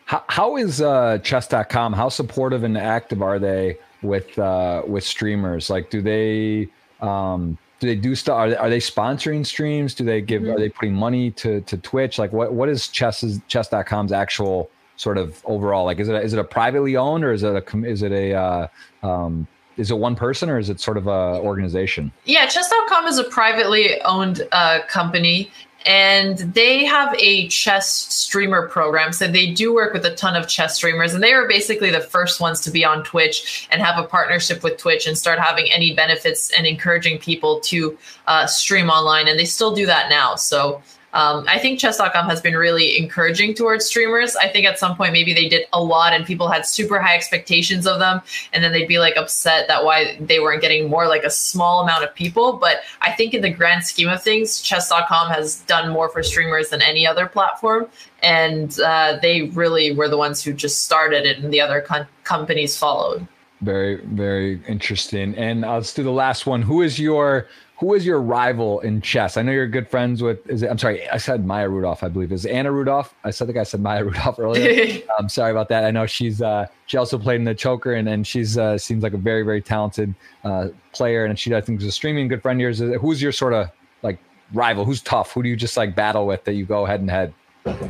[0.06, 1.92] How, how is uh, chess.com?
[1.92, 5.70] How supportive and active are they with uh, with streamers?
[5.70, 6.68] Like, do they
[7.00, 8.34] um, do they do stuff?
[8.34, 9.94] Are they, are they sponsoring streams?
[9.94, 10.42] Do they give?
[10.42, 10.54] Mhm.
[10.54, 12.18] Are they putting money to to Twitch?
[12.18, 14.68] Like, what what is chess's chess.com's actual
[15.00, 15.84] sort of overall?
[15.86, 18.12] Like, is it a, is it a privately owned or is it a is it
[18.12, 18.68] a uh,
[19.02, 19.46] um,
[19.76, 22.12] is it one person or is it sort of a organization?
[22.26, 25.50] Yeah, chess.com is a privately owned uh, company
[25.86, 29.14] and they have a chess streamer program.
[29.14, 32.00] So they do work with a ton of chess streamers and they were basically the
[32.00, 35.72] first ones to be on Twitch and have a partnership with Twitch and start having
[35.72, 37.96] any benefits and encouraging people to
[38.26, 39.28] uh, stream online.
[39.28, 40.34] And they still do that now.
[40.34, 44.36] So um, I think chess.com has been really encouraging towards streamers.
[44.36, 47.16] I think at some point maybe they did a lot and people had super high
[47.16, 48.22] expectations of them
[48.52, 51.80] and then they'd be like upset that why they weren't getting more like a small
[51.80, 52.54] amount of people.
[52.54, 56.68] But I think in the grand scheme of things, chess.com has done more for streamers
[56.68, 57.88] than any other platform.
[58.22, 62.06] And uh, they really were the ones who just started it and the other com-
[62.24, 63.26] companies followed.
[63.62, 65.34] Very very interesting.
[65.36, 66.62] And let's do the last one.
[66.62, 67.46] Who is your
[67.80, 69.38] who is your rival in chess?
[69.38, 70.46] I know you're good friends with.
[70.50, 72.04] Is it, I'm sorry, I said Maya Rudolph.
[72.04, 73.14] I believe is Anna Rudolf.
[73.24, 75.00] I said the guy said Maya Rudolph earlier.
[75.18, 75.84] I'm sorry about that.
[75.84, 79.02] I know she's uh, she also played in the choker, and and she's uh, seems
[79.02, 82.42] like a very very talented uh, player, and she I think is a streaming good
[82.42, 82.80] friend of yours.
[83.00, 83.70] Who's your sort of
[84.02, 84.18] like
[84.52, 84.84] rival?
[84.84, 85.32] Who's tough?
[85.32, 87.32] Who do you just like battle with that you go head and head?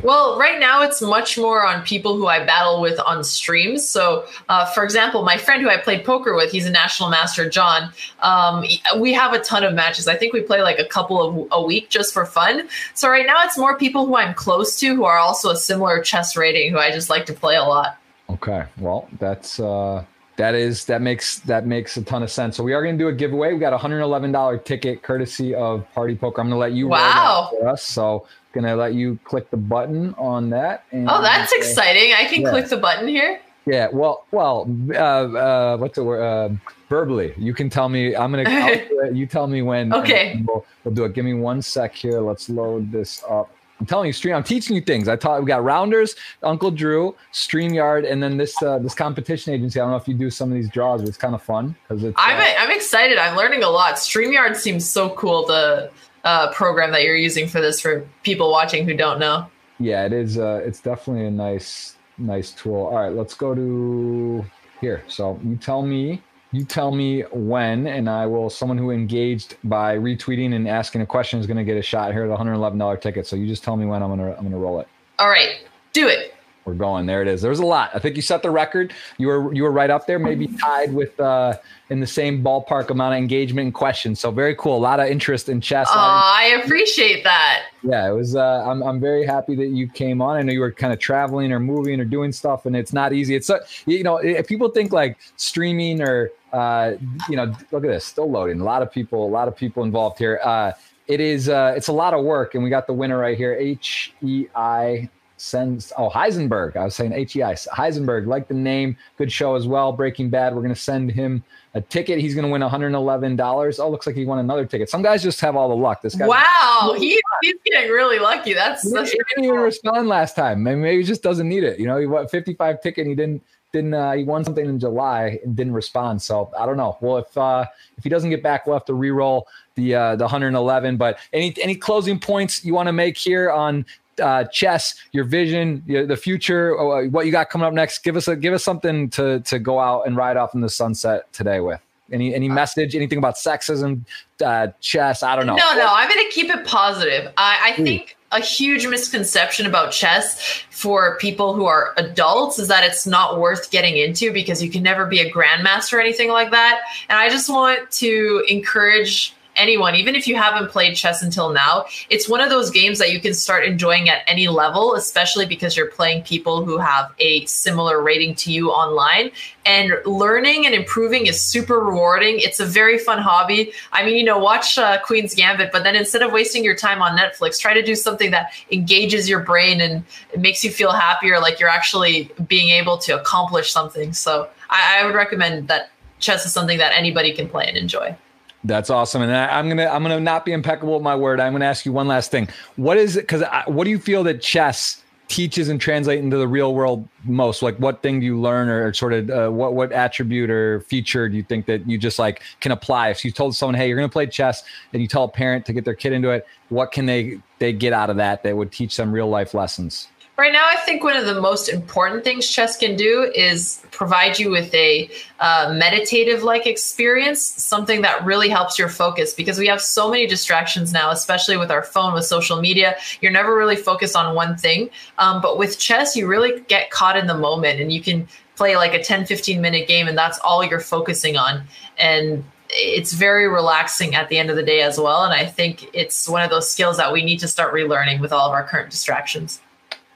[0.03, 3.87] Well, right now it's much more on people who I battle with on streams.
[3.87, 7.49] So, uh, for example, my friend who I played poker with, he's a national master,
[7.49, 7.93] John.
[8.19, 8.65] Um,
[8.99, 10.07] we have a ton of matches.
[10.07, 12.67] I think we play like a couple of a week just for fun.
[12.95, 16.01] So right now it's more people who I'm close to who are also a similar
[16.01, 17.97] chess rating who I just like to play a lot.
[18.29, 20.03] Okay, well that's uh,
[20.37, 22.55] that is that makes that makes a ton of sense.
[22.57, 23.53] So we are going to do a giveaway.
[23.53, 26.41] We got a hundred eleven dollar ticket courtesy of Party Poker.
[26.41, 27.49] I'm going to let you Wow.
[27.51, 27.83] for us.
[27.83, 30.83] So going to let you click the button on that.
[30.91, 32.13] And, Oh, that's uh, exciting!
[32.13, 32.49] I can yeah.
[32.49, 33.39] click the button here.
[33.67, 36.21] Yeah, well, well, uh, uh, what's the word?
[36.23, 36.49] Uh,
[36.89, 38.15] verbally, you can tell me.
[38.15, 38.49] I'm gonna.
[38.49, 39.93] I'll do it, you tell me when.
[39.93, 40.41] Okay.
[40.47, 41.13] We'll, we'll do it.
[41.13, 42.19] Give me one sec here.
[42.21, 43.51] Let's load this up.
[43.81, 44.35] I'm telling you, stream.
[44.35, 45.07] I'm teaching you things.
[45.07, 45.41] I taught.
[45.41, 49.79] We got Rounders, Uncle Drew, Streamyard, and then this uh, this competition agency.
[49.79, 51.75] I don't know if you do some of these draws, but it's kind of fun
[51.81, 52.15] because it's.
[52.15, 53.17] I'm uh, I'm excited.
[53.17, 53.95] I'm learning a lot.
[53.95, 55.47] Streamyard seems so cool.
[55.47, 55.89] The
[56.23, 59.47] uh, program that you're using for this for people watching who don't know.
[59.79, 60.37] yeah, it is.
[60.37, 62.85] Uh, it's definitely a nice nice tool.
[62.85, 64.45] All right, let's go to
[64.79, 65.03] here.
[65.07, 66.21] So you tell me.
[66.53, 68.49] You tell me when, and I will.
[68.49, 72.11] Someone who engaged by retweeting and asking a question is going to get a shot
[72.11, 73.25] here at the hundred eleven dollar ticket.
[73.25, 74.87] So you just tell me when I'm gonna I'm gonna roll it.
[75.19, 75.59] All right,
[75.93, 76.33] do it.
[76.65, 77.07] We're going.
[77.07, 77.41] There it is.
[77.41, 77.89] There was a lot.
[77.95, 78.93] I think you set the record.
[79.17, 81.57] You were you were right up there, maybe tied with uh
[81.89, 84.19] in the same ballpark amount of engagement and questions.
[84.19, 84.77] So very cool.
[84.77, 85.89] A lot of interest in chess.
[85.91, 87.63] A lot of Aw, I appreciate that.
[87.81, 90.59] yeah it was uh i'm, I'm very happy that you came on i know you
[90.59, 93.57] were kind of traveling or moving or doing stuff and it's not easy it's uh,
[93.87, 96.93] you know if people think like streaming or uh
[97.29, 99.83] you know look at this still loading a lot of people a lot of people
[99.83, 100.71] involved here uh
[101.07, 103.53] it is uh it's a lot of work and we got the winner right here
[103.53, 105.09] h e i
[105.41, 106.75] sends oh Heisenberg.
[106.75, 108.27] I was saying H E I Heisenberg.
[108.27, 109.91] Like the name, good show as well.
[109.91, 110.55] Breaking Bad.
[110.55, 112.19] We're gonna send him a ticket.
[112.19, 113.79] He's gonna win 111 dollars.
[113.79, 114.89] Oh, looks like he won another ticket.
[114.89, 116.01] Some guys just have all the luck.
[116.01, 116.27] This guy.
[116.27, 118.53] Wow, he, he's getting really lucky.
[118.53, 120.61] That's he, that's he didn't even respond last time.
[120.61, 121.79] Maybe, he just doesn't need it.
[121.79, 123.07] You know, he won 55 ticket.
[123.07, 123.41] he didn't
[123.73, 126.21] didn't uh, he won something in July and didn't respond.
[126.21, 126.97] So I don't know.
[127.01, 127.65] Well, if uh,
[127.97, 130.97] if he doesn't get back, we'll have to re-roll the uh, the 111.
[130.97, 133.85] But any any closing points you want to make here on
[134.21, 138.03] uh, chess, your vision, your, the future, uh, what you got coming up next?
[138.03, 140.69] Give us a give us something to to go out and ride off in the
[140.69, 141.79] sunset today with.
[142.11, 142.93] Any any message?
[142.93, 144.01] Anything about sexism,
[144.43, 145.23] uh, chess?
[145.23, 145.55] I don't know.
[145.55, 145.87] No, no.
[145.89, 147.31] I'm going to keep it positive.
[147.37, 152.83] I, I think a huge misconception about chess for people who are adults is that
[152.83, 156.51] it's not worth getting into because you can never be a grandmaster or anything like
[156.51, 156.81] that.
[157.09, 161.85] And I just want to encourage anyone, even if you haven't played chess until now,
[162.09, 165.75] it's one of those games that you can start enjoying at any level, especially because
[165.75, 169.31] you're playing people who have a similar rating to you online.
[169.65, 172.39] And learning and improving is super rewarding.
[172.39, 173.73] It's a very fun hobby.
[173.91, 177.01] I mean, you know, watch uh, Queen's Gambit, but then instead of wasting your time
[177.01, 180.03] on Netflix, try to do something that engages your brain and
[180.37, 184.13] makes you feel happier, like you're actually being able to accomplish something.
[184.13, 188.15] So I, I would recommend that chess is something that anybody can play and enjoy.
[188.63, 191.39] That's awesome, and I, am gonna I'm gonna not be impeccable with my word.
[191.39, 192.47] I'm gonna ask you one last thing.
[192.75, 193.21] What is it?
[193.21, 197.63] Because what do you feel that chess teaches and translate into the real world most?
[197.63, 201.27] Like, what thing do you learn, or sort of uh, what what attribute or feature
[201.27, 203.09] do you think that you just like can apply?
[203.09, 204.63] If you told someone, "Hey, you're gonna play chess,"
[204.93, 207.73] and you tell a parent to get their kid into it, what can they they
[207.73, 210.07] get out of that that would teach them real life lessons?
[210.41, 214.39] Right now, I think one of the most important things chess can do is provide
[214.39, 215.07] you with a
[215.39, 220.25] uh, meditative like experience, something that really helps your focus because we have so many
[220.25, 222.95] distractions now, especially with our phone, with social media.
[223.21, 224.89] You're never really focused on one thing.
[225.19, 228.75] Um, but with chess, you really get caught in the moment and you can play
[228.75, 231.61] like a 10, 15 minute game, and that's all you're focusing on.
[231.99, 235.23] And it's very relaxing at the end of the day as well.
[235.23, 238.33] And I think it's one of those skills that we need to start relearning with
[238.33, 239.61] all of our current distractions.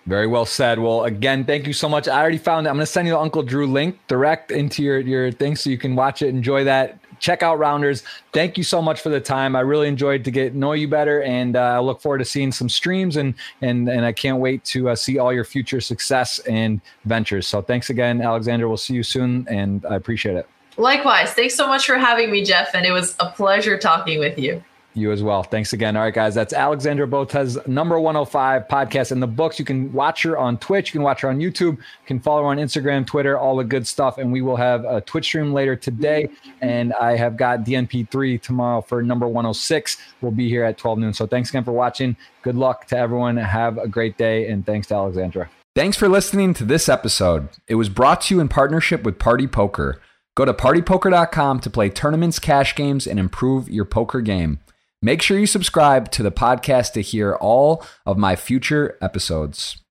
[0.06, 0.78] Very well said.
[0.78, 2.08] Well, again, thank you so much.
[2.08, 2.70] I already found it.
[2.70, 5.70] I'm going to send you the Uncle Drew link direct into your your thing so
[5.70, 7.00] you can watch it, enjoy that.
[7.20, 8.04] Check out Rounders.
[8.32, 9.56] Thank you so much for the time.
[9.56, 12.52] I really enjoyed to get know you better, and uh, I look forward to seeing
[12.52, 16.40] some streams and and and I can't wait to uh, see all your future success
[16.40, 17.48] and ventures.
[17.48, 18.68] So thanks again, Alexander.
[18.68, 20.48] We'll see you soon, and I appreciate it.
[20.78, 21.32] Likewise.
[21.32, 24.64] Thanks so much for having me, Jeff, and it was a pleasure talking with you.
[24.96, 25.44] You as well.
[25.44, 25.98] Thanks again.
[25.98, 26.34] All right, guys.
[26.34, 29.60] That's Alexandra Botez, number 105 podcast in the books.
[29.60, 30.88] You can watch her on Twitch.
[30.90, 31.78] You can watch her on YouTube.
[31.78, 34.18] You can follow her on Instagram, Twitter, all the good stuff.
[34.18, 36.30] And we will have a Twitch stream later today.
[36.62, 39.98] And I have got DNP3 tomorrow for number 106.
[40.22, 41.14] We'll be here at 12 noon.
[41.14, 42.16] So thanks again for watching.
[42.42, 43.36] Good luck to everyone.
[43.36, 44.48] Have a great day.
[44.48, 45.50] And thanks to Alexandra.
[45.76, 47.50] Thanks for listening to this episode.
[47.68, 50.02] It was brought to you in partnership with Party Poker.
[50.36, 54.60] Go to partypoker.com to play tournaments, cash games, and improve your poker game.
[55.06, 59.78] Make sure you subscribe to the podcast to hear all of my future episodes.